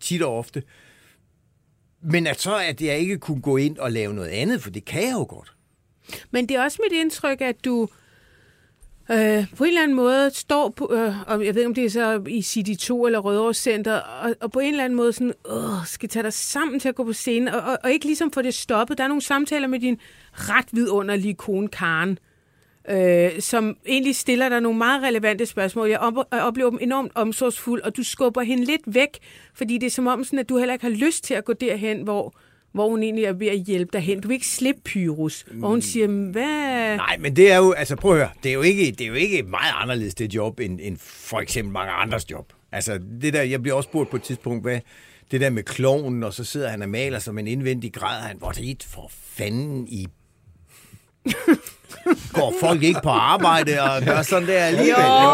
tit 0.00 0.22
og 0.22 0.38
ofte. 0.38 0.62
Men 2.02 2.26
at 2.26 2.40
så, 2.40 2.56
at 2.56 2.82
jeg 2.82 2.98
ikke 2.98 3.18
kunne 3.18 3.40
gå 3.40 3.56
ind 3.56 3.78
og 3.78 3.92
lave 3.92 4.14
noget 4.14 4.28
andet, 4.28 4.62
for 4.62 4.70
det 4.70 4.84
kan 4.84 5.02
jeg 5.02 5.12
jo 5.12 5.26
godt. 5.28 5.52
Men 6.30 6.48
det 6.48 6.56
er 6.56 6.62
også 6.62 6.78
mit 6.82 7.00
indtryk, 7.00 7.40
at 7.40 7.64
du 7.64 7.88
øh, 9.10 9.46
på 9.56 9.64
en 9.64 9.68
eller 9.68 9.82
anden 9.82 9.96
måde 9.96 10.30
står 10.34 10.68
på, 10.68 10.92
øh, 10.92 11.14
og 11.30 11.46
jeg 11.46 11.54
ved 11.54 11.62
ikke, 11.62 11.66
om 11.66 11.74
det 11.74 11.84
er 11.84 11.90
så 11.90 12.22
i 12.28 12.42
City 12.42 12.86
2 12.86 13.06
eller 13.06 13.18
Rødovre 13.18 13.54
Center, 13.54 13.94
og, 13.94 14.34
og 14.40 14.52
på 14.52 14.58
en 14.58 14.70
eller 14.70 14.84
anden 14.84 14.96
måde 14.96 15.12
sådan, 15.12 15.32
øh, 15.50 15.86
skal 15.86 16.08
tage 16.08 16.22
dig 16.22 16.32
sammen 16.32 16.80
til 16.80 16.88
at 16.88 16.94
gå 16.94 17.04
på 17.04 17.12
scenen, 17.12 17.48
og, 17.48 17.60
og, 17.60 17.78
og 17.84 17.92
ikke 17.92 18.06
ligesom 18.06 18.32
få 18.32 18.42
det 18.42 18.54
stoppet. 18.54 18.98
Der 18.98 19.04
er 19.04 19.08
nogle 19.08 19.22
samtaler 19.22 19.68
med 19.68 19.80
din 19.80 19.98
ret 20.32 20.66
vidunderlige 20.72 21.34
kone 21.34 21.68
Karen, 21.68 22.10
øh, 22.10 22.31
som 23.40 23.76
egentlig 23.86 24.16
stiller 24.16 24.48
dig 24.48 24.60
nogle 24.60 24.78
meget 24.78 25.02
relevante 25.02 25.46
spørgsmål. 25.46 25.88
Jeg, 25.88 25.98
op, 25.98 26.14
jeg 26.32 26.42
oplever 26.42 26.70
dem 26.70 26.78
enormt 26.82 27.12
omsorgsfuld, 27.14 27.82
og 27.82 27.96
du 27.96 28.02
skubber 28.02 28.42
hende 28.42 28.64
lidt 28.64 28.82
væk, 28.86 29.18
fordi 29.54 29.78
det 29.78 29.86
er 29.86 29.90
som 29.90 30.06
om, 30.06 30.24
sådan, 30.24 30.38
at 30.38 30.48
du 30.48 30.58
heller 30.58 30.72
ikke 30.72 30.84
har 30.84 30.92
lyst 30.92 31.24
til 31.24 31.34
at 31.34 31.44
gå 31.44 31.52
derhen, 31.52 32.02
hvor, 32.02 32.34
hvor 32.72 32.88
hun 32.88 33.02
egentlig 33.02 33.24
er 33.24 33.32
ved 33.32 33.46
at 33.46 33.58
hjælpe 33.58 33.90
dig 33.92 34.00
hen. 34.00 34.20
Du 34.20 34.28
vil 34.28 34.34
ikke 34.34 34.46
slippe 34.46 34.80
Pyrus. 34.84 35.44
Og 35.62 35.68
hun 35.68 35.82
siger, 35.82 36.06
hvad... 36.06 36.96
Nej, 36.96 37.16
men 37.20 37.36
det 37.36 37.52
er 37.52 37.56
jo, 37.56 37.72
altså 37.72 37.96
prøv 37.96 38.12
at 38.12 38.18
høre, 38.18 38.30
det 38.42 38.48
er 38.48 38.54
jo 38.54 38.62
ikke, 38.62 38.90
det 38.90 39.00
er 39.00 39.08
jo 39.08 39.14
ikke 39.14 39.42
meget 39.42 39.72
anderledes 39.76 40.14
det 40.14 40.34
job, 40.34 40.60
end, 40.60 40.80
end 40.82 40.96
for 41.00 41.40
eksempel 41.40 41.72
mange 41.72 41.92
andres 41.92 42.30
job. 42.30 42.52
Altså 42.72 43.00
det 43.22 43.32
der, 43.32 43.42
jeg 43.42 43.62
bliver 43.62 43.74
også 43.74 43.88
spurgt 43.88 44.10
på 44.10 44.16
et 44.16 44.22
tidspunkt, 44.22 44.64
hvad 44.64 44.80
det 45.30 45.40
der 45.40 45.50
med 45.50 45.62
kloven, 45.62 46.22
og 46.22 46.34
så 46.34 46.44
sidder 46.44 46.68
han 46.68 46.82
og 46.82 46.88
maler 46.88 47.18
som 47.18 47.38
en 47.38 47.46
indvendig 47.46 47.92
grad, 47.92 48.20
han, 48.20 48.36
hvor 48.38 48.50
det 48.50 48.70
er 48.70 48.74
for 48.86 49.10
fanden 49.10 49.88
i 49.88 50.06
Går 52.32 52.54
folk 52.60 52.82
ikke 52.82 53.00
på 53.02 53.08
arbejde 53.08 53.82
og 53.82 54.02
gør 54.02 54.22
sådan 54.22 54.48
der 54.48 54.58
alligevel? 54.64 54.88
Jo, 55.02 55.30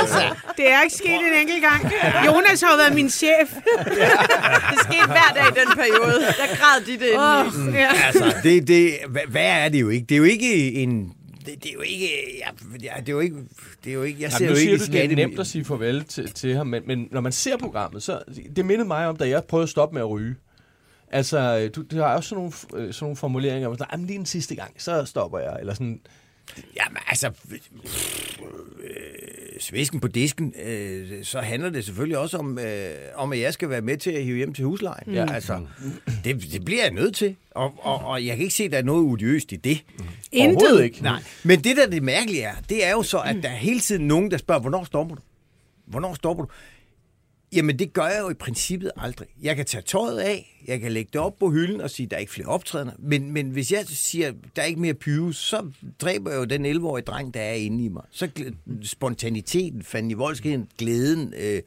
altså, 0.00 0.20
det 0.56 0.72
er 0.72 0.82
ikke 0.82 0.96
sket 0.96 1.10
en 1.10 1.40
enkelt 1.40 1.62
gang. 1.62 1.92
Jonas 2.26 2.60
har 2.60 2.70
jo 2.70 2.76
været 2.76 2.94
min 2.94 3.10
chef. 3.10 3.48
Det 4.70 4.78
skete 4.82 5.06
hver 5.06 5.30
dag 5.34 5.44
i 5.48 5.60
den 5.60 5.74
periode. 5.76 6.20
Der 6.20 6.56
græd 6.56 6.80
de 6.86 6.92
det 6.92 7.12
Oh, 7.18 7.46
indeni. 7.58 7.76
ja. 7.78 7.88
altså 8.06 8.34
det, 8.42 8.68
det, 8.68 8.94
hvad, 9.28 9.42
er 9.44 9.68
det 9.68 9.80
jo 9.80 9.88
ikke? 9.88 10.06
Det 10.08 10.14
er 10.14 10.18
jo 10.18 10.24
ikke 10.24 10.72
en... 10.72 11.12
Det, 11.46 11.62
det 11.62 11.68
er 11.68 11.74
jo 11.74 11.80
ikke... 11.80 12.08
Ja, 12.82 12.90
det 13.00 13.08
er 13.08 13.12
jo 13.12 13.20
ikke... 13.20 13.36
Det 13.84 13.90
er 13.90 13.94
jo 13.94 14.02
ikke 14.02 14.22
jeg 14.22 14.32
ser 14.32 14.38
Jamen, 14.44 14.48
nu 14.48 14.54
jo 14.54 14.60
siger 14.60 14.72
ikke 14.72 14.86
du, 14.86 14.92
det 14.92 15.12
er 15.12 15.16
nemt 15.16 15.40
at 15.40 15.46
sige 15.46 15.64
farvel 15.64 16.04
til, 16.04 16.32
til 16.32 16.56
ham, 16.56 16.66
men, 16.66 16.82
men 16.86 17.08
når 17.10 17.20
man 17.20 17.32
ser 17.32 17.56
programmet, 17.56 18.02
så 18.02 18.18
det 18.56 18.64
mindede 18.64 18.88
mig 18.88 19.06
om, 19.06 19.16
da 19.16 19.28
jeg 19.28 19.44
prøvede 19.44 19.62
at 19.62 19.68
stoppe 19.68 19.94
med 19.94 20.02
at 20.02 20.10
ryge. 20.10 20.34
Altså, 21.12 21.68
du, 21.68 21.82
du 21.82 21.96
har 21.96 22.16
også 22.16 22.28
sådan 22.28 22.40
nogle, 22.40 22.86
øh, 22.86 22.94
sådan 22.94 23.04
nogle 23.04 23.16
formuleringer, 23.16 23.68
hvor 23.68 23.86
er 23.90 23.96
lige 23.96 24.18
en 24.18 24.26
sidste 24.26 24.54
gang, 24.54 24.74
så 24.78 25.04
stopper 25.04 25.38
jeg, 25.38 25.56
eller 25.60 25.74
sådan. 25.74 26.00
Jamen 26.76 26.98
altså, 27.06 27.30
øh, 27.50 27.58
svisken 29.60 30.00
på 30.00 30.08
disken, 30.08 30.54
øh, 30.64 31.24
så 31.24 31.40
handler 31.40 31.70
det 31.70 31.84
selvfølgelig 31.84 32.18
også 32.18 32.38
om, 32.38 32.58
øh, 32.58 32.94
om, 33.14 33.32
at 33.32 33.40
jeg 33.40 33.52
skal 33.52 33.68
være 33.68 33.80
med 33.80 33.96
til 33.96 34.10
at 34.10 34.24
hive 34.24 34.36
hjem 34.36 34.54
til 34.54 34.64
huslejen. 34.64 35.14
Ja. 35.14 35.32
Altså, 35.32 35.60
det, 36.24 36.52
det 36.52 36.64
bliver 36.64 36.82
jeg 36.82 36.92
nødt 36.92 37.16
til, 37.16 37.36
og, 37.50 37.74
og, 37.78 38.04
og 38.04 38.26
jeg 38.26 38.36
kan 38.36 38.42
ikke 38.42 38.54
se, 38.54 38.64
at 38.64 38.72
der 38.72 38.78
er 38.78 38.82
noget 38.82 39.02
odiøst 39.02 39.52
i 39.52 39.56
det. 39.56 39.84
Intet. 40.32 40.82
Ikke. 40.82 41.02
Nej, 41.02 41.22
men 41.44 41.64
det 41.64 41.76
der 41.76 41.86
det 41.86 42.02
mærkelige 42.02 42.42
er, 42.42 42.54
det 42.68 42.86
er 42.86 42.90
jo 42.90 43.02
så, 43.02 43.18
at 43.18 43.36
der 43.42 43.48
er 43.48 43.56
hele 43.56 43.80
tiden 43.80 44.08
nogen, 44.08 44.30
der 44.30 44.36
spørger, 44.36 44.60
hvornår 44.60 44.84
stopper 44.84 45.14
du? 45.14 45.22
Hvornår 45.86 46.14
stopper 46.14 46.44
du? 46.44 46.50
Jamen, 47.52 47.78
det 47.78 47.92
gør 47.92 48.06
jeg 48.06 48.18
jo 48.20 48.30
i 48.30 48.34
princippet 48.34 48.90
aldrig. 48.96 49.28
Jeg 49.42 49.56
kan 49.56 49.64
tage 49.64 49.82
tøjet 49.82 50.18
af, 50.18 50.62
jeg 50.68 50.80
kan 50.80 50.92
lægge 50.92 51.10
det 51.12 51.20
op 51.20 51.38
på 51.38 51.50
hylden 51.50 51.80
og 51.80 51.90
sige, 51.90 52.06
der 52.06 52.16
er 52.16 52.20
ikke 52.20 52.32
flere 52.32 52.48
optrædener. 52.48 52.92
Men, 52.98 53.30
men 53.32 53.50
hvis 53.50 53.72
jeg 53.72 53.84
siger, 53.86 54.32
der 54.56 54.62
er 54.62 54.66
ikke 54.66 54.80
mere 54.80 54.94
pyrus, 54.94 55.36
så 55.36 55.66
dræber 56.00 56.30
jeg 56.30 56.38
jo 56.38 56.44
den 56.44 56.66
11-årige 56.76 57.04
dreng, 57.04 57.34
der 57.34 57.40
er 57.40 57.52
inde 57.54 57.84
i 57.84 57.88
mig. 57.88 58.02
Så 58.10 58.28
spontaniteten, 58.82 59.82
fanden 59.82 60.10
i 60.10 60.14
voldskeden, 60.14 60.68
glæden, 60.78 61.34
øh, 61.38 61.62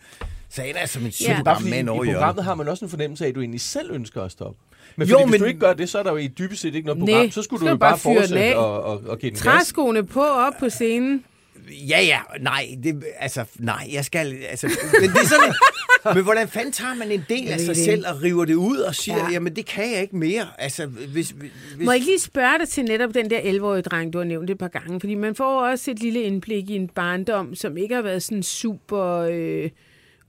så 0.50 0.64
ender 0.64 0.80
jeg 0.80 0.90
som 0.90 1.06
en 1.06 1.12
Ja. 1.22 1.28
Bare 1.28 1.38
super 1.38 1.56
fordi 1.56 1.70
mand 1.70 1.88
i 1.88 1.90
over 1.90 2.04
i 2.04 2.12
programmet 2.14 2.44
har 2.44 2.56
man 2.56 2.68
også 2.68 2.86
en 2.86 2.90
fornemmelse 2.90 3.26
af, 3.26 3.30
at 3.30 3.36
du 3.36 3.40
egentlig 3.40 3.62
selv 3.62 3.92
ønsker 3.92 4.22
at 4.22 4.32
stoppe. 4.32 4.60
Men 4.96 5.08
Jo, 5.08 5.14
fordi, 5.18 5.24
hvis 5.24 5.32
men- 5.32 5.40
du 5.40 5.46
ikke 5.48 5.60
gør 5.60 5.74
det, 5.74 5.90
så 5.90 6.00
er 6.00 6.04
der 6.04 6.12
jo 6.12 6.18
i 6.18 6.28
dybest 6.28 6.62
set 6.62 6.76
ikke 6.76 6.86
noget 6.86 7.04
Nej, 7.04 7.14
program. 7.14 7.32
så 7.32 7.42
skulle 7.42 7.60
så 7.60 7.66
du 7.66 7.70
jo 7.72 7.78
bare 7.78 7.98
fortsætte 7.98 8.40
af. 8.44 8.56
og, 8.56 8.84
og, 8.84 9.02
og 9.08 9.20
give 9.20 9.30
den 9.30 9.36
gas. 9.36 9.42
Træskoene 9.44 10.04
på 10.06 10.24
op 10.24 10.54
på 10.60 10.70
scenen. 10.70 11.24
Ja, 11.70 12.02
ja, 12.02 12.20
nej, 12.42 12.66
det, 12.84 13.04
altså, 13.20 13.46
nej, 13.60 13.88
jeg 13.94 14.06
skal, 14.06 14.38
altså, 14.50 14.68
men 15.02 15.10
det 15.10 15.18
er 15.18 15.28
sådan, 15.28 15.54
men 16.16 16.24
hvordan 16.24 16.48
fanden 16.48 16.72
tager 16.72 16.94
man 16.96 17.12
en 17.12 17.26
del 17.30 17.48
af 17.48 17.60
sig 17.60 17.76
selv 17.76 18.06
og 18.08 18.22
river 18.24 18.46
det 18.46 18.54
ud 18.56 18.78
og 18.78 18.96
siger, 18.96 19.18
Ja. 19.18 19.24
ja. 19.24 19.32
jamen 19.32 19.56
det 19.56 19.66
kan 19.66 19.92
jeg 19.94 20.02
ikke 20.02 20.16
mere, 20.18 20.48
altså, 20.58 20.86
hvis, 20.86 21.30
hvis 21.30 21.52
Må 21.80 21.92
jeg 21.92 21.96
ikke 21.96 22.08
lige 22.08 22.20
spørge 22.20 22.60
dig 22.60 22.70
til 22.70 22.84
netop 22.86 23.14
den 23.14 23.30
der 23.30 23.40
11-årige 23.40 23.82
dreng, 23.82 24.14
du 24.14 24.18
har 24.18 24.26
nævnt 24.26 24.50
et 24.50 24.58
par 24.58 24.68
gange? 24.68 25.00
Fordi 25.00 25.16
man 25.16 25.36
får 25.36 25.62
også 25.62 25.92
et 25.92 26.00
lille 26.00 26.22
indblik 26.22 26.70
i 26.70 26.76
en 26.76 26.88
barndom, 26.88 27.56
som 27.56 27.78
ikke 27.78 27.96
har 27.96 28.02
været 28.02 28.24
sådan 28.24 28.44
super 28.44 29.28
øh, 29.32 29.70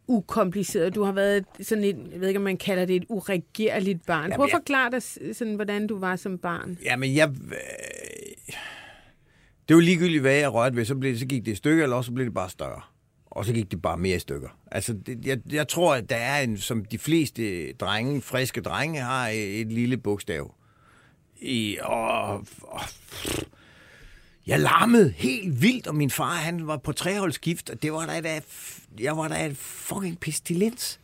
ukompliceret. 0.09 0.95
Du 0.95 1.03
har 1.05 1.13
været 1.13 1.45
sådan 1.61 1.85
et, 1.85 1.97
jeg 2.13 2.21
ved 2.21 2.29
ikke, 2.29 2.39
om 2.39 2.45
man 2.45 2.57
kalder 2.57 2.85
det 2.85 2.97
et 2.97 3.05
uregerligt 3.09 4.07
barn. 4.07 4.33
Prøv 4.37 4.45
at 4.45 4.51
jeg- 4.51 4.57
forklare 4.59 4.91
dig 4.91 5.03
sådan, 5.37 5.55
hvordan 5.55 5.87
du 5.87 5.99
var 5.99 6.17
som 6.17 6.39
barn. 6.39 6.79
Jamen, 6.85 7.15
jeg... 7.17 7.31
Det 9.69 9.77
var 9.77 9.83
ligegyldigt, 9.83 10.21
hvad 10.21 10.35
jeg 10.35 10.53
rørte 10.53 10.77
ved, 10.77 10.85
så, 10.85 10.95
blev, 10.95 11.19
så 11.19 11.27
gik 11.27 11.45
det 11.45 11.53
i 11.53 11.55
stykker, 11.55 11.83
eller 11.83 11.97
også 11.97 12.09
så 12.09 12.13
blev 12.13 12.27
det 12.27 12.35
bare 12.35 12.51
større. 12.51 12.81
Og 13.27 13.45
så 13.45 13.53
gik 13.53 13.71
det 13.71 13.83
bare 13.83 13.97
mere 13.97 14.17
i 14.17 14.19
stykker. 14.19 14.49
Altså, 14.71 14.93
det, 15.07 15.27
jeg, 15.27 15.39
jeg 15.53 15.69
tror, 15.69 15.95
at 15.95 16.11
der 16.11 16.17
er 16.17 16.43
en, 16.43 16.59
som 16.59 16.85
de 16.85 16.99
fleste 16.99 17.73
drenge, 17.73 18.23
friske 18.23 18.61
drenge, 18.61 19.01
har 19.01 19.29
et, 19.29 19.61
et 19.61 19.73
lille 19.73 19.97
bogstav. 19.97 20.55
I, 21.41 21.79
og, 21.83 22.47
og, 22.63 22.81
jeg 24.47 24.61
larmede 24.61 25.11
helt 25.17 25.63
vildt, 25.63 25.87
og 25.87 25.95
min 25.95 26.11
far, 26.11 26.35
han 26.35 26.67
var 26.67 26.77
på 26.77 26.93
treholdsskift, 26.93 27.71
og 27.71 27.83
det 27.83 27.93
var 27.93 28.07
der, 28.07 28.21
der 28.21 28.41
jeg 29.01 29.17
var 29.17 29.29
der 29.29 29.37
et 29.37 29.57
fucking 29.57 30.21
pestilens. 30.21 31.01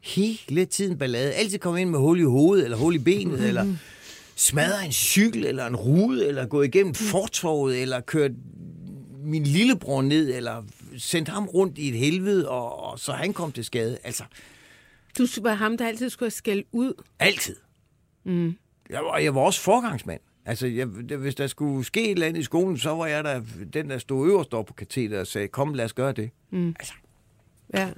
Hele 0.00 0.64
tiden 0.64 0.98
ballade. 0.98 1.32
Altid 1.32 1.58
kom 1.58 1.76
ind 1.76 1.90
med 1.90 1.98
hul 1.98 2.20
i 2.20 2.22
hovedet, 2.22 2.64
eller 2.64 2.76
hul 2.76 2.94
i 2.94 2.98
benet, 2.98 3.48
eller 3.48 3.76
smadre 4.36 4.84
en 4.86 4.92
cykel, 4.92 5.46
eller 5.46 5.66
en 5.66 5.76
rude, 5.76 6.26
eller 6.26 6.46
gå 6.46 6.62
igennem 6.62 6.94
fortorvet, 6.94 7.82
eller 7.82 8.00
kørt 8.00 8.30
min 9.24 9.44
lillebror 9.44 10.02
ned, 10.02 10.34
eller 10.34 10.62
sendt 10.98 11.28
ham 11.28 11.44
rundt 11.46 11.78
i 11.78 11.88
et 11.88 11.94
helvede, 11.98 12.48
og, 12.48 12.78
og 12.84 12.98
så 12.98 13.12
han 13.12 13.32
kom 13.32 13.52
til 13.52 13.64
skade. 13.64 13.98
Altså, 14.04 14.24
Du 15.18 15.26
var 15.42 15.54
ham, 15.54 15.76
der 15.78 15.86
altid 15.86 16.10
skulle 16.10 16.26
have 16.26 16.30
skældt 16.30 16.66
ud. 16.72 17.02
altid. 17.18 17.56
Mm. 18.24 18.54
Jeg, 18.90 19.00
var, 19.00 19.18
jeg 19.18 19.34
var 19.34 19.40
også 19.40 19.60
forgangsmand. 19.60 20.20
Altså, 20.46 20.66
jeg, 20.66 20.86
hvis 20.86 21.34
der 21.34 21.46
skulle 21.46 21.84
ske 21.84 22.04
et 22.04 22.10
eller 22.10 22.26
andet 22.26 22.40
i 22.40 22.44
skolen, 22.44 22.78
så 22.78 22.90
var 22.90 23.06
jeg 23.06 23.24
der, 23.24 23.42
den, 23.72 23.90
der 23.90 23.98
stod 23.98 24.28
øverst 24.28 24.54
oppe 24.54 24.68
på 24.68 24.74
katheder 24.74 25.20
og 25.20 25.26
sagde, 25.26 25.48
kom, 25.48 25.74
lad 25.74 25.84
os 25.84 25.92
gøre 25.92 26.12
det. 26.12 26.30
Mm. 26.50 26.68
Altså, 26.80 26.92
Ja. 27.74 27.90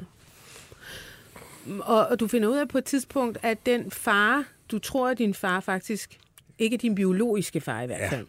Og, 1.81 2.07
og 2.07 2.21
du 2.21 2.29
finder 2.29 2.49
ud 2.49 2.57
af 2.57 2.69
på 2.69 2.79
et 2.79 2.85
tidspunkt, 2.85 3.39
at 3.43 3.67
den 3.67 3.91
far, 3.91 4.45
du 4.71 4.79
tror, 4.79 5.09
at 5.09 5.19
din 5.19 5.35
far 5.35 5.61
faktisk, 5.61 6.19
ikke 6.59 6.77
din 6.77 6.95
biologiske 6.95 7.61
far 7.61 7.83
i 7.83 7.87
hvert 7.87 8.01
Ja. 8.01 8.09
fald. 8.11 8.27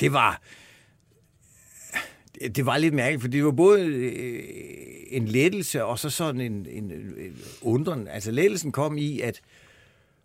det 0.00 0.12
var... 0.12 0.42
Det, 2.56 2.66
var 2.66 2.78
lidt 2.78 2.94
mærkeligt, 2.94 3.20
for 3.20 3.28
det 3.28 3.44
var 3.44 3.50
både 3.50 3.86
øh, 3.86 4.42
en 5.10 5.28
lettelse 5.28 5.84
og 5.84 5.98
så 5.98 6.10
sådan 6.10 6.40
en, 6.40 6.66
en, 6.70 6.90
en 6.92 7.36
undren. 7.62 8.08
Altså 8.08 8.30
lettelsen 8.30 8.72
kom 8.72 8.98
i, 8.98 9.20
at 9.20 9.40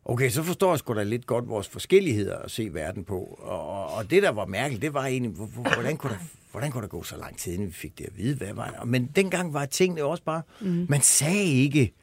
okay, 0.06 0.30
så 0.30 0.44
forstår 0.44 0.72
jeg 0.72 0.80
sgu 0.80 0.94
da 0.96 1.04
lidt 1.04 1.26
godt 1.26 1.48
vores 1.48 1.68
forskelligheder 1.68 2.38
at 2.38 2.52
se 2.52 2.74
verden 2.74 3.04
på. 3.04 3.20
Og, 3.42 3.88
og, 3.94 4.10
det, 4.12 4.24
der 4.24 4.30
var 4.30 4.46
mærkeligt, 4.46 4.82
det 4.82 4.94
var 4.94 5.06
egentlig, 5.06 5.32
hvor- 5.32 5.46
hvor- 5.46 5.74
hvordan 5.74 5.98
kunne, 5.98 6.10
der, 6.14 6.20
hvordan 6.52 6.72
kunne 6.72 6.82
der 6.82 6.88
gå 6.88 7.04
så 7.04 7.18
lang 7.18 7.38
tid, 7.38 7.54
inden 7.54 7.68
vi 7.68 7.74
fik 7.74 7.98
det 7.98 8.06
at 8.06 8.18
vide, 8.18 8.36
hvad 8.36 8.54
var 8.54 8.70
det? 8.80 8.88
Men 8.90 9.10
dengang 9.16 9.54
var 9.54 9.66
tingene 9.66 10.04
også 10.04 10.24
bare, 10.24 10.42
mm. 10.62 10.86
man 10.90 11.02
sagde 11.02 11.46
ikke, 11.46 11.94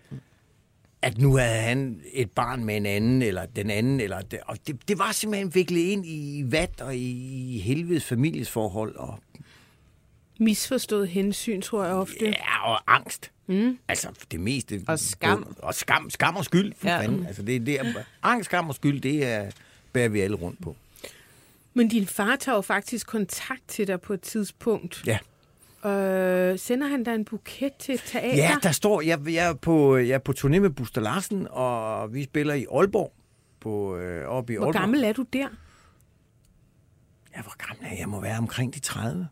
at 1.03 1.19
nu 1.19 1.37
havde 1.37 1.61
han 1.61 2.01
et 2.13 2.31
barn 2.31 2.65
med 2.65 2.77
en 2.77 2.87
anden, 2.87 3.23
eller 3.23 3.47
den 3.47 3.71
anden, 3.71 4.01
eller 4.01 4.21
det, 4.21 4.41
og 4.47 4.57
det, 4.67 4.89
det 4.89 4.99
var 4.99 5.13
simpelthen 5.13 5.55
viklet 5.55 5.81
ind 5.81 6.07
i 6.07 6.43
vat 6.47 6.81
og 6.81 6.97
i 6.97 7.59
helvedes 7.59 8.05
familiesforhold, 8.05 8.97
og, 8.97 9.19
Misforstået 10.43 11.09
hensyn, 11.09 11.61
tror 11.63 11.85
jeg 11.85 11.95
ofte. 11.95 12.27
ja, 12.27 12.71
og 12.73 12.81
angst. 12.87 13.31
Mm. 13.47 13.79
Altså 13.89 14.09
det 14.31 14.41
meste. 14.41 14.85
Og 14.87 14.99
skam. 14.99 15.57
Og 15.59 15.75
skam, 15.75 16.11
skam 16.11 16.37
og 16.37 16.45
skyld, 16.45 16.73
for 16.77 16.89
ja. 16.89 17.01
fanden. 17.01 17.27
Altså, 17.27 17.43
det, 17.43 17.67
det 17.67 17.81
er, 17.81 17.85
angst, 18.23 18.47
skam 18.47 18.69
og 18.69 18.75
skyld, 18.75 19.01
det 19.01 19.25
er, 19.27 19.51
bærer 19.93 20.09
vi 20.09 20.21
alle 20.21 20.37
rundt 20.37 20.63
på. 20.63 20.77
Men 21.75 21.89
din 21.89 22.07
far 22.07 22.37
tager 22.37 22.57
jo 22.57 22.63
faktisk 22.63 23.07
kontakt 23.07 23.69
til 23.69 23.87
dig 23.87 24.01
på 24.01 24.13
et 24.13 24.21
tidspunkt. 24.21 25.03
Ja. 25.07 25.19
Øh, 25.85 26.59
sender 26.59 26.87
han 26.87 27.05
dig 27.05 27.15
en 27.15 27.25
buket 27.25 27.73
til 27.79 27.99
teater? 27.99 28.37
Ja, 28.37 28.57
der 28.63 28.73
står, 28.73 29.01
jeg, 29.01 29.19
jeg, 29.27 29.49
er 29.49 29.55
på, 29.55 29.97
jeg 29.97 30.15
er 30.15 30.19
på 30.19 30.33
turné 30.39 30.59
med 30.59 30.71
Buster 30.71 31.01
Larsen, 31.01 31.47
og 31.51 32.15
vi 32.15 32.25
spiller 32.25 32.55
i 32.55 32.67
Aalborg. 32.73 33.13
På, 33.61 33.97
øh, 33.97 34.29
oppe 34.29 34.53
i 34.53 34.57
Hvor 34.57 34.67
Aalborg. 34.67 34.81
gammel 34.81 35.05
er 35.05 35.13
du 35.13 35.25
der? 35.33 35.49
Ja, 37.37 37.43
hvor 37.43 37.67
gammel 37.67 37.87
er 37.87 37.91
jeg? 37.91 37.99
Jeg 37.99 38.09
må 38.09 38.21
være 38.21 38.39
omkring 38.39 38.75
de 38.75 38.81
30. 38.81 39.29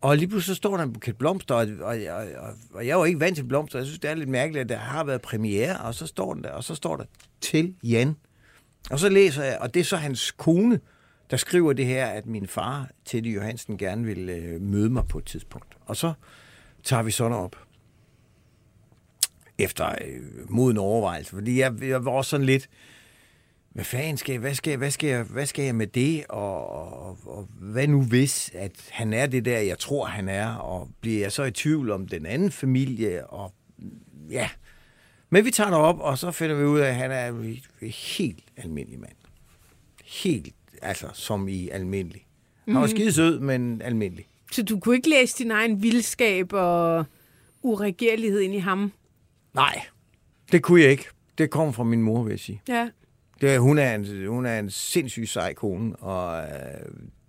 Og 0.00 0.16
lige 0.16 0.28
pludselig 0.28 0.56
så 0.56 0.58
står 0.58 0.76
der 0.76 0.84
en 0.84 0.92
buket 0.92 1.16
blomster, 1.16 1.54
og, 1.54 1.66
og, 1.80 1.96
og, 2.38 2.54
og, 2.74 2.86
jeg 2.86 2.98
var 2.98 3.04
ikke 3.04 3.20
vant 3.20 3.36
til 3.36 3.44
blomster. 3.44 3.78
Jeg 3.78 3.86
synes, 3.86 3.98
det 3.98 4.10
er 4.10 4.14
lidt 4.14 4.28
mærkeligt, 4.28 4.62
at 4.62 4.68
der 4.68 4.76
har 4.76 5.04
været 5.04 5.22
premiere, 5.22 5.76
og 5.76 5.94
så 5.94 6.06
står 6.06 6.34
den 6.34 6.44
der, 6.44 6.50
og 6.50 6.64
så 6.64 6.74
står 6.74 6.96
der 6.96 7.04
til 7.40 7.74
Jan. 7.82 8.16
Og 8.90 8.98
så 8.98 9.08
læser 9.08 9.44
jeg, 9.44 9.58
og 9.60 9.74
det 9.74 9.80
er 9.80 9.84
så 9.84 9.96
hans 9.96 10.30
kone, 10.30 10.80
der 11.30 11.36
skriver 11.36 11.72
det 11.72 11.86
her, 11.86 12.06
at 12.06 12.26
min 12.26 12.46
far, 12.46 12.90
Teddy 13.04 13.34
Johansen, 13.34 13.78
gerne 13.78 14.04
vil 14.04 14.28
øh, 14.28 14.60
møde 14.60 14.90
mig 14.90 15.08
på 15.08 15.18
et 15.18 15.24
tidspunkt. 15.24 15.76
Og 15.86 15.96
så 15.96 16.12
tager 16.84 17.02
vi 17.02 17.10
sådan 17.10 17.32
op. 17.32 17.56
Efter 19.58 19.94
øh, 20.04 20.50
moden 20.50 20.78
overvejelse, 20.78 21.30
fordi 21.30 21.60
jeg, 21.60 21.82
jeg 21.82 22.04
var 22.04 22.10
også 22.10 22.30
sådan 22.30 22.46
lidt, 22.46 22.68
hvad 23.76 23.84
fanden 23.84 24.16
skal 24.16 24.32
jeg, 24.32 24.40
hvad 24.40 24.54
skal 24.54 24.70
jeg, 24.70 24.78
hvad 24.78 24.90
skal 24.90 25.08
jeg, 25.08 25.22
hvad 25.22 25.46
skal 25.46 25.64
jeg 25.64 25.74
med 25.74 25.86
det, 25.86 26.24
og, 26.28 26.68
og, 26.68 27.18
og 27.24 27.48
hvad 27.60 27.86
nu 27.86 28.02
hvis, 28.02 28.50
at 28.54 28.88
han 28.90 29.12
er 29.12 29.26
det 29.26 29.44
der, 29.44 29.58
jeg 29.58 29.78
tror, 29.78 30.06
han 30.06 30.28
er, 30.28 30.54
og 30.54 30.90
bliver 31.00 31.20
jeg 31.20 31.32
så 31.32 31.44
i 31.44 31.50
tvivl 31.50 31.90
om 31.90 32.08
den 32.08 32.26
anden 32.26 32.50
familie, 32.50 33.26
og 33.26 33.52
ja. 34.30 34.48
Men 35.30 35.44
vi 35.44 35.50
tager 35.50 35.70
det 35.70 35.78
op, 35.78 36.00
og 36.00 36.18
så 36.18 36.30
finder 36.30 36.56
vi 36.56 36.64
ud 36.64 36.78
af, 36.78 36.88
at 36.88 36.94
han 36.94 37.10
er 37.10 37.28
en 37.28 37.62
helt 37.90 38.44
almindelig 38.56 39.00
mand. 39.00 39.16
Helt, 40.04 40.54
altså 40.82 41.06
som 41.12 41.48
i 41.48 41.68
almindelig. 41.68 42.26
Han 42.68 42.74
var 42.74 42.86
skide 42.86 43.12
sød, 43.12 43.40
men 43.40 43.82
almindelig. 43.82 44.28
Så 44.52 44.62
du 44.62 44.78
kunne 44.78 44.96
ikke 44.96 45.10
læse 45.10 45.38
din 45.38 45.50
egen 45.50 45.82
vildskab 45.82 46.52
og 46.52 47.04
uregerlighed 47.62 48.40
ind 48.40 48.54
i 48.54 48.58
ham? 48.58 48.92
Nej, 49.54 49.80
det 50.52 50.62
kunne 50.62 50.80
jeg 50.80 50.90
ikke. 50.90 51.04
Det 51.38 51.50
kom 51.50 51.72
fra 51.72 51.84
min 51.84 52.02
mor, 52.02 52.22
vil 52.22 52.30
jeg 52.30 52.40
sige. 52.40 52.62
Ja. 52.68 52.88
Det, 53.40 53.60
hun, 53.60 53.78
er 53.78 53.94
en, 53.94 54.26
hun 54.26 54.46
er 54.46 54.58
en 54.58 54.70
sindssygt 54.70 55.28
sej 55.28 55.54
kone, 55.54 55.96
og 55.96 56.42
øh, 56.42 56.48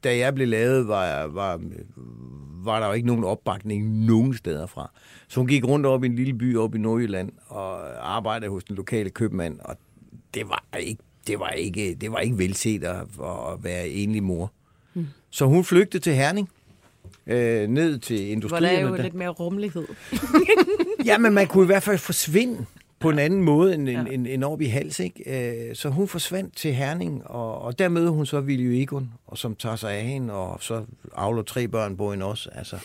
da 0.04 0.18
jeg 0.18 0.36
blev 0.36 0.48
lavet, 0.48 0.88
var, 0.88 1.28
var, 1.28 1.62
var 2.64 2.80
der 2.80 2.88
jo 2.88 2.94
ikke 2.94 3.08
nogen 3.08 3.24
opbakning 3.24 4.06
nogen 4.06 4.34
steder 4.34 4.66
fra. 4.66 4.92
Så 5.28 5.40
hun 5.40 5.48
gik 5.48 5.66
rundt 5.66 5.86
op 5.86 6.04
i 6.04 6.08
en 6.08 6.16
lille 6.16 6.34
by 6.34 6.58
op 6.58 6.76
i 6.76 6.78
Nordjylland 6.78 7.32
og 7.48 7.80
arbejdede 8.16 8.52
hos 8.52 8.64
den 8.64 8.76
lokale 8.76 9.10
købmand, 9.10 9.60
og 9.60 9.78
det 10.34 10.50
var 10.50 10.64
ikke, 10.80 11.04
det 11.28 11.40
var 11.40 11.50
ikke, 11.50 11.96
det 12.02 12.12
var 12.12 12.20
ikke 12.20 12.38
velset 12.38 12.84
at, 12.84 12.96
at 13.24 13.64
være 13.64 13.88
enlig 13.90 14.24
mor. 14.24 14.52
Hmm. 14.94 15.08
Så 15.30 15.46
hun 15.46 15.64
flygtede 15.64 16.04
til 16.04 16.14
Herning, 16.14 16.50
øh, 17.28 17.68
ned 17.70 18.00
til 18.00 18.40
Hvor 18.48 18.60
der 18.60 18.68
er 18.68 18.82
jo 18.82 18.96
der. 18.96 19.04
lidt 19.04 19.14
mere 19.14 19.30
rummelighed. 19.30 19.88
Ja, 21.06 21.18
men 21.18 21.34
man 21.34 21.48
kunne 21.48 21.64
i 21.64 21.66
hvert 21.66 21.84
fald 21.84 21.98
forsvinde 21.98 22.66
på 23.00 23.10
en 23.10 23.20
anden 23.20 23.42
måde 23.44 23.74
end, 23.76 23.90
Ja. 23.90 24.02
ja. 24.02 24.06
end, 24.12 24.28
end 24.28 24.44
oppe 24.44 24.66
i 24.66 24.68
Hals, 24.68 25.00
ikke? 25.00 25.70
Øh, 25.70 25.76
Så 25.76 25.90
hun 25.90 26.08
forsvandt 26.08 26.56
til 26.58 26.74
Herning, 26.74 27.28
og, 27.28 27.62
og 27.62 27.80
der 27.80 27.90
møder 27.90 28.10
hun 28.10 28.26
så 28.26 28.42
Viljo 28.42 28.72
Egon, 28.82 29.12
og 29.28 29.38
som 29.38 29.56
tager 29.56 29.76
sig 29.76 29.92
af 29.94 30.04
hende, 30.04 30.34
og 30.34 30.58
så 30.64 30.84
avler 31.16 31.42
tre 31.44 31.68
børn 31.68 31.98
på 31.98 32.12
hende 32.12 32.26
også, 32.26 32.50
altså. 32.56 32.76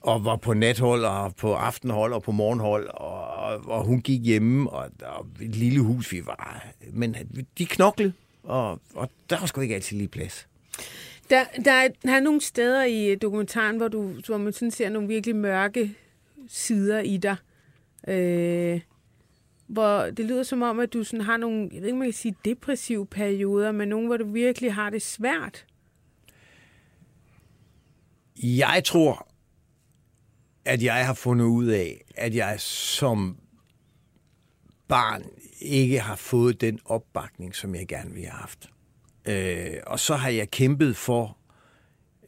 Og 0.00 0.24
var 0.24 0.36
på 0.36 0.54
nathold, 0.54 1.04
og 1.04 1.34
på 1.36 1.54
aftenhold, 1.54 2.12
og 2.12 2.22
på 2.22 2.32
morgenhold, 2.32 2.86
og, 2.94 3.17
og, 3.48 3.68
og 3.68 3.84
hun 3.84 4.00
gik 4.00 4.22
hjemme, 4.22 4.70
og, 4.70 4.90
og 5.02 5.26
et 5.40 5.56
lille 5.56 5.80
hus, 5.80 6.12
vi 6.12 6.26
var. 6.26 6.66
Men 6.92 7.16
de 7.58 7.66
knoklede, 7.66 8.12
og, 8.42 8.80
og 8.94 9.10
der 9.30 9.38
var 9.40 9.46
sgu 9.46 9.60
ikke 9.60 9.74
altid 9.74 9.96
lige 9.96 10.08
plads. 10.08 10.48
Der, 11.30 11.44
der, 11.64 11.72
er, 11.72 11.88
der 12.02 12.12
er 12.12 12.20
nogle 12.20 12.40
steder 12.40 12.84
i 12.84 13.14
dokumentaren, 13.14 13.76
hvor, 13.76 13.88
du, 13.88 14.12
hvor 14.26 14.38
man 14.38 14.52
sådan 14.52 14.70
ser 14.70 14.88
nogle 14.88 15.08
virkelig 15.08 15.36
mørke 15.36 15.94
sider 16.48 17.00
i 17.00 17.16
dig. 17.16 17.36
Øh, 18.08 18.80
hvor 19.66 20.02
det 20.02 20.24
lyder 20.24 20.42
som 20.42 20.62
om, 20.62 20.80
at 20.80 20.92
du 20.92 21.04
sådan 21.04 21.24
har 21.24 21.36
nogle, 21.36 21.68
jeg 21.72 21.80
ved 21.80 21.88
ikke, 21.88 21.98
man 21.98 22.06
kan 22.06 22.12
sige 22.12 22.34
depressive 22.44 23.06
perioder, 23.06 23.72
men 23.72 23.88
nogle, 23.88 24.06
hvor 24.06 24.16
du 24.16 24.24
virkelig 24.24 24.74
har 24.74 24.90
det 24.90 25.02
svært. 25.02 25.66
Jeg 28.42 28.82
tror, 28.84 29.27
at 30.68 30.82
jeg 30.82 31.06
har 31.06 31.14
fundet 31.14 31.44
ud 31.44 31.66
af, 31.66 32.04
at 32.16 32.34
jeg 32.34 32.60
som 32.60 33.36
barn 34.88 35.24
ikke 35.60 36.00
har 36.00 36.16
fået 36.16 36.60
den 36.60 36.80
opbakning, 36.84 37.54
som 37.54 37.74
jeg 37.74 37.88
gerne 37.88 38.10
ville 38.10 38.28
have 38.28 38.40
haft. 38.40 38.70
Øh, 39.24 39.80
og 39.86 40.00
så 40.00 40.14
har 40.14 40.28
jeg 40.28 40.50
kæmpet 40.50 40.96
for 40.96 41.36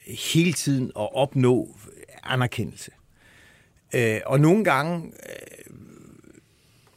hele 0.06 0.52
tiden 0.52 0.86
at 0.86 1.14
opnå 1.14 1.78
anerkendelse. 2.22 2.90
Øh, 3.94 4.20
og 4.26 4.40
nogle 4.40 4.64
gange, 4.64 5.06
øh, 5.06 5.76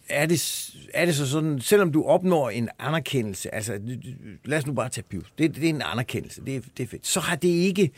er 0.09 0.25
det, 0.25 0.69
er 0.93 1.05
det 1.05 1.15
så 1.15 1.29
sådan, 1.29 1.61
selvom 1.61 1.91
du 1.91 2.03
opnår 2.03 2.49
en 2.49 2.69
anerkendelse, 2.79 3.55
altså 3.55 3.79
lad 4.45 4.57
os 4.57 4.65
nu 4.65 4.73
bare 4.73 4.89
tage 4.89 5.05
Pius, 5.09 5.33
det, 5.37 5.55
det 5.55 5.65
er 5.65 5.69
en 5.69 5.81
anerkendelse, 5.81 6.45
det 6.45 6.55
er, 6.55 6.61
det 6.77 6.83
er 6.83 6.87
fedt, 6.87 7.07
så 7.07 7.19
har 7.19 7.35
det 7.35 7.47
ikke 7.47 7.91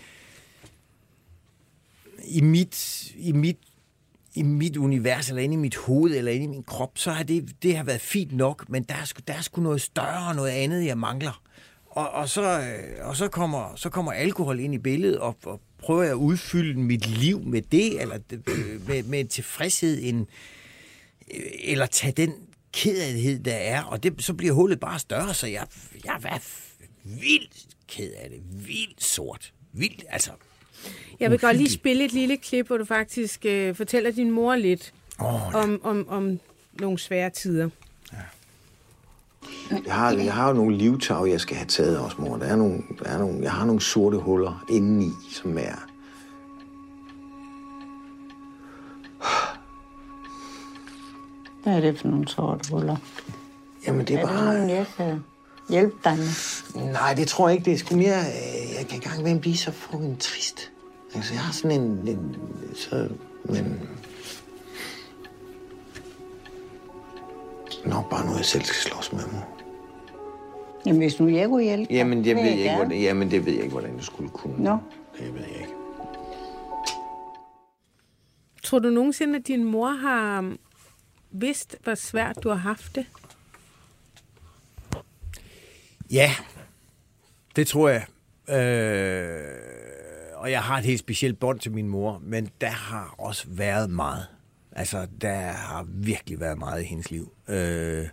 i 2.25 2.41
mit, 2.41 3.11
i 3.17 3.31
mit 3.31 3.57
i 4.37 4.43
mit 4.43 4.77
univers, 4.77 5.29
eller 5.29 5.41
inde 5.41 5.53
i 5.53 5.57
mit 5.57 5.75
hoved, 5.75 6.15
eller 6.15 6.31
inde 6.31 6.43
i 6.43 6.47
min 6.47 6.63
krop, 6.63 6.97
så 6.97 7.11
har 7.11 7.23
det, 7.23 7.55
det 7.63 7.77
har 7.77 7.83
været 7.83 8.01
fint 8.01 8.31
nok, 8.31 8.69
men 8.69 8.83
der 8.83 8.95
er, 8.95 9.05
sgu- 9.05 9.23
der 9.27 9.33
er 9.33 9.41
sgu 9.41 9.61
noget 9.61 9.81
større 9.81 10.27
og 10.29 10.35
noget 10.35 10.49
andet, 10.51 10.85
jeg 10.85 10.97
mangler. 10.97 11.41
Og, 11.85 12.09
og, 12.09 12.29
så, 12.29 12.59
øh, 12.59 13.07
og 13.07 13.15
så, 13.15 13.27
kommer, 13.27 13.75
så 13.75 13.89
kommer 13.89 14.11
alkohol 14.11 14.59
ind 14.59 14.73
i 14.73 14.77
billedet, 14.77 15.19
og, 15.19 15.37
og 15.43 15.61
prøver 15.77 16.01
jeg 16.01 16.11
at 16.11 16.15
udfylde 16.15 16.79
mit 16.79 17.07
liv 17.07 17.39
med 17.43 17.61
det, 17.61 18.01
eller 18.01 18.19
øh, 18.31 18.87
med, 18.87 19.03
med 19.03 19.19
en 19.19 19.27
tilfredshed, 19.27 19.99
en, 20.03 20.27
øh, 21.35 21.41
eller 21.63 21.85
tage 21.85 22.11
den 22.11 22.33
kedelighed, 22.73 23.39
der 23.39 23.53
er, 23.55 23.83
og 23.83 24.03
det, 24.03 24.23
så 24.23 24.33
bliver 24.33 24.53
hullet 24.53 24.79
bare 24.79 24.99
større, 24.99 25.33
så 25.33 25.47
jeg, 25.47 25.67
jeg 26.05 26.19
er 26.23 26.39
vildt 27.03 27.67
ked 27.87 28.11
af 28.11 28.29
det. 28.29 28.39
Vildt 28.67 29.03
sort. 29.03 29.53
Vildt, 29.73 30.03
altså. 30.09 30.31
Jeg 31.19 31.31
vil 31.31 31.39
godt 31.39 31.57
lige 31.57 31.71
spille 31.71 32.05
et 32.05 32.13
lille 32.13 32.37
klip, 32.37 32.67
hvor 32.67 32.77
du 32.77 32.85
faktisk 32.85 33.45
øh, 33.45 33.75
fortæller 33.75 34.11
din 34.11 34.31
mor 34.31 34.55
lidt 34.55 34.93
Åh, 35.21 35.55
om, 35.55 35.79
om, 35.83 36.05
om 36.09 36.39
nogle 36.79 36.99
svære 36.99 37.29
tider. 37.29 37.69
Jeg 39.85 39.93
har, 39.93 40.11
jeg 40.11 40.33
har 40.33 40.47
jo 40.47 40.53
nogle 40.53 40.77
livtag, 40.77 41.27
jeg 41.27 41.41
skal 41.41 41.55
have 41.57 41.67
taget 41.67 41.99
også, 41.99 42.15
mor. 42.19 42.37
Der 42.37 42.45
er 42.45 42.55
nogle, 42.55 42.81
der 43.03 43.09
er 43.09 43.17
nogle, 43.17 43.39
jeg 43.41 43.51
har 43.51 43.65
nogle 43.65 43.81
sorte 43.81 44.17
huller 44.17 44.65
indeni, 44.69 45.09
som 45.31 45.57
er... 45.57 45.87
Hvad 51.63 51.73
er 51.75 51.79
det 51.79 51.99
for 51.99 52.07
nogle 52.07 52.27
sorte 52.27 52.71
huller? 52.71 52.95
Jamen, 53.87 54.07
det 54.07 54.15
er 54.15 54.19
Er 54.19 54.25
det 54.25 54.35
bare... 54.35 54.53
nogen, 54.53 54.69
jeg 54.69 54.85
kan 54.97 55.23
hjælpe 55.69 55.95
dig 56.03 56.17
med? 56.17 56.91
Nej, 56.91 57.13
det 57.13 57.27
tror 57.27 57.47
jeg 57.49 57.57
ikke. 57.57 57.65
Det 57.65 57.73
er 57.73 57.77
sgu 57.77 57.95
mere... 57.95 58.19
øh, 58.19 58.75
Jeg 58.79 58.85
kan 58.89 58.95
engang 58.97 59.23
med 59.23 59.39
blive 59.39 59.57
så 59.57 59.71
fucking 59.71 60.19
trist. 60.19 60.71
Altså, 61.15 61.33
jeg 61.33 61.41
har 61.41 61.53
sådan 61.53 61.81
en... 61.81 62.07
en 62.07 62.35
så, 62.75 63.09
men... 63.43 63.89
Nok 67.85 68.09
bare 68.09 68.25
noget, 68.25 68.37
jeg 68.37 68.45
selv 68.45 68.63
skal 68.63 68.91
slås 68.91 69.13
med, 69.13 69.21
mor. 69.33 69.47
Jamen, 70.85 71.01
hvis 71.01 71.19
nu 71.19 71.27
jeg 71.27 71.47
kunne 71.47 71.63
hjælpe 71.63 71.85
dig, 71.85 71.91
Jamen, 71.91 72.25
jeg 72.25 72.35
vil 72.35 72.43
ved 72.43 72.51
ikke, 72.51 72.63
gerne. 72.63 72.77
hvordan, 72.77 73.01
jamen, 73.01 73.31
det 73.31 73.45
ved 73.45 73.53
jeg 73.53 73.63
ikke, 73.63 73.71
hvordan 73.73 73.97
du 73.97 74.03
skulle 74.03 74.29
kunne. 74.29 74.63
Nå. 74.63 74.77
Det 75.19 75.33
ved 75.33 75.41
jeg 75.41 75.59
ikke. 75.59 75.73
Tror 78.63 78.79
du 78.79 78.89
nogensinde, 78.89 79.35
at 79.35 79.47
din 79.47 79.63
mor 79.63 79.89
har 79.89 80.39
um, 80.39 80.59
vidst, 81.31 81.77
hvor 81.83 81.95
svært 81.95 82.43
du 82.43 82.49
har 82.49 82.55
haft 82.55 82.95
det? 82.95 83.05
Ja, 86.11 86.31
det 87.55 87.67
tror 87.67 87.89
jeg. 87.89 88.05
Øh, 88.49 89.84
og 90.35 90.51
jeg 90.51 90.63
har 90.63 90.77
et 90.77 90.85
helt 90.85 90.99
specielt 90.99 91.39
bånd 91.39 91.59
til 91.59 91.71
min 91.71 91.87
mor, 91.87 92.21
men 92.23 92.49
der 92.61 92.69
har 92.69 93.15
også 93.17 93.45
været 93.47 93.89
meget. 93.89 94.25
Altså, 94.71 95.07
der 95.21 95.51
har 95.51 95.87
virkelig 95.89 96.39
været 96.39 96.57
meget 96.57 96.81
i 96.81 96.85
hendes 96.85 97.11
liv. 97.11 97.33
Øh, 97.47 98.07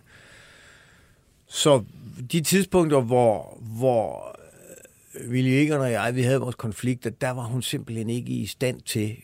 så 1.47 1.83
de 2.31 2.41
tidspunkter, 2.41 3.01
hvor, 3.01 3.57
hvor 3.61 4.37
øh, 5.15 5.29
Willy 5.29 5.49
Egon 5.49 5.81
og 5.81 5.91
jeg, 5.91 6.15
vi 6.15 6.21
havde 6.21 6.39
vores 6.39 6.55
konflikter, 6.55 7.09
der 7.09 7.31
var 7.31 7.43
hun 7.43 7.61
simpelthen 7.61 8.09
ikke 8.09 8.31
i 8.31 8.45
stand 8.45 8.81
til 8.81 9.17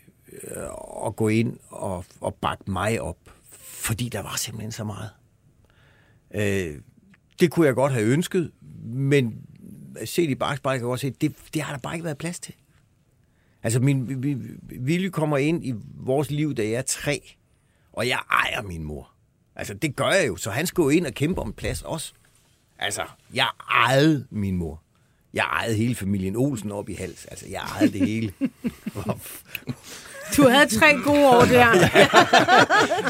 øh, 0.43 0.63
at 1.05 1.15
gå 1.15 1.27
ind 1.27 1.57
og, 1.69 2.05
og 2.21 2.35
bakke 2.35 2.71
mig 2.71 3.01
op, 3.01 3.17
fordi 3.49 4.09
der 4.09 4.21
var 4.21 4.35
simpelthen 4.37 4.71
så 4.71 4.83
meget. 4.83 5.09
Øh, 6.33 6.81
det 7.39 7.51
kunne 7.51 7.65
jeg 7.65 7.75
godt 7.75 7.93
have 7.93 8.05
ønsket, 8.05 8.51
men 8.83 9.45
øh, 10.01 10.07
set 10.07 10.29
i 10.29 10.35
bagspejlet 10.35 10.79
kan 10.79 10.85
jeg 10.85 10.91
godt 10.91 10.99
se, 10.99 11.09
det, 11.09 11.35
det 11.53 11.61
har 11.61 11.73
der 11.73 11.79
bare 11.79 11.95
ikke 11.95 12.05
været 12.05 12.17
plads 12.17 12.39
til. 12.39 12.53
Altså, 13.63 13.79
min 13.79 14.23
vi- 14.23 14.33
vi- 14.33 14.77
Willy 14.79 15.09
kommer 15.09 15.37
ind 15.37 15.65
i 15.65 15.73
vores 15.95 16.31
liv, 16.31 16.55
da 16.55 16.61
jeg 16.63 16.71
er 16.71 16.81
tre, 16.81 17.35
og 17.93 18.07
jeg 18.07 18.19
ejer 18.31 18.61
min 18.61 18.83
mor. 18.83 19.11
Altså, 19.55 19.73
det 19.73 19.95
gør 19.95 20.09
jeg 20.09 20.27
jo, 20.27 20.35
så 20.35 20.51
han 20.51 20.65
skal 20.67 20.81
jo 20.81 20.89
ind 20.89 21.05
og 21.05 21.13
kæmpe 21.13 21.41
om 21.41 21.53
plads 21.53 21.81
også. 21.81 22.13
Altså, 22.79 23.01
jeg 23.33 23.47
ejede 23.71 24.27
min 24.31 24.55
mor. 24.57 24.81
Jeg 25.33 25.43
ejede 25.43 25.75
hele 25.75 25.95
familien 25.95 26.35
Olsen 26.35 26.71
op 26.71 26.89
i 26.89 26.93
hals. 26.93 27.25
Altså, 27.25 27.45
jeg 27.49 27.61
ejede 27.61 27.91
det 27.91 28.07
hele. 28.07 28.33
Du 30.37 30.47
havde 30.49 30.79
tre 30.79 30.93
gode 31.05 31.27
år 31.27 31.41
der. 31.41 31.55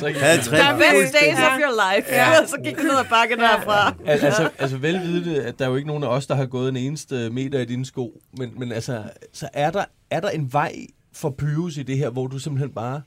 Jeg 0.07 0.21
havde 0.21 0.41
tre 0.41 0.57
The 0.57 0.77
best 0.77 0.91
fuldstændig- 0.91 1.11
days 1.21 1.39
of 1.39 1.59
your 1.59 1.95
life. 1.95 2.07
Ja. 2.15 2.45
så 2.53 2.57
gik 2.63 2.77
du 2.77 2.81
ned 2.83 2.97
ad 2.99 3.05
bakken 3.09 3.39
derfra. 3.39 3.87
Al- 4.05 4.19
altså, 4.25 4.49
altså 4.59 4.77
velvidende, 4.77 5.43
at 5.43 5.59
der 5.59 5.65
er 5.65 5.69
jo 5.69 5.75
ikke 5.75 5.87
nogen 5.87 6.03
af 6.03 6.07
os, 6.07 6.27
der 6.27 6.35
har 6.35 6.45
gået 6.45 6.69
en 6.69 6.77
eneste 6.77 7.29
meter 7.29 7.59
i 7.59 7.65
dine 7.65 7.85
sko. 7.85 8.21
Men, 8.37 8.53
men 8.57 8.71
altså, 8.71 9.03
så 9.33 9.49
er 9.53 9.71
der, 9.71 9.85
er 10.11 10.19
der 10.19 10.29
en 10.29 10.53
vej 10.53 10.75
for 11.13 11.29
Pyrus 11.37 11.77
i 11.77 11.83
det 11.83 11.97
her, 11.97 12.09
hvor 12.09 12.27
du 12.27 12.39
simpelthen 12.39 12.69
bare 12.73 13.01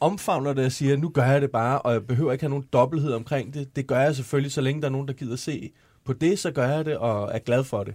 omfavner 0.00 0.52
det 0.52 0.64
og 0.66 0.72
siger, 0.72 0.96
nu 0.96 1.08
gør 1.08 1.24
jeg 1.24 1.40
det 1.42 1.50
bare, 1.50 1.78
og 1.78 1.92
jeg 1.92 2.06
behøver 2.06 2.32
ikke 2.32 2.42
have 2.42 2.50
nogen 2.50 2.64
dobbelthed 2.72 3.12
omkring 3.12 3.54
det. 3.54 3.76
Det 3.76 3.86
gør 3.86 4.00
jeg 4.00 4.16
selvfølgelig, 4.16 4.52
så 4.52 4.60
længe 4.60 4.80
der 4.82 4.88
er 4.88 4.92
nogen, 4.92 5.08
der 5.08 5.14
gider 5.14 5.36
se 5.36 5.70
på 6.06 6.12
det, 6.12 6.38
så 6.38 6.50
gør 6.50 6.68
jeg 6.68 6.84
det 6.84 6.96
og 6.96 7.30
er 7.34 7.38
glad 7.38 7.64
for 7.64 7.84
det. 7.84 7.94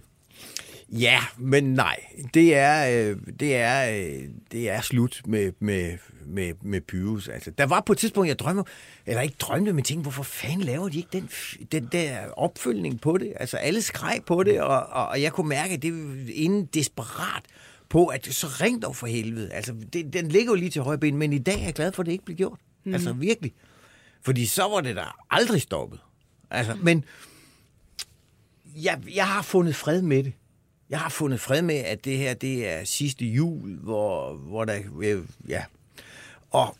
Ja, 0.92 1.20
men 1.38 1.64
nej. 1.64 1.96
Det 2.34 2.56
er, 2.56 3.10
øh, 3.10 3.16
det 3.40 3.56
er, 3.56 3.90
øh, 3.90 4.28
det 4.52 4.70
er 4.70 4.80
slut 4.80 5.22
med, 5.26 5.52
med, 5.58 5.98
med, 6.26 6.52
med 6.62 6.80
Pyrus. 6.80 7.28
Altså, 7.28 7.50
der 7.50 7.66
var 7.66 7.80
på 7.80 7.92
et 7.92 7.98
tidspunkt, 7.98 8.28
jeg 8.28 8.38
drømte, 8.38 8.62
eller 9.06 9.22
ikke 9.22 9.36
drømte, 9.40 9.72
men 9.72 9.84
tænkte, 9.84 10.02
hvorfor 10.02 10.22
fanden 10.22 10.60
laver 10.60 10.88
de 10.88 10.96
ikke 10.96 11.08
den, 11.12 11.28
den 11.72 11.88
der 11.92 12.30
opfølgning 12.30 13.00
på 13.00 13.18
det? 13.18 13.32
Altså, 13.36 13.56
alle 13.56 13.82
skreg 13.82 14.20
på 14.26 14.42
det, 14.42 14.60
og, 14.60 14.86
og, 14.86 15.22
jeg 15.22 15.32
kunne 15.32 15.48
mærke, 15.48 15.74
at 15.74 15.82
det 15.82 16.28
inden 16.28 16.66
desperat 16.66 17.42
på, 17.88 18.06
at 18.06 18.26
så 18.26 18.46
ring 18.46 18.82
dog 18.82 18.96
for 18.96 19.06
helvede. 19.06 19.52
Altså, 19.52 19.74
det, 19.92 20.12
den 20.12 20.28
ligger 20.28 20.52
jo 20.52 20.56
lige 20.56 20.70
til 20.70 20.82
højre 20.82 20.98
ben, 20.98 21.16
men 21.16 21.32
i 21.32 21.38
dag 21.38 21.60
er 21.60 21.64
jeg 21.64 21.74
glad 21.74 21.92
for, 21.92 22.02
at 22.02 22.06
det 22.06 22.12
ikke 22.12 22.24
blev 22.24 22.36
gjort. 22.36 22.58
Mm. 22.84 22.94
Altså, 22.94 23.12
virkelig. 23.12 23.52
Fordi 24.22 24.46
så 24.46 24.62
var 24.62 24.80
det 24.80 24.96
der 24.96 25.16
aldrig 25.30 25.62
stoppet. 25.62 26.00
Altså, 26.50 26.74
men 26.82 27.04
jeg, 28.76 29.00
jeg 29.14 29.26
har 29.26 29.42
fundet 29.42 29.76
fred 29.76 30.02
med 30.02 30.24
det. 30.24 30.32
Jeg 30.90 30.98
har 30.98 31.08
fundet 31.10 31.40
fred 31.40 31.62
med, 31.62 31.74
at 31.76 32.04
det 32.04 32.16
her 32.18 32.34
det 32.34 32.68
er 32.68 32.84
sidste 32.84 33.24
jul, 33.24 33.76
hvor, 33.82 34.32
hvor 34.32 34.64
der... 34.64 34.78
øh, 35.02 35.18
Ja. 35.48 35.62
Og 36.50 36.76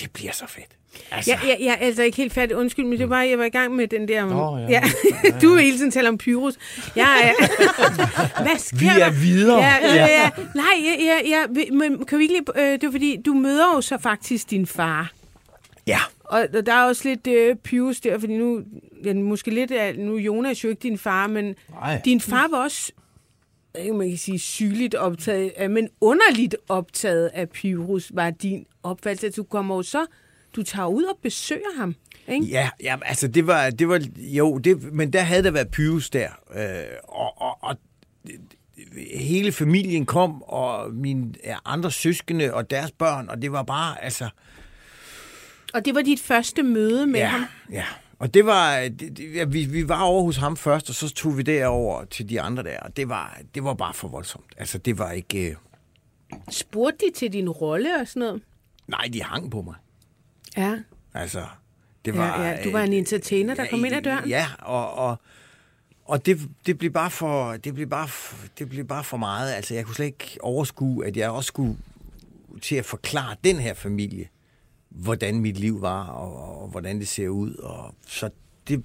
det 0.00 0.10
bliver 0.12 0.32
så 0.32 0.46
fedt. 0.46 0.66
Altså, 1.10 1.30
Jeg, 1.30 1.40
jeg, 1.48 1.56
jeg 1.60 1.72
er 1.72 1.76
altså 1.86 2.02
ikke 2.02 2.16
helt 2.16 2.32
færdig. 2.32 2.56
Undskyld, 2.56 2.84
men 2.84 2.98
det 2.98 3.10
var, 3.10 3.22
jeg 3.22 3.38
var 3.38 3.44
i 3.44 3.48
gang 3.48 3.74
med 3.76 3.88
den 3.88 4.08
der... 4.08 4.26
Nå, 4.26 4.58
ja. 4.58 4.68
ja. 4.70 4.82
Du 5.42 5.54
vil 5.54 5.62
hele 5.64 5.76
tiden 5.76 5.90
tale 5.90 6.08
om 6.08 6.18
Pyrus. 6.18 6.54
Jeg 6.96 7.20
er... 7.38 8.42
Hvad 8.42 8.58
sker 8.58 8.78
Vi 8.78 8.86
er 8.86 8.94
der? 8.98 9.10
videre. 9.10 9.58
Ja, 9.58 9.76
ja, 9.94 9.94
ja. 10.06 10.30
Nej, 10.54 10.64
ja, 10.84 11.04
ja, 11.04 11.18
ja. 11.28 11.70
Men 11.72 12.04
kan 12.04 12.18
vi 12.18 12.22
ikke 12.24 12.34
lige... 12.34 12.66
Øh, 12.66 12.72
det 12.80 12.84
er 12.84 12.90
fordi, 12.90 13.16
du 13.26 13.34
møder 13.34 13.74
jo 13.74 13.80
så 13.80 13.98
faktisk 13.98 14.50
din 14.50 14.66
far. 14.66 15.12
ja. 15.86 15.98
Og 16.24 16.46
og 16.54 16.66
der 16.66 16.74
er 16.74 16.84
også 16.84 17.08
lidt 17.08 17.26
øh, 17.26 17.56
Pyrus 17.56 18.00
der, 18.00 18.18
fordi 18.18 18.36
nu... 18.36 18.62
Ja, 19.04 19.14
måske 19.14 19.50
lidt 19.50 19.70
af... 19.70 19.98
Nu 19.98 20.16
Jonas 20.16 20.64
jo 20.64 20.68
ikke 20.68 20.80
din 20.80 20.98
far, 20.98 21.26
men 21.26 21.54
Nej. 21.70 22.00
din 22.04 22.20
far 22.20 22.48
var 22.50 22.58
også... 22.58 22.92
Ikke, 23.78 23.92
man 23.92 24.08
kan 24.08 24.18
sige 24.18 24.38
sygeligt 24.38 24.94
optaget, 24.94 25.52
af, 25.56 25.70
men 25.70 25.88
underligt 26.00 26.56
optaget 26.68 27.26
af 27.26 27.48
Pyrus, 27.48 28.10
var 28.14 28.30
din 28.30 28.66
opfattelse. 28.82 29.26
at 29.26 29.36
Du 29.36 29.42
kommer 29.42 29.76
jo 29.76 29.82
så... 29.82 30.06
Du 30.56 30.62
tager 30.62 30.86
ud 30.86 31.02
og 31.02 31.18
besøger 31.22 31.76
ham, 31.78 31.94
ikke? 32.28 32.46
Ja, 32.46 32.70
ja, 32.82 32.96
altså 33.02 33.28
det 33.28 33.46
var, 33.46 33.70
det 33.70 33.88
var, 33.88 34.00
jo, 34.16 34.58
det, 34.58 34.92
men 34.92 35.12
der 35.12 35.20
havde 35.20 35.42
der 35.42 35.50
været 35.50 35.68
Pyrus 35.70 36.10
der, 36.10 36.28
øh, 36.54 36.84
og, 37.08 37.40
og, 37.40 37.58
og 37.62 37.76
hele 39.14 39.52
familien 39.52 40.06
kom, 40.06 40.42
og 40.42 40.94
mine 40.94 41.34
andre 41.64 41.90
søskende 41.90 42.54
og 42.54 42.70
deres 42.70 42.90
børn, 42.90 43.28
og 43.28 43.42
det 43.42 43.52
var 43.52 43.62
bare, 43.62 44.04
altså, 44.04 44.28
Og 45.74 45.84
det 45.84 45.94
var 45.94 46.02
dit 46.02 46.20
første 46.20 46.62
møde 46.62 47.06
med 47.06 47.20
ja, 47.20 47.26
ham? 47.26 47.44
ja. 47.72 47.84
Og 48.18 48.34
det 48.34 48.46
var, 48.46 48.80
det, 48.80 49.16
det, 49.16 49.34
ja, 49.34 49.44
vi, 49.44 49.64
vi 49.64 49.88
var 49.88 50.02
over 50.02 50.22
hos 50.22 50.36
ham 50.36 50.56
først, 50.56 50.88
og 50.88 50.94
så 50.94 51.08
tog 51.14 51.36
vi 51.38 51.42
derover 51.42 52.04
til 52.04 52.28
de 52.28 52.40
andre 52.40 52.62
der, 52.62 52.80
og 52.80 52.96
det 52.96 53.08
var, 53.08 53.40
det 53.54 53.64
var 53.64 53.74
bare 53.74 53.94
for 53.94 54.08
voldsomt. 54.08 54.44
Altså, 54.56 54.78
det 54.78 54.98
var 54.98 55.12
ikke, 55.12 55.50
øh, 55.50 55.56
Spurgte 56.50 57.06
de 57.06 57.12
til 57.14 57.32
din 57.32 57.48
rolle 57.48 58.00
og 58.00 58.08
sådan 58.08 58.20
noget? 58.20 58.42
nej, 58.86 59.08
de 59.12 59.22
hang 59.22 59.50
på 59.50 59.62
mig. 59.62 59.74
Ja. 60.56 60.78
Altså, 61.14 61.44
det 62.04 62.16
var... 62.16 62.42
ja, 62.42 62.50
ja. 62.50 62.64
Du 62.64 62.70
var 62.72 62.82
en 62.82 62.92
entertainer, 62.92 63.54
der 63.54 63.66
kom 63.70 63.84
ind 63.84 63.94
ad 63.94 64.02
døren? 64.02 64.28
Ja, 64.28 64.46
og, 64.58 64.94
og, 64.94 65.16
og 66.04 66.26
det, 66.26 66.40
det, 66.66 66.78
blev 66.78 66.90
bare 66.90 67.10
for, 67.10 67.52
det, 67.52 67.74
blev 67.74 67.86
bare, 67.86 68.06
f- 68.06 68.48
det 68.58 68.68
blev 68.68 68.84
bare 68.84 69.04
for 69.04 69.16
meget. 69.16 69.52
Altså, 69.52 69.74
jeg 69.74 69.84
kunne 69.84 69.94
slet 69.94 70.06
ikke 70.06 70.38
overskue, 70.40 71.06
at 71.06 71.16
jeg 71.16 71.30
også 71.30 71.48
skulle 71.48 71.76
til 72.62 72.76
at 72.76 72.84
forklare 72.84 73.36
den 73.44 73.56
her 73.56 73.74
familie, 73.74 74.28
hvordan 74.90 75.40
mit 75.40 75.58
liv 75.58 75.82
var, 75.82 76.06
og, 76.06 76.62
og 76.62 76.68
hvordan 76.68 76.98
det 76.98 77.08
ser 77.08 77.28
ud. 77.28 77.54
Og 77.54 77.94
så 78.06 78.30
det, 78.68 78.84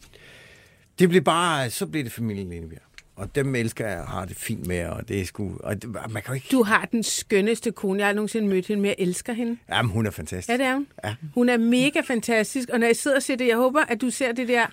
det 0.99 1.09
blev 1.09 1.21
bare, 1.21 1.69
så 1.69 1.85
blev 1.85 2.03
det 2.03 2.11
familien 2.11 2.49
Lindebjerg. 2.49 2.81
Og 3.15 3.35
dem 3.35 3.55
elsker 3.55 3.87
jeg 3.87 3.99
og 3.99 4.07
har 4.07 4.25
det 4.25 4.37
fint 4.37 4.67
med, 4.67 4.85
og 4.85 5.07
det 5.07 5.21
er 5.21 5.25
sgu... 5.25 5.51
Og 5.59 5.81
det, 5.81 5.89
man 5.89 6.23
kan 6.23 6.23
jo 6.27 6.33
ikke... 6.33 6.47
Du 6.51 6.63
har 6.63 6.85
den 6.85 7.03
skønneste 7.03 7.71
kone. 7.71 7.99
Jeg 7.99 8.07
har 8.07 8.13
nogensinde 8.13 8.47
mødt 8.47 8.67
hende, 8.67 8.81
men 8.81 8.87
jeg 8.87 8.95
elsker 8.97 9.33
hende. 9.33 9.57
Jamen, 9.69 9.91
hun 9.91 10.05
er 10.05 10.11
fantastisk. 10.11 10.49
Ja, 10.49 10.57
det 10.57 10.65
er 10.65 10.73
hun. 10.73 10.87
Ja. 11.03 11.15
Hun 11.33 11.49
er 11.49 11.57
mega 11.57 12.01
fantastisk, 12.01 12.69
og 12.69 12.79
når 12.79 12.87
jeg 12.87 12.95
sidder 12.95 13.17
og 13.17 13.23
ser 13.23 13.35
det, 13.35 13.47
jeg 13.47 13.57
håber, 13.57 13.81
at 13.81 14.01
du 14.01 14.09
ser 14.09 14.31
det 14.31 14.47
der, 14.47 14.65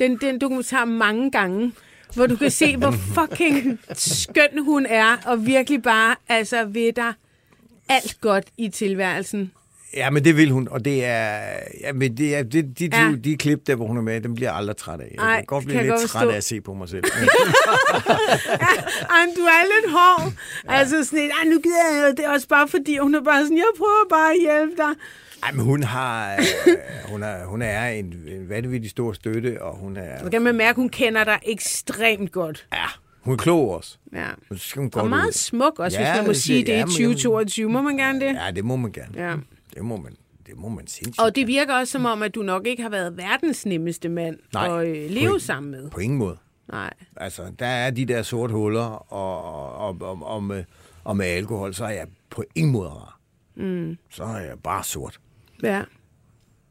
den, 0.00 0.16
den 0.16 0.40
dokumentar 0.40 0.84
mange 0.84 1.30
gange, 1.30 1.72
hvor 2.14 2.26
du 2.26 2.36
kan 2.36 2.50
se, 2.50 2.76
hvor 2.76 2.90
fucking 3.16 3.80
skøn 3.92 4.64
hun 4.64 4.86
er, 4.86 5.16
og 5.26 5.46
virkelig 5.46 5.82
bare 5.82 6.16
altså 6.28 6.64
ved 6.64 6.92
dig 6.92 7.12
alt 7.88 8.20
godt 8.20 8.46
i 8.56 8.68
tilværelsen. 8.68 9.52
Ja, 9.94 10.10
men 10.10 10.24
det 10.24 10.36
vil 10.36 10.50
hun, 10.50 10.68
og 10.70 10.84
det 10.84 11.04
er... 11.04 11.38
Ja, 11.80 11.92
men 11.92 12.16
det 12.16 12.36
er 12.36 12.42
det, 12.42 12.52
de, 12.78 12.88
de, 12.88 12.96
Ja. 12.96 13.02
ja. 13.08 13.14
de 13.24 13.36
klip 13.36 13.66
der, 13.66 13.74
hvor 13.74 13.86
hun 13.86 13.96
er 13.96 14.02
med, 14.02 14.20
dem 14.20 14.34
bliver 14.34 14.50
jeg 14.50 14.56
aldrig 14.58 14.76
træt 14.76 15.00
af. 15.00 15.08
Jeg 15.14 15.24
Ej, 15.24 15.34
kan 15.36 15.44
godt 15.46 15.60
det 15.62 15.66
blive 15.68 15.78
kan 15.78 15.86
lidt 15.86 16.00
godt 16.00 16.10
træt 16.10 16.28
af 16.28 16.36
at 16.36 16.44
se 16.44 16.60
på 16.60 16.74
mig 16.74 16.88
selv. 16.88 17.04
Men 19.14 19.34
du 19.36 19.42
er 19.42 19.62
lidt 19.82 19.92
hård. 19.92 20.32
Ja. 20.64 20.72
Altså 20.72 21.04
sådan 21.04 21.18
et, 21.18 21.30
nu 21.46 21.60
gider 21.60 22.04
jeg. 22.06 22.14
Det 22.16 22.24
er 22.24 22.30
også 22.30 22.48
bare 22.48 22.68
fordi, 22.68 22.98
hun 22.98 23.14
er 23.14 23.22
bare 23.22 23.42
sådan, 23.42 23.56
jeg 23.56 23.64
prøver 23.78 24.04
bare 24.10 24.30
at 24.32 24.36
hjælpe 24.40 24.76
dig. 24.82 24.92
Ej, 25.42 25.52
men 25.52 25.64
hun 25.64 25.82
har... 25.82 26.32
Øh, 26.34 26.74
hun, 27.10 27.22
er, 27.22 27.44
hun 27.46 27.62
er 27.62 27.86
en, 27.88 28.04
en 28.26 28.48
vanvittig 28.48 28.90
stor 28.90 29.12
støtte, 29.12 29.62
og 29.62 29.76
hun 29.76 29.96
er... 29.96 30.18
Så 30.24 30.30
kan 30.30 30.42
man 30.42 30.54
mærke, 30.54 30.70
at 30.70 30.76
hun 30.76 30.88
kender 30.88 31.24
dig 31.24 31.38
ekstremt 31.46 32.32
godt. 32.32 32.66
Ja, 32.72 32.84
hun 33.20 33.32
er 33.32 33.36
klog 33.38 33.74
også. 33.76 33.96
Ja. 34.14 34.26
Så 34.52 34.58
skal 34.68 34.80
hun 34.80 34.90
godt 34.90 35.02
Og 35.02 35.08
meget 35.10 35.26
ud. 35.28 35.32
smuk 35.32 35.78
også, 35.78 36.00
Ja, 36.00 36.10
hvis 36.12 36.16
man 36.18 36.26
må 36.26 36.32
det- 36.32 36.42
sige 36.42 36.60
det 36.60 36.68
i 36.68 36.72
ja, 36.72 36.84
men- 36.84 36.92
2022. 36.92 37.68
Må 37.70 37.82
man 37.82 37.96
gerne 37.96 38.20
det? 38.20 38.26
Ja, 38.46 38.50
det 38.50 38.64
må 38.64 38.76
man 38.76 38.92
gerne. 38.92 39.28
Ja. 39.30 39.34
Det 39.76 39.84
må 39.84 39.96
man, 39.96 40.16
det 40.46 40.56
må 40.56 40.68
man 40.68 40.86
sindssygt. 40.86 41.20
Og 41.24 41.36
det 41.36 41.46
virker 41.46 41.74
også 41.74 41.90
som 41.92 42.04
om, 42.04 42.22
at 42.22 42.34
du 42.34 42.42
nok 42.42 42.66
ikke 42.66 42.82
har 42.82 42.90
været 42.90 43.16
verdens 43.16 43.66
nemmeste 43.66 44.08
mand 44.08 44.38
Nej. 44.52 44.80
at 44.82 44.88
øh, 44.88 45.10
leve 45.10 45.30
På- 45.32 45.38
sammen 45.38 45.70
med. 45.70 45.90
På 45.90 46.00
ingen 46.00 46.18
måde. 46.18 46.36
Nej. 46.68 46.92
Altså, 47.16 47.42
der 47.58 47.66
er 47.66 47.90
de 47.90 48.04
der 48.04 48.22
sorte 48.22 48.54
huller, 48.54 49.12
og, 49.12 49.42
og, 49.78 49.96
og, 50.00 50.22
og, 50.22 50.42
med, 50.42 50.64
og 51.04 51.16
med 51.16 51.26
alkohol, 51.26 51.74
så 51.74 51.84
er 51.84 51.90
jeg 51.90 52.06
på 52.30 52.44
ingen 52.54 52.72
måde 52.72 52.88
rar. 52.88 53.20
Mm. 53.54 53.96
Så 54.10 54.24
er 54.24 54.38
jeg 54.38 54.58
bare 54.62 54.84
sort. 54.84 55.20
Ja. 55.62 55.82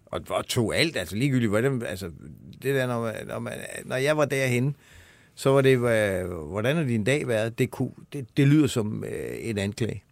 Og, 0.06 0.22
og 0.30 0.48
tog 0.48 0.76
alt, 0.76 0.98
altså 0.98 1.16
ligegyldigt, 1.16 1.50
hvordan, 1.50 1.82
altså, 1.82 2.12
det 2.62 2.76
der, 2.76 2.88
når, 2.88 3.02
man, 3.02 3.14
når, 3.28 3.40
man, 3.40 3.54
når 3.86 3.96
jeg 3.96 4.18
var 4.18 4.26
derhen, 4.26 4.76
så 5.36 5.50
var 5.50 5.62
det, 5.62 5.78
hvordan 6.50 6.76
har 6.76 6.84
din 6.84 7.04
dag 7.04 7.28
været? 7.28 7.60
Det, 7.60 7.72
kunne, 7.72 7.92
det, 8.14 8.38
det 8.38 8.48
lyder 8.48 8.68
som 8.68 9.04
øh, 9.04 9.36
en 9.40 9.58
anklage. 9.58 10.04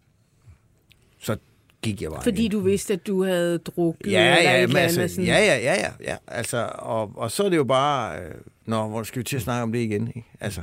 Gik 1.84 2.02
jeg 2.02 2.10
bare 2.10 2.22
Fordi 2.22 2.44
ind. 2.44 2.52
du 2.52 2.60
vidste, 2.60 2.92
at 2.92 3.06
du 3.06 3.24
havde 3.24 3.58
drukket 3.58 4.12
Ja, 4.12 4.20
eller 4.38 4.38
et 4.40 4.44
ja, 4.44 4.54
eller 4.62 4.68
men 4.68 4.76
andet 4.76 4.98
altså, 4.98 5.22
ja, 5.22 5.38
ja, 5.38 5.56
ja, 5.58 5.74
ja, 5.74 5.92
ja. 6.00 6.16
Altså, 6.26 6.70
og, 6.78 7.12
og 7.16 7.30
så 7.30 7.44
er 7.44 7.48
det 7.48 7.56
jo 7.56 7.64
bare, 7.64 8.18
øh, 8.20 8.34
nå, 8.66 8.88
hvor 8.88 9.02
skal 9.02 9.18
vi 9.18 9.24
til 9.24 9.36
at 9.36 9.42
snakke 9.42 9.62
om 9.62 9.72
det 9.72 9.78
igen? 9.78 10.08
Ikke? 10.08 10.24
Altså, 10.40 10.60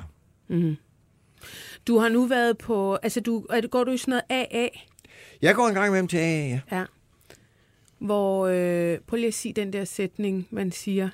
Mm. 0.48 0.76
Du 1.88 1.98
har 1.98 2.10
nu 2.10 2.26
været 2.26 2.58
på... 2.58 2.96
Altså, 3.04 3.20
du, 3.20 3.46
går 3.72 3.84
du 3.84 3.92
i 3.92 3.98
sådan 3.98 4.12
noget 4.12 4.48
AA? 4.52 4.68
jeg 5.42 5.56
går 5.56 5.68
en 5.68 5.74
gang 5.74 5.88
imellem 5.88 6.08
til 6.08 6.18
AA, 6.18 6.48
ja. 6.48 6.60
Ja. 6.72 6.84
Hvor... 8.00 8.48
Øh, 8.48 8.98
prøv 9.08 9.16
lige 9.18 9.28
at 9.28 9.34
sige 9.34 9.54
den 9.54 9.74
der 9.74 9.86
sætning, 9.86 10.48
man 10.52 10.72
siger. 10.72 11.10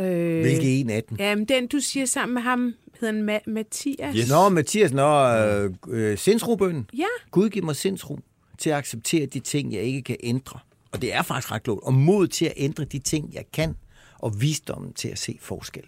Øh, 0.00 0.40
Hvilke 0.40 0.80
en 0.80 0.90
af 0.90 1.02
dem? 1.08 1.16
Jamen, 1.20 1.44
den 1.44 1.66
du 1.66 1.78
siger 1.80 2.06
sammen 2.06 2.34
med 2.34 2.42
ham, 2.42 2.74
hedder 3.00 3.14
han 3.14 3.36
Ma- 3.36 3.50
Mathias? 3.50 4.16
Yes. 4.16 4.30
Nå, 4.30 4.48
Mathias, 4.48 4.92
nå, 4.92 5.28
øh, 5.36 5.70
øh, 5.88 6.18
sindsrobønnen. 6.18 6.90
Ja. 6.98 7.04
Gud 7.30 7.48
giver 7.50 7.64
mig 7.66 7.76
sindsro 7.76 8.18
til 8.58 8.70
at 8.70 8.76
acceptere 8.76 9.26
de 9.26 9.40
ting, 9.40 9.72
jeg 9.72 9.82
ikke 9.82 10.02
kan 10.02 10.16
ændre. 10.22 10.58
Og 10.92 11.02
det 11.02 11.14
er 11.14 11.22
faktisk 11.22 11.52
ret 11.52 11.62
klogt. 11.62 11.84
Og 11.84 11.94
mod 11.94 12.28
til 12.28 12.46
at 12.46 12.52
ændre 12.56 12.84
de 12.84 12.98
ting, 12.98 13.34
jeg 13.34 13.44
kan. 13.52 13.76
Og 14.18 14.40
visdommen 14.40 14.92
til 14.92 15.08
at 15.08 15.18
se 15.18 15.38
forskel. 15.40 15.82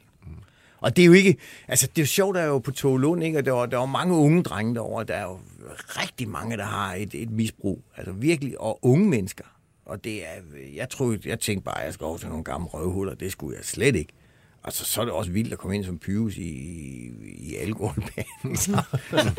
Og 0.81 0.97
det 0.97 1.03
er 1.03 1.07
jo 1.07 1.13
ikke... 1.13 1.37
Altså, 1.69 1.87
det 1.87 1.99
er 1.99 2.03
jo 2.03 2.07
sjovt, 2.07 2.35
der 2.35 2.41
er 2.41 2.47
jo 2.47 2.59
på 2.59 2.71
Tålund, 2.71 3.25
ikke? 3.25 3.39
Og 3.39 3.45
der 3.45 3.53
var, 3.53 3.67
der 3.67 3.77
var 3.77 3.87
mange 3.87 4.15
unge 4.15 4.43
drenge 4.43 4.75
derovre. 4.75 5.05
Der 5.05 5.15
er 5.15 5.23
jo 5.23 5.39
rigtig 5.79 6.29
mange, 6.29 6.57
der 6.57 6.65
har 6.65 6.95
et, 6.95 7.15
et 7.15 7.31
misbrug. 7.31 7.83
Altså 7.97 8.13
virkelig. 8.13 8.61
Og 8.61 8.79
unge 8.83 9.09
mennesker. 9.09 9.45
Og 9.85 10.05
det 10.05 10.27
er... 10.27 10.35
Jeg 10.75 10.91
troede, 10.91 11.21
jeg 11.25 11.41
tænkte 11.41 11.65
bare, 11.65 11.79
at 11.79 11.85
jeg 11.85 11.95
skal 11.95 12.05
over 12.05 12.19
til 12.19 12.29
nogle 12.29 12.45
gamle 12.45 12.69
røvhuller. 12.69 13.15
Det 13.15 13.33
skulle 13.33 13.57
jeg 13.57 13.65
slet 13.65 13.97
ikke. 13.97 14.13
Altså, 14.65 14.85
så 14.85 15.01
er 15.01 15.05
det 15.05 15.15
også 15.15 15.31
vildt 15.31 15.53
at 15.53 15.59
komme 15.59 15.77
ind 15.77 15.85
som 15.85 15.99
Pyrus 15.99 16.37
i, 16.37 16.43
i, 16.43 17.11
i 17.39 17.57
alkoholbanen. 17.57 18.57
Så, 18.57 18.83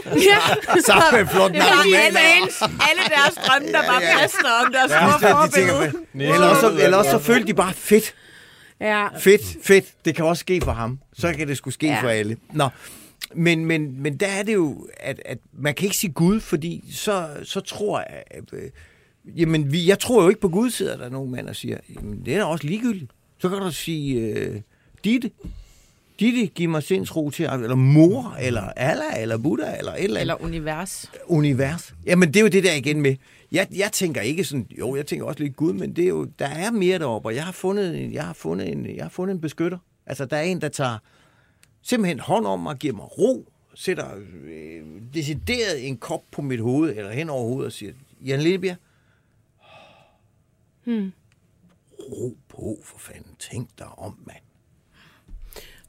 Ja. 0.06 0.40
Sammen 0.86 1.04
med 1.14 1.28
flot 1.28 1.52
Det 1.52 1.60
var 1.60 1.84
alle, 2.90 3.04
deres 3.16 3.36
drømme, 3.36 3.68
der 3.72 3.82
bare 3.88 4.02
kaster 4.02 4.50
om 4.66 4.74
deres 4.74 4.92
store 4.92 5.48
de 5.48 5.52
tænker, 5.52 5.74
forbillede. 5.74 6.34
eller, 6.34 6.48
også, 6.48 6.78
eller 6.84 6.98
også 6.98 7.12
så 7.12 7.20
følte 7.20 7.48
de 7.48 7.54
bare 7.54 7.74
fedt. 7.74 8.16
Ja. 8.80 9.08
Fedt, 9.20 9.42
fedt. 9.64 10.06
Det 10.06 10.16
kan 10.16 10.26
også 10.26 10.40
ske 10.42 10.62
for 10.64 10.72
ham. 10.72 11.00
Så 11.14 11.34
kan 11.34 11.48
det 11.48 11.58
skulle 11.58 11.74
ske 11.74 11.88
Ja. 11.88 11.94
ja. 11.94 12.02
for 12.04 12.10
alle. 12.10 12.38
Nå. 12.54 12.70
Men, 13.36 13.66
men, 13.66 14.02
men 14.02 14.18
der 14.18 14.28
er 14.28 14.44
det 14.44 14.54
jo, 14.54 14.88
at, 15.00 15.22
at 15.26 15.38
man 15.54 15.74
kan 15.76 15.84
ikke 15.86 15.98
sige 15.98 16.14
Gud, 16.14 16.40
fordi 16.40 16.84
så, 16.94 17.28
så 17.44 17.60
tror 17.60 18.00
jeg... 18.00 18.24
At, 18.32 18.44
øh, 18.54 18.70
jamen, 19.40 19.72
vi, 19.72 19.88
jeg 19.88 20.00
tror 20.00 20.24
jo 20.24 20.30
ikke 20.30 20.42
på 20.42 20.50
Gud, 20.50 20.70
sidder 20.70 20.98
der 20.98 21.10
nogle 21.10 21.32
mænd 21.32 21.48
og 21.50 21.56
siger. 21.56 21.78
Jamen, 21.96 22.26
det 22.26 22.34
er 22.34 22.38
da 22.38 22.44
også 22.46 22.68
ligegyldigt. 22.68 23.12
Så 23.40 23.50
kan 23.50 23.58
du 23.58 23.72
sige, 23.72 24.20
øh, 24.22 24.62
Ditte, 25.04 25.32
Ditte, 26.20 26.48
giv 26.48 26.70
mig 26.70 26.84
sindsro 26.84 27.30
til, 27.30 27.46
eller 27.46 27.76
mor, 27.76 28.36
eller 28.40 28.62
Allah, 28.62 29.22
eller 29.22 29.38
Buddha, 29.38 29.78
eller 29.78 29.92
et 29.94 30.04
eller 30.04 30.20
andet 30.20 30.22
Eller 30.22 30.42
univers. 30.44 31.12
univers. 31.28 31.94
Jamen, 32.06 32.28
det 32.28 32.36
er 32.36 32.42
jo 32.42 32.48
det 32.48 32.64
der 32.64 32.74
igen 32.74 33.02
med. 33.02 33.16
Jeg, 33.52 33.68
jeg 33.76 33.92
tænker 33.92 34.22
ikke 34.22 34.44
sådan, 34.44 34.68
jo, 34.80 34.96
jeg 34.96 35.06
tænker 35.06 35.26
også 35.26 35.44
lidt 35.44 35.56
Gud, 35.56 35.74
men 35.74 35.96
det 35.96 36.04
er 36.04 36.08
jo, 36.10 36.26
der 36.40 36.46
er 36.48 36.72
mere 36.72 37.00
deroppe, 37.00 37.30
og 37.30 37.36
jeg 37.36 37.46
har 37.46 37.52
fundet, 37.52 38.02
en- 38.04 38.14
jeg 38.14 38.26
har 38.26 38.34
fundet, 38.34 38.72
en, 38.72 38.96
jeg 38.96 39.04
har 39.06 39.10
fundet 39.10 39.34
en 39.36 39.42
beskytter. 39.42 39.78
Altså, 40.06 40.26
der 40.26 40.38
er 40.38 40.42
en, 40.42 40.62
der 40.62 40.70
tager 40.70 40.98
simpelthen 41.82 42.20
hånd 42.20 42.46
om 42.46 42.60
mig, 42.60 42.78
giver 42.78 42.94
mig 42.94 43.18
ro, 43.20 43.48
sætter 43.76 44.06
øh, 44.46 44.82
decideret 45.14 45.88
en 45.88 45.98
kop 45.98 46.22
på 46.32 46.42
mit 46.42 46.60
hoved, 46.60 46.90
eller 46.98 47.12
hen 47.12 47.30
over 47.30 47.44
hovedet, 47.44 47.66
og 47.66 47.72
siger, 47.72 47.94
Jan 48.26 48.40
Lillebjerg, 48.42 48.76
Hmm. 50.84 51.12
ro 52.00 52.38
på, 52.50 52.78
for 52.84 53.00
fanden, 53.00 53.36
tænk 53.40 53.70
dig 53.80 53.88
om, 53.98 54.18
mand. 54.28 54.38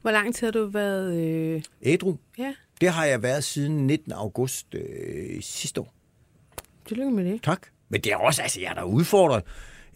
Hvor 0.03 0.11
lang 0.11 0.35
tid 0.35 0.47
har 0.47 0.51
du 0.51 0.65
været... 0.65 1.13
Øh... 1.15 1.61
Ædru, 1.81 2.15
Ja, 2.37 2.53
det 2.81 2.89
har 2.89 3.05
jeg 3.05 3.21
været 3.23 3.43
siden 3.43 3.87
19. 3.87 4.11
august 4.11 4.75
øh, 4.75 5.41
sidste 5.41 5.81
år. 5.81 5.93
tillykke 6.87 7.11
med 7.11 7.25
det. 7.25 7.43
Tak. 7.43 7.61
Men 7.89 8.01
det 8.01 8.11
er 8.11 8.17
også, 8.17 8.41
altså, 8.41 8.61
jeg 8.61 8.69
er 8.69 8.73
da 8.73 8.83
udfordret. 8.83 9.43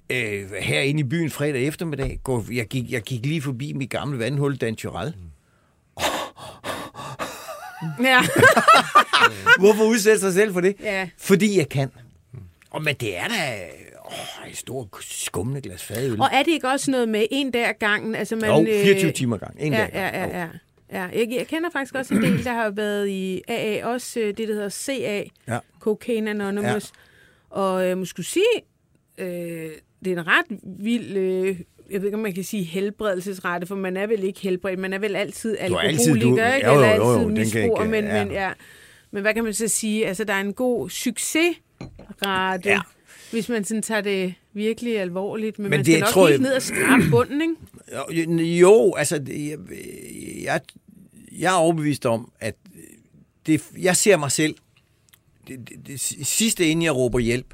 Øh, 0.10 0.52
herinde 0.52 1.00
i 1.00 1.04
byen 1.04 1.30
fredag 1.30 1.68
eftermiddag, 1.68 2.20
går, 2.24 2.46
jeg, 2.54 2.66
gik, 2.68 2.92
jeg 2.92 3.02
gik 3.02 3.26
lige 3.26 3.42
forbi 3.42 3.74
mit 3.74 3.90
gamle 3.90 4.20
vandhul, 4.20 4.56
Dan 4.56 4.76
Tyrell. 4.76 5.14
Ja. 8.04 8.22
Hvorfor 9.60 9.84
udsætte 9.84 10.20
sig 10.20 10.34
selv 10.34 10.54
for 10.54 10.62
det? 10.62 10.76
ja. 10.84 11.10
Fordi 11.18 11.58
jeg 11.58 11.70
kan. 11.70 11.92
Og 12.70 12.84
men 12.84 12.96
det 12.96 13.18
er 13.18 13.28
da 13.28 13.68
åh, 14.08 14.50
et 14.52 14.58
stort 14.58 14.88
skummende 15.02 15.62
glas 15.62 15.84
fadøl. 15.84 16.22
Og 16.22 16.28
er 16.34 16.44
det 16.44 16.52
ikke 16.52 16.68
også 16.68 16.92
noget 16.92 17.10
med 17.10 17.26
en 17.32 17.52
dag 17.52 17.66
ad 17.70 17.74
gangen? 17.80 18.16
Altså 18.16 18.36
man, 18.36 18.50
Jo, 18.50 18.66
24 18.84 19.12
timer 19.12 19.38
gang. 19.38 19.56
En 19.60 19.74
ja, 19.74 19.80
dag. 19.80 19.90
ja, 19.94 20.20
ja, 20.20 20.38
ja. 20.40 20.48
ja. 20.92 21.02
Jeg, 21.20 21.28
jeg 21.32 21.48
kender 21.48 21.70
faktisk 21.74 21.96
også 21.96 22.14
en 22.14 22.22
del, 22.22 22.44
der 22.44 22.54
har 22.54 22.70
været 22.70 23.08
i 23.10 23.42
AA, 23.48 23.86
også 23.86 24.20
øh, 24.20 24.28
det, 24.28 24.48
der 24.48 24.54
hedder 24.54 24.70
CA, 24.70 25.24
Ja. 25.48 25.60
Cocaine 25.80 26.30
Anonymous. 26.30 26.92
Ja. 27.52 27.58
Og 27.62 27.88
jeg 27.88 27.98
må 27.98 28.06
skulle 28.06 28.26
sige, 28.26 28.44
øh, 29.18 29.28
det 30.06 30.14
er 30.14 30.18
en 30.20 30.28
ret 30.28 30.46
vild, 30.80 31.18
øh, 31.18 31.60
jeg 31.92 32.02
ved 32.02 32.06
ikke, 32.08 32.16
om 32.16 32.22
man 32.24 32.34
kan 32.34 32.44
sige 32.44 32.64
helbredelsesrette, 32.64 33.68
for 33.68 33.76
man 33.76 33.98
er 33.98 34.08
vel 34.08 34.24
ikke 34.24 34.40
helbredt, 34.40 34.80
man 34.80 34.94
er 34.94 35.00
vel 35.00 35.16
altid 35.16 35.58
er 35.60 35.64
alkoholiker, 35.64 36.50
du- 36.50 36.56
ikke? 36.56 36.68
jo, 36.68 36.74
jo, 36.74 36.82
Eller 36.84 36.96
jo, 36.96 37.14
altid 37.14 37.28
misbruger, 37.32 37.86
men, 37.86 38.06
ja. 38.06 38.24
men, 38.24 38.34
ja. 38.34 38.52
men 39.12 39.22
hvad 39.22 39.34
kan 39.34 39.44
man 39.44 39.54
så 39.54 39.68
sige? 39.68 40.08
Altså, 40.08 40.24
der 40.24 40.34
er 40.34 40.42
en 40.42 40.54
god 40.54 40.90
succesrate, 40.90 42.70
Ja. 42.70 42.80
Hvis 43.32 43.50
man 43.50 43.64
sådan 43.64 43.82
tager 43.84 44.02
det 44.02 44.34
virkelig 44.54 45.00
alvorligt, 45.00 45.60
men, 45.60 45.64
Men 45.64 45.70
man 45.70 45.80
det 45.80 45.86
skal 45.94 46.00
nok 46.00 46.10
tror 46.10 46.28
jeg- 46.28 46.38
ned 46.38 46.54
og 46.54 46.62
skrabe 46.62 47.04
bunden, 47.12 47.42
ikke? 47.42 47.56
Jo, 48.12 48.38
jo 48.44 48.94
altså, 48.98 49.16
jeg, 49.28 49.58
jeg, 50.44 50.62
jeg 51.40 51.54
er 51.54 51.58
overbevist 51.58 52.06
om, 52.06 52.32
at 52.40 52.56
det, 53.46 53.64
jeg 53.82 53.96
ser 53.98 54.18
mig 54.18 54.32
selv, 54.32 54.56
det, 55.48 55.70
det, 55.70 55.88
det 55.88 56.00
sidste 56.28 56.66
inden 56.68 56.84
jeg 56.86 56.96
råber 56.96 57.20
hjælp, 57.20 57.54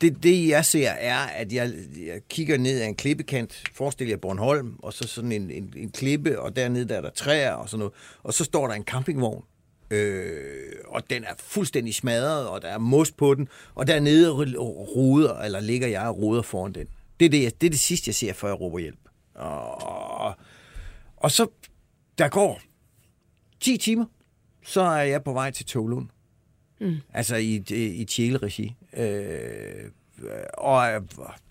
det, 0.00 0.22
det 0.22 0.48
jeg 0.48 0.64
ser 0.64 0.88
er, 0.90 1.18
at 1.18 1.52
jeg, 1.52 1.72
jeg 2.06 2.20
kigger 2.28 2.58
ned 2.58 2.80
ad 2.80 2.86
en 2.88 2.94
klippekant, 2.94 3.62
forestil 3.74 4.08
jer 4.08 4.16
Bornholm, 4.16 4.74
og 4.78 4.92
så 4.92 5.08
sådan 5.08 5.32
en, 5.32 5.50
en, 5.50 5.72
en 5.76 5.90
klippe, 5.90 6.40
og 6.40 6.56
dernede 6.56 6.88
der 6.88 6.94
er 6.96 7.00
der 7.00 7.10
træer 7.10 7.52
og 7.52 7.68
sådan 7.68 7.78
noget, 7.78 7.92
og 8.22 8.34
så 8.34 8.44
står 8.44 8.66
der 8.66 8.74
en 8.74 8.82
campingvogn, 8.84 9.44
øh, 9.92 10.72
og 10.86 11.10
den 11.10 11.24
er 11.24 11.34
fuldstændig 11.38 11.94
smadret, 11.94 12.48
og 12.48 12.62
der 12.62 12.68
er 12.68 12.78
mos 12.78 13.12
på 13.12 13.34
den, 13.34 13.48
og 13.74 13.86
dernede 13.86 14.30
ruder, 14.96 15.38
eller 15.38 15.60
ligger 15.60 15.88
jeg 15.88 16.08
og 16.08 16.18
ruder 16.18 16.42
foran 16.42 16.72
den. 16.72 16.86
Det 17.20 17.26
er 17.26 17.30
det, 17.30 17.42
jeg- 17.42 17.60
det, 17.60 17.66
er 17.66 17.70
det 17.70 17.80
sidste, 17.80 18.08
jeg 18.08 18.14
ser, 18.14 18.32
før 18.32 18.48
jeg 18.48 18.60
råber 18.60 18.78
hjælp. 18.78 18.98
Og, 19.34 20.34
og 21.16 21.30
så, 21.30 21.46
der 22.18 22.28
går 22.28 22.60
10 23.60 23.76
timer, 23.76 24.04
så 24.64 24.80
er 24.80 25.02
jeg 25.02 25.24
på 25.24 25.32
vej 25.32 25.50
til 25.50 25.66
Tolund. 25.66 26.08
Mm. 26.80 26.96
Altså 27.14 27.36
i, 27.36 27.64
i, 27.70 27.74
i 27.84 28.04
Tjæle-regi. 28.04 28.74
Øh, 28.96 29.90
og 30.54 30.86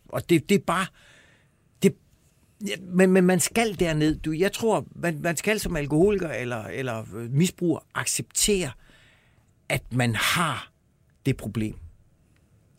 og 0.09 0.29
det, 0.29 0.49
det 0.49 0.55
er 0.55 0.63
bare... 0.67 0.85
Ja, 2.67 2.75
men, 2.93 3.11
men 3.11 3.23
man 3.23 3.39
skal 3.39 3.79
derned. 3.79 4.15
Du, 4.15 4.31
jeg 4.31 4.51
tror, 4.51 4.87
man, 4.95 5.19
man 5.21 5.37
skal 5.37 5.59
som 5.59 5.75
alkoholiker 5.75 6.29
eller, 6.29 6.63
eller 6.63 7.15
øh, 7.15 7.31
misbruger 7.31 7.79
acceptere, 7.95 8.71
at 9.69 9.93
man 9.93 10.15
har 10.15 10.71
det 11.25 11.37
problem. 11.37 11.75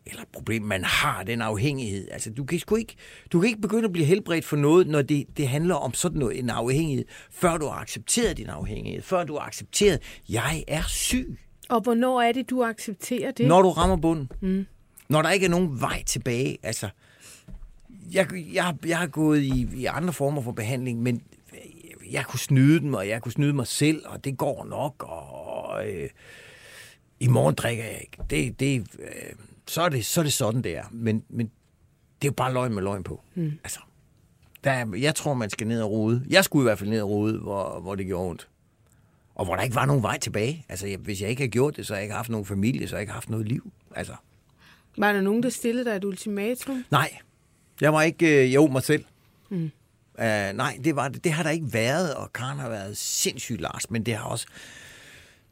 Eller 0.05 0.21
et 0.21 0.27
problem, 0.33 0.61
man 0.61 0.83
har 0.83 1.23
den 1.23 1.41
afhængighed. 1.41 2.07
Altså, 2.11 2.29
du 2.29 2.43
kan, 2.43 2.59
sgu 2.59 2.75
ikke, 2.75 2.95
du 3.31 3.39
kan 3.39 3.49
ikke 3.49 3.61
begynde 3.61 3.85
at 3.85 3.93
blive 3.93 4.05
helbredt 4.05 4.45
for 4.45 4.57
noget, 4.57 4.87
når 4.87 5.01
det, 5.01 5.25
det 5.37 5.47
handler 5.47 5.75
om 5.75 5.93
sådan 5.93 6.19
noget, 6.19 6.39
en 6.39 6.49
afhængighed, 6.49 7.05
før 7.31 7.57
du 7.57 7.65
har 7.65 7.81
accepteret 7.81 8.37
din 8.37 8.49
afhængighed. 8.49 9.01
Før 9.01 9.23
du 9.23 9.33
har 9.33 9.47
accepteret, 9.47 9.99
jeg 10.29 10.63
er 10.67 10.83
syg. 10.87 11.39
Og 11.69 11.81
hvornår 11.81 12.21
er 12.21 12.31
det, 12.31 12.49
du 12.49 12.63
accepterer 12.63 13.31
det? 13.31 13.47
Når 13.47 13.61
du 13.61 13.69
rammer 13.69 13.95
bunden. 13.97 14.31
Mm. 14.41 14.65
Når 15.09 15.21
der 15.21 15.29
ikke 15.29 15.45
er 15.45 15.49
nogen 15.49 15.81
vej 15.81 16.03
tilbage. 16.03 16.57
Altså, 16.63 16.89
jeg, 18.11 18.27
jeg, 18.53 18.75
jeg 18.85 18.97
har 18.97 19.07
gået 19.07 19.41
i, 19.41 19.67
i 19.75 19.85
andre 19.85 20.13
former 20.13 20.41
for 20.41 20.51
behandling, 20.51 21.01
men 21.01 21.23
jeg 22.11 22.25
kunne 22.25 22.39
snyde 22.39 22.79
dem, 22.79 22.93
og 22.93 23.07
jeg 23.07 23.21
kunne 23.21 23.31
snyde 23.31 23.53
mig 23.53 23.67
selv, 23.67 24.01
og 24.05 24.23
det 24.23 24.37
går 24.37 24.65
nok, 24.65 25.03
og 25.07 25.89
øh, 25.89 26.09
i 27.19 27.27
morgen 27.27 27.55
drikker 27.55 27.83
jeg 27.83 27.99
ikke. 28.01 28.17
Det, 28.29 28.59
det, 28.59 28.87
øh, 28.99 29.33
så, 29.67 29.81
er 29.81 29.89
det, 29.89 30.05
så 30.05 30.21
er 30.21 30.23
det 30.23 30.33
sådan, 30.33 30.61
det 30.61 30.77
er. 30.77 30.83
Men, 30.91 31.23
men 31.29 31.45
det 32.21 32.27
er 32.27 32.31
jo 32.31 32.33
bare 32.33 32.53
løgn 32.53 32.73
med 32.73 32.83
løgn 32.83 33.03
på. 33.03 33.21
Mm. 33.35 33.51
Altså, 33.63 33.79
der, 34.63 34.71
er- 34.71 34.95
jeg 34.97 35.15
tror, 35.15 35.33
man 35.33 35.49
skal 35.49 35.67
ned 35.67 35.81
og 35.81 35.91
rode. 35.91 36.25
Jeg 36.29 36.43
skulle 36.45 36.63
i 36.63 36.67
hvert 36.67 36.79
fald 36.79 36.89
ned 36.89 37.01
og 37.01 37.09
rode, 37.09 37.39
hvor, 37.39 37.79
hvor 37.79 37.95
det 37.95 38.05
gjorde 38.05 38.29
ondt. 38.29 38.47
Og 39.35 39.45
hvor 39.45 39.55
der 39.55 39.63
ikke 39.63 39.75
var 39.75 39.85
nogen 39.85 40.03
vej 40.03 40.19
tilbage. 40.19 40.65
Altså, 40.69 40.87
jeg, 40.87 40.97
hvis 40.97 41.21
jeg 41.21 41.29
ikke 41.29 41.39
havde 41.39 41.51
gjort 41.51 41.75
det, 41.77 41.87
så 41.87 41.93
havde 41.93 41.99
jeg 41.99 42.05
ikke 42.05 42.15
haft 42.15 42.29
nogen 42.29 42.45
familie, 42.45 42.87
så 42.87 42.95
havde 42.95 42.99
jeg 42.99 43.01
ikke 43.03 43.13
haft 43.13 43.29
noget 43.29 43.47
liv. 43.47 43.71
Altså, 43.95 44.13
Var 44.97 45.13
der 45.13 45.21
nogen, 45.21 45.43
der 45.43 45.49
stillede 45.49 45.85
dig 45.89 45.95
et 45.95 46.03
ultimatum? 46.03 46.85
nej. 46.91 47.17
Jeg 47.81 47.93
var 47.93 48.01
ikke, 48.01 48.45
øh, 48.45 48.53
jo, 48.53 48.67
mig 48.67 48.83
selv. 48.83 49.05
Mm. 49.49 49.71
Uh, 50.19 50.25
nej, 50.53 50.79
det, 50.83 50.95
var, 50.95 51.07
det, 51.07 51.23
det 51.23 51.31
har 51.31 51.43
der 51.43 51.49
ikke 51.49 51.73
været, 51.73 52.15
og 52.15 52.33
Karen 52.33 52.59
har 52.59 52.69
været 52.69 52.97
sindssygt 52.97 53.61
Lars, 53.61 53.89
men 53.89 54.05
det 54.05 54.15
har 54.15 54.25
også... 54.25 54.47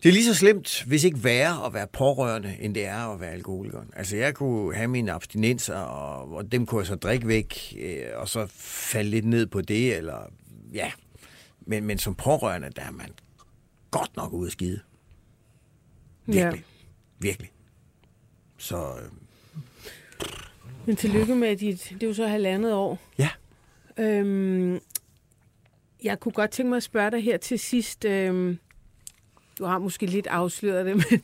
Det 0.03 0.09
er 0.09 0.13
lige 0.13 0.25
så 0.25 0.33
slemt, 0.33 0.83
hvis 0.87 1.03
ikke 1.03 1.23
værre 1.23 1.65
at 1.65 1.73
være 1.73 1.87
pårørende, 1.87 2.57
end 2.59 2.75
det 2.75 2.85
er 2.85 3.13
at 3.13 3.19
være 3.19 3.31
alkoholiker. 3.31 3.81
Altså, 3.95 4.17
jeg 4.17 4.35
kunne 4.35 4.75
have 4.75 4.87
mine 4.87 5.11
abstinenser, 5.11 5.75
og, 5.75 6.33
og 6.33 6.51
dem 6.51 6.65
kunne 6.65 6.79
jeg 6.79 6.87
så 6.87 6.95
drikke 6.95 7.27
væk, 7.27 7.75
øh, 7.79 8.05
og 8.15 8.29
så 8.29 8.47
falde 8.55 9.09
lidt 9.09 9.25
ned 9.25 9.47
på 9.47 9.61
det, 9.61 9.97
eller 9.97 10.31
ja. 10.73 10.91
Men, 11.61 11.83
men 11.83 11.97
som 11.97 12.15
pårørende, 12.15 12.69
der 12.75 12.81
er 12.81 12.91
man 12.91 13.09
godt 13.91 14.15
nok 14.15 14.33
ude 14.33 14.47
at 14.47 14.51
skide. 14.51 14.79
Virkelig. 16.25 16.53
Ja. 16.53 16.61
Virkelig. 17.19 17.51
Så 18.57 18.77
øh, 18.77 19.09
Men 20.91 20.95
tillykke 20.97 21.35
med 21.35 21.55
dit, 21.55 21.87
det 21.93 22.03
er 22.03 22.07
jo 22.07 22.13
så 22.13 22.27
halvandet 22.27 22.73
år. 22.73 22.99
ja. 23.17 23.29
Øhm, 23.97 24.79
jeg 26.03 26.19
kunne 26.19 26.31
godt 26.31 26.51
tænke 26.51 26.69
mig 26.69 26.77
at 26.77 26.83
spørge 26.83 27.11
dig 27.11 27.23
her 27.23 27.37
til 27.37 27.59
sidst. 27.59 28.05
Øhm, 28.05 28.59
du 29.59 29.65
har 29.65 29.77
måske 29.79 30.05
lidt 30.05 30.27
afsløret 30.27 30.85
det, 30.85 30.95
men, 31.11 31.21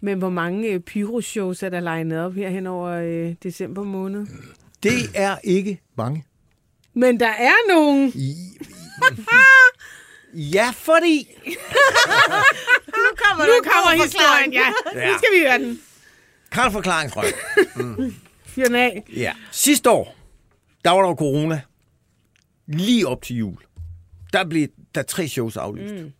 men 0.00 0.18
hvor 0.18 0.28
mange 0.28 0.68
øh, 0.68 0.80
pyroshows 0.80 1.62
er 1.62 1.68
der 1.68 1.80
legnet 1.80 2.20
op 2.20 2.34
her 2.34 2.48
hen 2.48 2.66
over 2.66 2.90
øh, 2.90 3.34
december 3.42 3.82
måned? 3.82 4.26
Det 4.82 5.10
er 5.14 5.36
ikke 5.44 5.80
mange. 5.96 6.24
Men 6.94 7.20
der 7.20 7.30
er 7.30 7.72
nogen. 7.74 8.12
Ja, 10.34 10.70
fordi... 10.74 11.28
Nu 12.96 13.10
kommer, 13.16 13.44
nu 13.44 13.52
kommer 13.62 14.02
historien, 14.02 14.52
ja. 14.52 14.72
Ja. 14.94 15.12
Nu 15.12 15.18
skal 15.18 15.28
vi 15.34 15.46
høre 15.48 15.58
den. 15.58 15.80
Karl 16.52 16.72
forklaringsfrø. 16.72 17.22
Fyr 18.54 18.64
den 18.64 18.74
af. 18.74 19.04
Ja. 19.16 19.32
Sidste 19.50 19.90
år, 19.90 20.14
der 20.84 20.90
var 20.90 21.00
der 21.02 21.08
jo 21.08 21.14
corona. 21.14 21.60
Lige 22.66 23.08
op 23.08 23.22
til 23.22 23.36
jul. 23.36 23.56
Der 24.32 24.44
blev 24.44 24.68
der 24.94 25.00
er 25.00 25.04
tre 25.04 25.28
shows 25.28 25.56
aflyst. 25.56 25.94
Mm. 25.94 26.12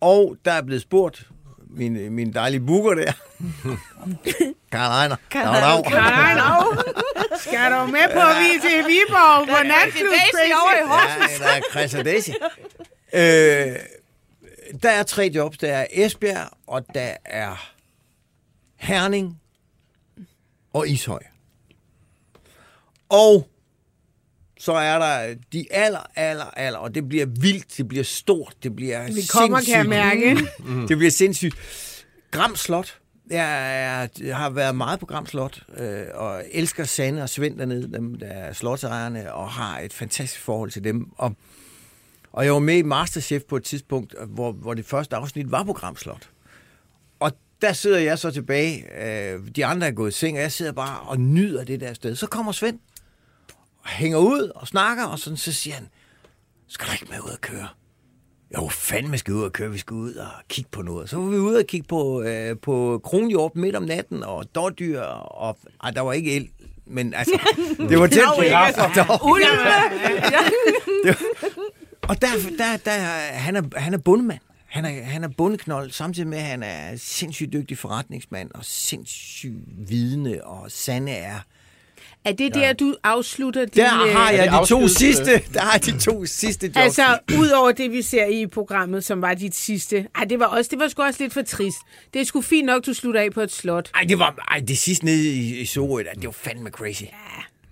Og 0.00 0.36
der 0.44 0.52
er 0.52 0.62
blevet 0.62 0.82
spurgt, 0.82 1.28
min, 1.70 2.12
min 2.12 2.32
dejlige 2.34 2.60
booker 2.60 2.94
der. 2.94 3.12
Karl 4.72 4.90
Ejner. 4.90 5.16
Nej, 5.92 6.34
no. 6.34 6.82
Skal 7.38 7.72
du 7.72 7.86
med 7.86 8.14
på, 8.14 8.20
at 8.20 8.36
vi 8.40 8.56
er 8.56 8.60
til 8.60 8.86
Viborg 8.88 9.48
på 9.48 9.66
natklub? 9.66 10.10
Daisy 10.10 10.52
over 10.52 10.72
i 10.72 10.86
Horsens. 10.86 11.40
Ja, 11.40 11.44
der 11.44 11.52
er 11.52 11.60
Chris 11.70 11.94
og 11.94 12.04
Daisy. 12.04 12.30
Øh, 13.12 13.76
der 14.82 14.90
er 14.90 15.02
tre 15.02 15.30
jobs. 15.34 15.58
Der 15.58 15.72
er 15.72 15.86
Esbjerg, 15.90 16.48
og 16.66 16.94
der 16.94 17.16
er 17.24 17.70
Herning 18.76 19.40
og 20.72 20.88
Ishøj. 20.88 21.22
Og 23.10 23.48
så 24.58 24.72
er 24.72 24.98
der 24.98 25.34
de 25.52 25.66
aller, 25.70 26.06
aller, 26.16 26.44
aller, 26.44 26.78
og 26.78 26.94
det 26.94 27.08
bliver 27.08 27.26
vildt, 27.26 27.76
det 27.76 27.88
bliver 27.88 28.04
stort, 28.04 28.54
det 28.62 28.76
bliver 28.76 29.06
Vi 29.06 29.22
kommer, 29.32 29.60
kan 29.60 29.74
jeg 29.78 29.86
mærke. 29.86 30.36
det 30.88 30.96
bliver 30.98 31.10
sindssygt. 31.10 31.54
Gram 32.30 32.56
Slot. 32.56 32.96
Jeg, 33.30 34.08
jeg 34.20 34.36
har 34.36 34.50
været 34.50 34.74
meget 34.74 35.00
på 35.00 35.06
Gram 35.06 35.26
Slot, 35.26 35.62
øh, 35.76 36.02
og 36.14 36.42
elsker 36.52 36.84
Sanne 36.84 37.22
og 37.22 37.28
Svend 37.28 37.58
dernede, 37.58 37.92
dem 37.92 38.14
der 38.14 38.26
er 38.26 38.52
slotsejerne, 38.52 39.32
og 39.32 39.50
har 39.50 39.78
et 39.80 39.92
fantastisk 39.92 40.40
forhold 40.40 40.70
til 40.70 40.84
dem. 40.84 41.10
Og, 41.16 41.34
og 42.32 42.44
jeg 42.44 42.52
var 42.52 42.58
med 42.58 42.76
i 42.76 42.82
Masterchef 42.82 43.42
på 43.42 43.56
et 43.56 43.64
tidspunkt, 43.64 44.14
hvor, 44.26 44.52
hvor 44.52 44.74
det 44.74 44.86
første 44.86 45.16
afsnit 45.16 45.50
var 45.50 45.62
på 45.62 45.72
Gram 45.72 45.96
Slot. 45.96 46.28
Og 47.20 47.32
der 47.62 47.72
sidder 47.72 47.98
jeg 47.98 48.18
så 48.18 48.30
tilbage, 48.30 48.84
øh, 49.02 49.40
de 49.56 49.66
andre 49.66 49.86
er 49.86 49.92
gået 49.92 50.10
i 50.10 50.14
seng, 50.14 50.36
og 50.36 50.42
jeg 50.42 50.52
sidder 50.52 50.72
bare 50.72 51.00
og 51.00 51.20
nyder 51.20 51.64
det 51.64 51.80
der 51.80 51.94
sted. 51.94 52.16
Så 52.16 52.26
kommer 52.26 52.52
Svend, 52.52 52.78
hænger 53.86 54.18
ud 54.18 54.52
og 54.54 54.68
snakker, 54.68 55.04
og 55.04 55.18
sådan, 55.18 55.36
så 55.36 55.52
siger 55.52 55.74
han, 55.74 55.88
skal 56.68 56.86
du 56.88 56.92
ikke 56.92 57.06
med 57.10 57.20
ud 57.24 57.30
og 57.30 57.40
køre? 57.40 57.68
Jo, 58.56 58.68
fandme 58.68 59.18
skal 59.18 59.34
vi 59.34 59.38
ud 59.38 59.44
og 59.44 59.52
køre, 59.52 59.70
vi 59.70 59.78
skal 59.78 59.94
ud 59.94 60.14
og 60.14 60.26
kigge 60.48 60.70
på 60.70 60.82
noget. 60.82 61.10
Så 61.10 61.16
var 61.16 61.30
vi 61.30 61.36
ude 61.36 61.58
og 61.58 61.64
kigge 61.66 61.86
på, 61.88 62.22
øh, 62.22 62.56
på 62.62 63.00
kronhjort 63.04 63.56
midt 63.56 63.76
om 63.76 63.82
natten, 63.82 64.22
og 64.24 64.54
dårdyr, 64.54 65.00
og 65.00 65.58
ej, 65.82 65.90
der 65.90 66.00
var 66.00 66.12
ikke 66.12 66.36
el, 66.36 66.48
men 66.86 67.14
altså, 67.14 67.40
det 67.88 67.98
var 67.98 68.06
tæt 68.06 68.22
på. 68.36 68.42
Var- 68.50 68.72
Og 72.08 72.22
der, 72.22 72.28
der, 72.58 72.76
der, 72.76 72.90
han, 73.32 73.56
er, 73.56 73.62
han 73.76 73.94
er 73.94 73.98
bundemand. 73.98 74.38
Han 74.66 74.84
er, 74.84 75.02
han 75.02 75.24
er 75.24 75.28
bundeknold, 75.28 75.90
samtidig 75.90 76.28
med, 76.28 76.38
at 76.38 76.44
han 76.44 76.62
er 76.62 76.96
sindssygt 76.96 77.52
dygtig 77.52 77.78
forretningsmand, 77.78 78.50
og 78.54 78.64
sindssygt 78.64 79.54
vidende, 79.88 80.40
og 80.44 80.70
Sanne 80.70 81.10
er... 81.10 81.38
Er 82.24 82.32
det 82.32 82.54
der, 82.54 82.72
du 82.72 82.96
afslutter 83.04 83.64
din... 83.64 83.82
Der 83.82 83.88
har 83.88 84.30
øh, 84.30 84.36
jeg 84.36 84.52
det 84.52 84.60
de 84.60 84.66
to 84.66 84.88
sidste, 84.88 85.42
der 85.54 85.60
har 85.60 85.72
jeg 85.72 85.84
de 85.84 85.98
to 85.98 86.26
sidste 86.26 86.66
jobs. 86.66 86.76
Altså, 86.76 87.18
udover 87.38 87.72
det, 87.72 87.92
vi 87.92 88.02
ser 88.02 88.26
i 88.26 88.46
programmet, 88.46 89.04
som 89.04 89.22
var 89.22 89.34
dit 89.34 89.56
sidste. 89.56 90.06
Ej, 90.16 90.24
det 90.24 90.38
var, 90.38 90.46
også, 90.46 90.68
det 90.70 90.78
var 90.78 90.88
sgu 90.88 91.02
også 91.02 91.22
lidt 91.22 91.32
for 91.32 91.42
trist. 91.42 91.78
Det 92.14 92.20
er 92.20 92.24
sgu 92.24 92.40
fint 92.40 92.66
nok, 92.66 92.86
du 92.86 92.94
slutter 92.94 93.20
af 93.20 93.32
på 93.32 93.40
et 93.40 93.52
slot. 93.52 93.90
Ej, 93.94 94.04
det 94.08 94.18
var 94.18 94.44
ej, 94.50 94.60
det 94.68 94.78
sidste 94.78 95.04
nede 95.04 95.28
i, 95.28 95.60
i 95.60 95.64
Sorø, 95.64 96.02
der, 96.02 96.12
det 96.14 96.24
var 96.24 96.32
fandme 96.32 96.70
crazy. 96.70 97.02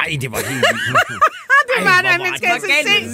Ej, 0.00 0.18
det 0.20 0.30
var 0.30 0.36
helt 0.36 0.64
vildt. 1.08 1.22
Det 1.76 1.84
var 1.84 2.00
det, 2.12 2.20
man 2.20 2.36
skal 2.36 2.48
altså 2.48 2.68
se. 2.86 3.06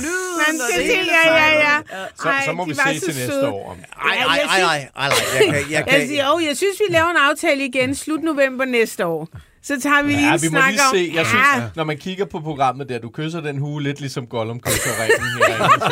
Man 0.47 0.61
skal 0.69 0.87
se, 0.87 0.97
ja, 0.97 1.35
ja, 1.35 1.59
ja. 1.59 1.79
Så, 2.17 2.33
så 2.45 2.53
må 2.53 2.65
vi 2.65 2.75
se 2.75 3.01
til 3.01 3.15
næste 3.21 3.49
år. 3.49 3.79
Ej, 4.03 4.17
ej, 4.17 4.39
ej, 4.39 4.61
ej, 4.61 4.89
ej, 4.97 5.09
ej, 5.09 5.13
jeg 5.41 5.45
kan, 5.45 5.55
jeg 5.55 5.71
Jeg 5.71 5.87
kan, 5.89 6.09
siger, 6.09 6.31
oh, 6.31 6.45
jeg 6.45 6.57
synes, 6.57 6.81
vi 6.89 6.95
laver 6.95 7.11
en 7.11 7.17
aftale 7.17 7.65
igen 7.65 7.95
slut 7.95 8.23
november 8.23 8.65
næste 8.65 9.07
år. 9.07 9.29
Så 9.65 9.81
tager 9.81 10.03
vi 10.03 10.13
lige 10.13 10.27
Ja, 10.27 10.35
en 10.35 10.43
vi 10.43 10.49
må 10.49 10.59
snak 10.59 10.71
lige 10.71 10.81
om... 10.91 10.97
se. 10.97 11.11
Jeg 11.15 11.27
synes, 11.27 11.45
ja, 11.57 11.63
når 11.77 11.85
man 11.85 11.99
kigger 11.99 12.25
på 12.25 12.41
programmet 12.41 12.89
der, 12.89 12.99
du 12.99 13.11
kysser 13.11 13.41
den 13.41 13.59
hue 13.59 13.83
lidt 13.83 14.01
ligesom 14.01 14.27
Gollum 14.27 14.61
kysser 14.61 14.91
ringen 15.03 15.43
herinde. 15.47 15.85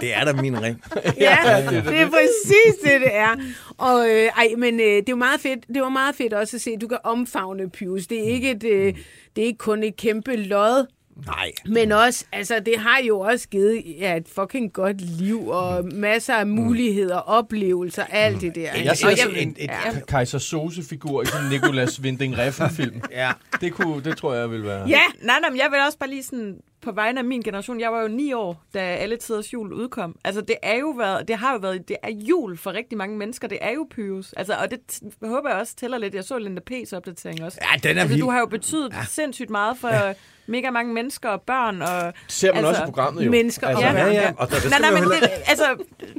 det 0.00 0.14
er 0.14 0.24
da 0.24 0.32
min 0.32 0.62
ring. 0.62 0.82
ja, 1.20 1.36
det 1.70 2.00
er 2.00 2.10
præcis 2.10 2.74
det, 2.84 3.00
det 3.00 3.16
er. 3.16 3.36
Og 3.78 4.08
øh, 4.10 4.24
ej, 4.36 4.48
men 4.58 4.80
øh, 4.80 4.86
det 4.86 4.96
er 4.98 5.02
jo 5.10 5.16
meget 5.16 5.40
fedt. 5.40 5.64
Det 5.74 5.82
var 5.82 5.88
meget 5.88 6.14
fedt 6.14 6.32
også 6.32 6.56
at 6.56 6.60
se, 6.60 6.70
at 6.70 6.80
du 6.80 6.88
kan 6.88 6.98
omfavne 7.04 7.70
Pius. 7.70 8.06
Det 8.06 8.18
er 8.18 8.32
ikke, 8.32 8.50
et, 8.50 8.64
øh, 8.64 8.94
det 9.36 9.42
er 9.42 9.46
ikke 9.46 9.58
kun 9.58 9.82
et 9.82 9.96
kæmpe 9.96 10.36
lod, 10.36 10.86
Nej. 11.26 11.52
men 11.66 11.92
også, 11.92 12.24
altså, 12.32 12.60
det 12.66 12.78
har 12.78 12.98
jo 13.08 13.20
også 13.20 13.48
givet 13.48 13.82
ja, 13.98 14.16
et 14.16 14.28
fucking 14.28 14.72
godt 14.72 15.00
liv 15.00 15.48
og 15.48 15.84
masser 15.84 16.34
af 16.34 16.46
muligheder, 16.46 17.16
oplevelser, 17.16 18.04
alt 18.10 18.40
det 18.40 18.54
der. 18.54 18.72
Jeg 18.84 18.96
ser 18.96 19.16
sådan 19.16 19.36
en, 19.36 19.56
et 19.58 19.70
ja. 19.70 20.00
kejser 20.08 20.38
Sose-figur 20.38 21.22
i 21.22 21.26
sådan 21.26 21.44
en 21.44 21.50
Nicolas 21.52 22.00
Winding 22.00 22.38
Refn-film. 22.38 23.02
Ja. 23.10 23.32
Det, 23.60 23.72
kunne, 23.72 24.04
det 24.04 24.16
tror 24.16 24.34
jeg 24.34 24.50
vil 24.50 24.64
være... 24.64 24.88
Ja, 24.88 25.00
Nej, 25.22 25.40
nej, 25.40 25.50
men 25.50 25.58
jeg 25.58 25.68
vil 25.70 25.80
også 25.86 25.98
bare 25.98 26.10
lige 26.10 26.22
sådan, 26.22 26.56
på 26.84 26.92
vegne 26.92 27.18
af 27.20 27.24
min 27.24 27.40
generation, 27.42 27.80
jeg 27.80 27.92
var 27.92 28.00
jo 28.02 28.08
ni 28.08 28.32
år, 28.32 28.64
da 28.74 28.80
Alle 28.80 29.16
Tiders 29.16 29.52
Jul 29.52 29.72
udkom. 29.72 30.16
Altså, 30.24 30.40
det 30.40 30.56
er 30.62 30.74
jo 30.78 30.88
været, 30.90 31.28
det 31.28 31.36
har 31.36 31.52
jo 31.52 31.58
været, 31.58 31.88
det 31.88 31.96
er 32.02 32.10
jul 32.10 32.56
for 32.56 32.72
rigtig 32.72 32.98
mange 32.98 33.16
mennesker, 33.18 33.48
det 33.48 33.58
er 33.60 33.70
jo 33.70 33.86
Pyrus. 33.90 34.32
Altså, 34.32 34.54
og 34.54 34.70
det 34.70 34.78
t- 34.92 35.26
håber 35.28 35.50
jeg 35.50 35.58
også 35.58 35.74
tæller 35.76 35.98
lidt. 35.98 36.14
Jeg 36.14 36.24
så 36.24 36.38
Linda 36.38 36.60
P's 36.70 36.96
opdatering 36.96 37.44
også. 37.44 37.58
Ja, 37.62 37.88
den 37.88 37.96
er 37.96 38.00
altså, 38.02 38.14
vild. 38.14 38.24
du 38.26 38.30
har 38.30 38.38
jo 38.38 38.46
betydet 38.46 38.92
ja. 38.92 39.04
sindssygt 39.08 39.50
meget 39.50 39.76
for 39.78 39.88
ja. 39.88 40.12
mega 40.46 40.70
mange 40.70 40.94
mennesker 40.94 41.28
og 41.28 41.42
børn. 41.42 41.82
Og, 41.82 42.12
ser 42.28 42.48
man 42.54 42.56
altså, 42.64 42.68
også 42.70 42.82
i 42.82 42.84
programmet 42.84 43.24
jo. 43.26 43.30
mennesker 43.30 43.66
altså, 43.68 43.86
og 43.86 43.92
Ja, 43.94 44.02
børn. 44.04 44.12
ja, 44.12 44.22
ja. 44.22 44.32
Og 44.36 44.50
der- 44.50 44.60
der 44.60 44.68
nej, 44.68 44.78
nej, 44.90 45.00
men 45.00 45.02
det, 45.10 45.28
altså, 45.46 45.64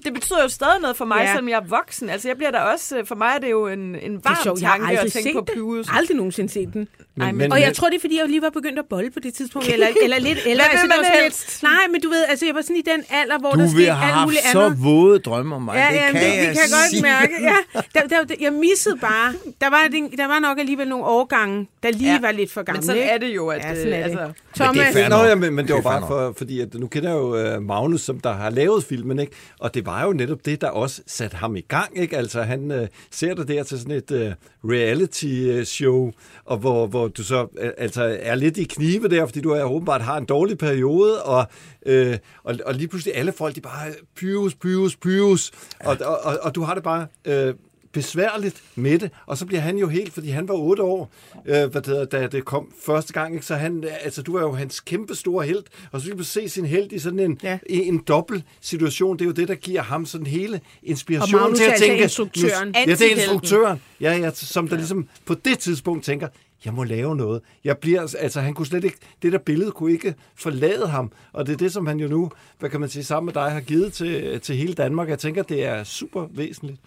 det 0.03 0.13
betyder 0.13 0.41
jo 0.41 0.47
stadig 0.49 0.81
noget 0.81 0.97
for 0.97 1.05
mig, 1.05 1.17
Ja. 1.19 1.27
selvom 1.31 1.49
jeg 1.49 1.55
er 1.59 1.67
voksen. 1.67 2.09
Altså, 2.09 2.27
jeg 2.27 2.37
bliver 2.37 2.51
da 2.51 2.57
også, 2.59 3.01
for 3.05 3.15
mig 3.15 3.31
er 3.35 3.39
det 3.39 3.51
jo 3.51 3.67
en, 3.67 3.79
en 3.95 4.15
Det 4.15 4.25
varm 4.25 4.35
sjovt, 4.43 4.61
jeg 4.61 4.69
har 4.69 4.77
tanke 4.77 4.91
at 4.93 4.97
aldrig 4.99 5.11
tænke 5.11 5.29
set 5.29 5.35
på 5.35 5.45
Pyrus. 5.53 5.85
det. 5.85 5.95
Aldrig 5.97 6.17
nogensinde 6.17 6.49
set 6.53 6.73
den. 6.73 6.87
Ej, 7.21 7.31
men- 7.31 7.51
Og 7.51 7.61
jeg 7.61 7.75
tror, 7.75 7.87
det 7.89 7.95
er, 7.95 7.99
fordi 7.99 8.17
jeg 8.19 8.27
lige 8.29 8.41
var 8.41 8.49
begyndt 8.49 8.79
at 8.79 8.85
bolle 8.89 9.11
på 9.11 9.19
det 9.19 9.33
tidspunkt, 9.33 9.67
eller, 9.73 9.87
eller 10.03 10.19
lidt 10.19 10.39
ældre. 10.55 10.65
heller. 10.65 10.79
Hvad 10.79 10.81
vil 10.81 10.89
man 10.97 11.05
sådan 11.05 11.23
helst? 11.23 11.41
lidt- 11.47 11.63
Nej, 11.69 11.83
men 11.91 11.99
du 12.05 12.09
ved, 12.15 12.23
altså 12.31 12.43
jeg 12.49 12.55
var 12.57 12.61
sådan 12.67 12.75
i 12.83 12.85
den 12.91 13.01
alder, 13.19 13.37
hvor 13.43 13.51
Du 13.51 13.59
der 13.59 13.63
vil 13.63 13.71
skete 13.71 13.91
have 13.91 14.05
alt 14.07 14.13
haft 14.19 14.27
muligt 14.27 14.41
så 14.51 14.61
andet. 14.65 14.83
våde 14.89 15.17
drømme 15.27 15.51
om 15.55 15.61
mig. 15.67 15.75
Ja, 15.81 15.87
det 15.93 15.95
ja, 16.01 16.11
kan 16.11 16.21
det, 16.21 16.27
jeg 16.27 16.31
det 16.31 16.55
kan 16.57 16.63
jeg 16.65 16.71
godt 16.79 16.89
sige. 16.95 17.01
mærke. 17.11 17.33
Ja, 17.49 17.57
der, 17.95 18.01
der, 18.11 18.19
der, 18.29 18.35
jeg 18.45 18.53
missede 18.65 18.97
bare. 19.09 19.29
Der 19.63 19.69
var, 19.75 19.81
det- 19.93 20.17
der 20.21 20.27
var 20.33 20.39
nok 20.47 20.57
alligevel 20.59 20.87
nogle 20.93 21.05
årgange, 21.17 21.67
der 21.83 21.91
lige 21.91 22.13
Ja, 22.13 22.19
var 22.27 22.31
lidt 22.31 22.51
for 22.55 22.61
gamle. 22.63 22.77
Men 22.79 22.85
sådan 22.85 23.01
ikke? 23.01 23.11
er 23.13 23.17
det 23.17 23.27
jo, 23.39 23.43
at... 23.47 23.61
Ja, 23.63 23.75
sådan 23.75 23.93
er 23.93 23.99
øh, 23.99 24.03
det. 24.11 24.19
altså, 24.19 24.31
Thomas, 24.55 24.93
det 24.93 25.03
er 25.05 25.09
Nå, 25.09 25.23
ja, 25.23 25.35
men, 25.35 25.53
men 25.53 25.67
det 25.67 25.75
var 25.75 25.81
bare 25.81 26.03
for, 26.07 26.33
fordi, 26.37 26.59
at 26.59 26.73
nu 26.73 26.87
kender 26.87 27.09
jeg 27.09 27.17
jo 27.17 27.55
uh, 27.57 27.63
Magnus, 27.63 28.01
som 28.01 28.19
der 28.19 28.33
har 28.33 28.49
lavet 28.49 28.83
filmen, 28.83 29.19
ikke? 29.19 29.31
og 29.59 29.73
det 29.73 29.85
var 29.85 30.05
jo 30.05 30.13
netop 30.13 30.37
det, 30.45 30.61
der 30.61 30.67
også 30.69 31.01
satte 31.07 31.37
ham 31.37 31.55
i 31.55 31.61
gang. 31.61 31.97
Ikke? 31.97 32.17
Altså, 32.17 32.41
han 32.41 32.71
uh, 32.71 32.87
ser 33.11 33.33
det 33.33 33.47
der 33.47 33.63
til 33.63 33.79
sådan 33.79 33.95
et 33.95 34.11
uh, 34.11 34.71
reality-show, 34.71 36.11
og 36.45 36.57
hvor, 36.57 36.87
hvor 36.87 37.07
du 37.07 37.23
så 37.23 37.47
altså, 37.77 38.17
er 38.19 38.35
lidt 38.35 38.57
i 38.57 38.63
knibe 38.63 39.09
der, 39.09 39.25
fordi 39.25 39.41
du 39.41 39.49
er 39.49 39.63
åbenbart 39.63 40.01
har 40.01 40.17
en 40.17 40.25
dårlig 40.25 40.57
periode, 40.57 41.23
og, 41.23 41.45
øh, 41.85 42.17
og, 42.43 42.55
og 42.65 42.73
lige 42.73 42.87
pludselig 42.87 43.17
alle 43.17 43.31
folk, 43.31 43.55
de 43.55 43.61
bare, 43.61 43.91
pyus, 44.15 44.55
pyus, 44.55 44.95
pyus, 44.95 45.51
ja. 45.83 45.89
og, 45.89 45.97
og, 46.01 46.19
og, 46.23 46.37
og 46.41 46.55
du 46.55 46.61
har 46.61 46.73
det 46.73 46.83
bare... 46.83 47.07
øh, 47.25 47.53
besværligt 47.95 48.63
med 48.75 48.99
det, 48.99 49.11
og 49.25 49.37
så 49.37 49.45
bliver 49.45 49.61
han 49.61 49.77
jo 49.77 49.87
helt, 49.87 50.13
fordi 50.13 50.29
han 50.29 50.47
var 50.47 50.53
otte 50.53 50.83
år, 50.83 51.11
øh, 51.45 51.65
hvad 51.71 51.81
det 51.81 52.11
da 52.11 52.27
det 52.27 52.45
kom 52.45 52.73
første 52.85 53.13
gang, 53.13 53.33
ikke? 53.33 53.45
så 53.45 53.55
han, 53.55 53.83
altså 54.01 54.21
du 54.21 54.35
er 54.35 54.41
jo 54.41 54.51
hans 54.51 54.79
kæmpe 54.79 55.15
store 55.15 55.45
held, 55.45 55.63
og 55.91 56.01
så 56.01 56.07
kan 56.07 56.15
man 56.15 56.25
se 56.25 56.49
sin 56.49 56.65
held 56.65 56.91
i 56.91 56.99
sådan 56.99 57.19
en, 57.19 57.39
Ja. 57.43 57.49
ja. 57.51 57.57
en, 57.69 57.93
en 57.93 58.03
dobbelt 58.07 58.43
situation, 58.61 59.17
det 59.17 59.21
er 59.21 59.25
jo 59.25 59.31
det, 59.31 59.47
der 59.47 59.55
giver 59.55 59.81
ham 59.81 60.05
sådan 60.05 60.27
hele 60.27 60.55
Og 60.55 60.61
inspiration 60.83 61.41
Magnus 61.41 61.57
til 61.57 61.65
at 61.65 61.79
tænke, 61.79 62.03
instruktøren. 62.03 62.67
Nu, 62.67 62.73
ja, 62.79 62.85
det 62.85 63.01
er 63.01 63.15
instruktøren, 63.15 63.81
ja, 64.01 64.17
ja, 64.17 64.31
som 64.33 64.67
der 64.67 64.75
ligesom 64.75 65.07
på 65.25 65.33
det 65.33 65.59
tidspunkt 65.59 66.03
tænker, 66.03 66.27
jeg 66.65 66.73
må 66.73 66.83
lave 66.83 67.15
noget. 67.15 67.41
Jeg 67.63 67.77
bliver, 67.77 68.15
altså 68.19 68.41
han 68.41 68.53
kunne 68.53 68.65
slet 68.65 68.83
ikke, 68.83 68.97
det 69.21 69.31
der 69.31 69.37
billede 69.37 69.71
kunne 69.71 69.91
ikke 69.91 70.13
forlade 70.35 70.87
ham, 70.87 71.11
og 71.33 71.47
det 71.47 71.53
er 71.53 71.57
det, 71.57 71.73
som 71.73 71.87
han 71.87 71.99
jo 71.99 72.07
nu, 72.07 72.31
hvad 72.59 72.69
kan 72.69 72.79
man 72.79 72.89
sige, 72.89 73.03
sammen 73.03 73.25
med 73.25 73.33
dig 73.33 73.51
har 73.51 73.61
givet 73.61 73.93
til, 73.93 74.39
til 74.39 74.55
hele 74.55 74.73
Danmark. 74.73 75.09
Jeg 75.09 75.19
tænker, 75.19 75.43
det 75.43 75.65
er 75.65 75.83
super 75.83 76.27
væsentligt. 76.31 76.79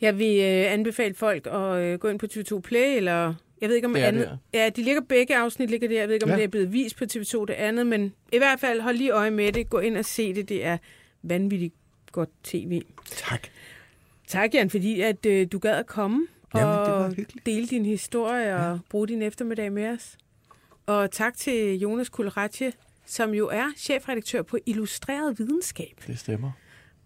Jeg 0.00 0.18
vil 0.18 0.36
øh, 0.40 0.72
anbefale 0.72 1.14
folk 1.14 1.46
at 1.46 1.76
øh, 1.76 1.98
gå 1.98 2.08
ind 2.08 2.18
på 2.18 2.26
TV2 2.32 2.60
Play, 2.60 2.96
eller 2.96 3.34
jeg 3.60 3.68
ved 3.68 3.76
ikke 3.76 3.86
om 3.86 3.94
Det 3.94 4.02
er 4.02 4.08
andet. 4.08 4.38
Ja, 4.54 4.68
de 4.68 4.82
ligger 4.82 5.00
begge 5.00 5.36
afsnit 5.36 5.70
ligger 5.70 5.88
der. 5.88 5.98
Jeg 5.98 6.08
ved 6.08 6.14
ikke 6.14 6.24
om 6.24 6.30
ja. 6.30 6.36
Det 6.36 6.44
er 6.44 6.48
blevet 6.48 6.72
vist 6.72 6.96
på 6.96 7.04
TV2 7.04 7.44
det 7.44 7.54
andet, 7.54 7.86
men 7.86 8.14
i 8.32 8.38
hvert 8.38 8.60
fald 8.60 8.80
hold 8.80 8.96
lige 8.96 9.10
øje 9.10 9.30
med 9.30 9.52
det. 9.52 9.70
Gå 9.70 9.78
ind 9.78 9.96
og 9.96 10.04
se 10.04 10.34
det. 10.34 10.48
Det 10.48 10.64
er 10.64 10.78
vanvittigt 11.22 11.74
godt 12.12 12.30
tv. 12.44 12.82
Tak. 13.10 13.48
Tak, 14.26 14.54
Jan, 14.54 14.70
fordi 14.70 15.00
at 15.00 15.26
øh, 15.26 15.46
du 15.52 15.58
gad 15.58 15.76
at 15.76 15.86
komme 15.86 16.26
Jamen, 16.54 16.74
og 16.74 17.16
dele 17.46 17.66
din 17.66 17.86
historie 17.86 18.54
og 18.56 18.72
ja. 18.72 18.78
bruge 18.90 19.08
din 19.08 19.22
eftermiddag 19.22 19.72
med 19.72 19.88
os. 19.88 20.16
Og 20.86 21.10
tak 21.10 21.36
til 21.36 21.78
Jonas 21.78 22.08
Kulratje, 22.08 22.72
som 23.06 23.34
jo 23.34 23.48
er 23.48 23.66
chefredaktør 23.76 24.42
på 24.42 24.58
Illustreret 24.66 25.38
Videnskab. 25.38 26.02
Det 26.06 26.18
stemmer. 26.18 26.50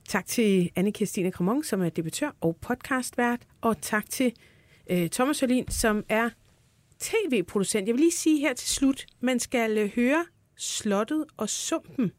Tak 0.08 0.26
til 0.26 0.70
anne 0.76 0.92
Kirstine 0.92 1.32
Kramon, 1.32 1.64
som 1.64 1.82
er 1.82 1.88
debattør 1.88 2.30
og 2.40 2.56
podcastvært. 2.60 3.40
Og 3.60 3.80
tak 3.80 4.10
til 4.10 4.32
øh, 4.90 5.08
Thomas 5.08 5.40
Hørlin, 5.40 5.68
som 5.68 6.04
er 6.08 6.30
tv-producent. 7.00 7.86
Jeg 7.86 7.94
vil 7.94 8.00
lige 8.00 8.12
sige 8.12 8.40
her 8.40 8.54
til 8.54 8.68
slut, 8.68 9.06
man 9.20 9.40
skal 9.40 9.78
øh, 9.78 9.90
høre 9.96 10.26
Slottet 10.56 11.24
og 11.36 11.48
Sumpen, 11.48 12.12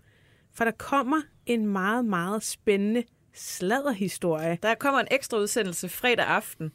for 0.53 0.63
der 0.63 0.71
kommer 0.71 1.21
en 1.45 1.67
meget, 1.67 2.05
meget 2.05 2.43
spændende 2.43 3.03
sladderhistorie. 3.33 4.57
Der 4.63 4.75
kommer 4.75 4.99
en 4.99 5.07
ekstra 5.11 5.37
udsendelse 5.37 5.89
fredag 5.89 6.25
aften 6.25 6.71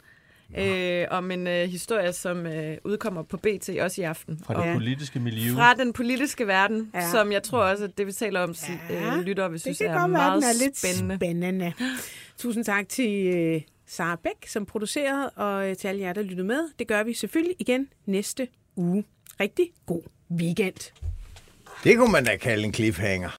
øh, 0.58 1.06
om 1.10 1.30
en 1.30 1.46
øh, 1.46 1.68
historie, 1.68 2.12
som 2.12 2.46
øh, 2.46 2.76
udkommer 2.84 3.22
på 3.22 3.36
BT 3.36 3.68
også 3.80 4.00
i 4.00 4.04
aften. 4.04 4.40
Fra 4.46 4.54
Og 4.54 4.66
det 4.66 4.74
politiske 4.74 5.20
miljø. 5.20 5.52
fra 5.54 5.74
den 5.74 5.92
politiske 5.92 6.46
verden, 6.46 6.90
Ja. 6.94 7.00
ja. 7.00 7.10
som 7.10 7.32
jeg 7.32 7.42
tror 7.42 7.58
også, 7.62 7.84
at 7.84 7.98
det 7.98 8.06
vi 8.06 8.12
taler 8.12 8.40
om, 8.40 8.54
Ja, 8.68 8.94
ja, 8.94 9.16
øh, 9.16 9.22
lytter, 9.22 9.48
vi 9.48 9.52
Det 9.54 9.60
synes 9.60 9.78
kan 9.78 9.86
er 9.86 9.90
godt 9.92 10.00
være, 10.00 10.08
meget 10.08 10.42
den 10.42 10.50
er 10.50 10.64
lidt 10.64 10.78
spændende. 10.78 11.16
spændende. 11.16 11.72
Tusind 12.38 12.64
tak 12.64 12.88
til 12.88 13.26
øh, 13.36 13.60
Sara 13.86 14.16
Bæk, 14.22 14.46
som 14.48 14.66
producerede, 14.66 15.30
og 15.30 15.70
øh, 15.70 15.76
til 15.76 15.88
alle 15.88 16.00
jer, 16.00 16.12
der 16.12 16.22
lyttede 16.22 16.44
med. 16.46 16.60
Det 16.78 16.88
gør 16.88 17.02
vi 17.02 17.14
selvfølgelig 17.14 17.54
igen 17.58 17.88
næste 18.06 18.48
uge. 18.76 19.04
Rigtig 19.40 19.70
god 19.86 20.02
weekend. 20.30 20.92
Det 21.84 21.96
kunne 21.96 22.12
man 22.12 22.24
da 22.24 22.36
kalde 22.36 22.64
en 22.64 22.74
cliffhanger. 22.74 23.26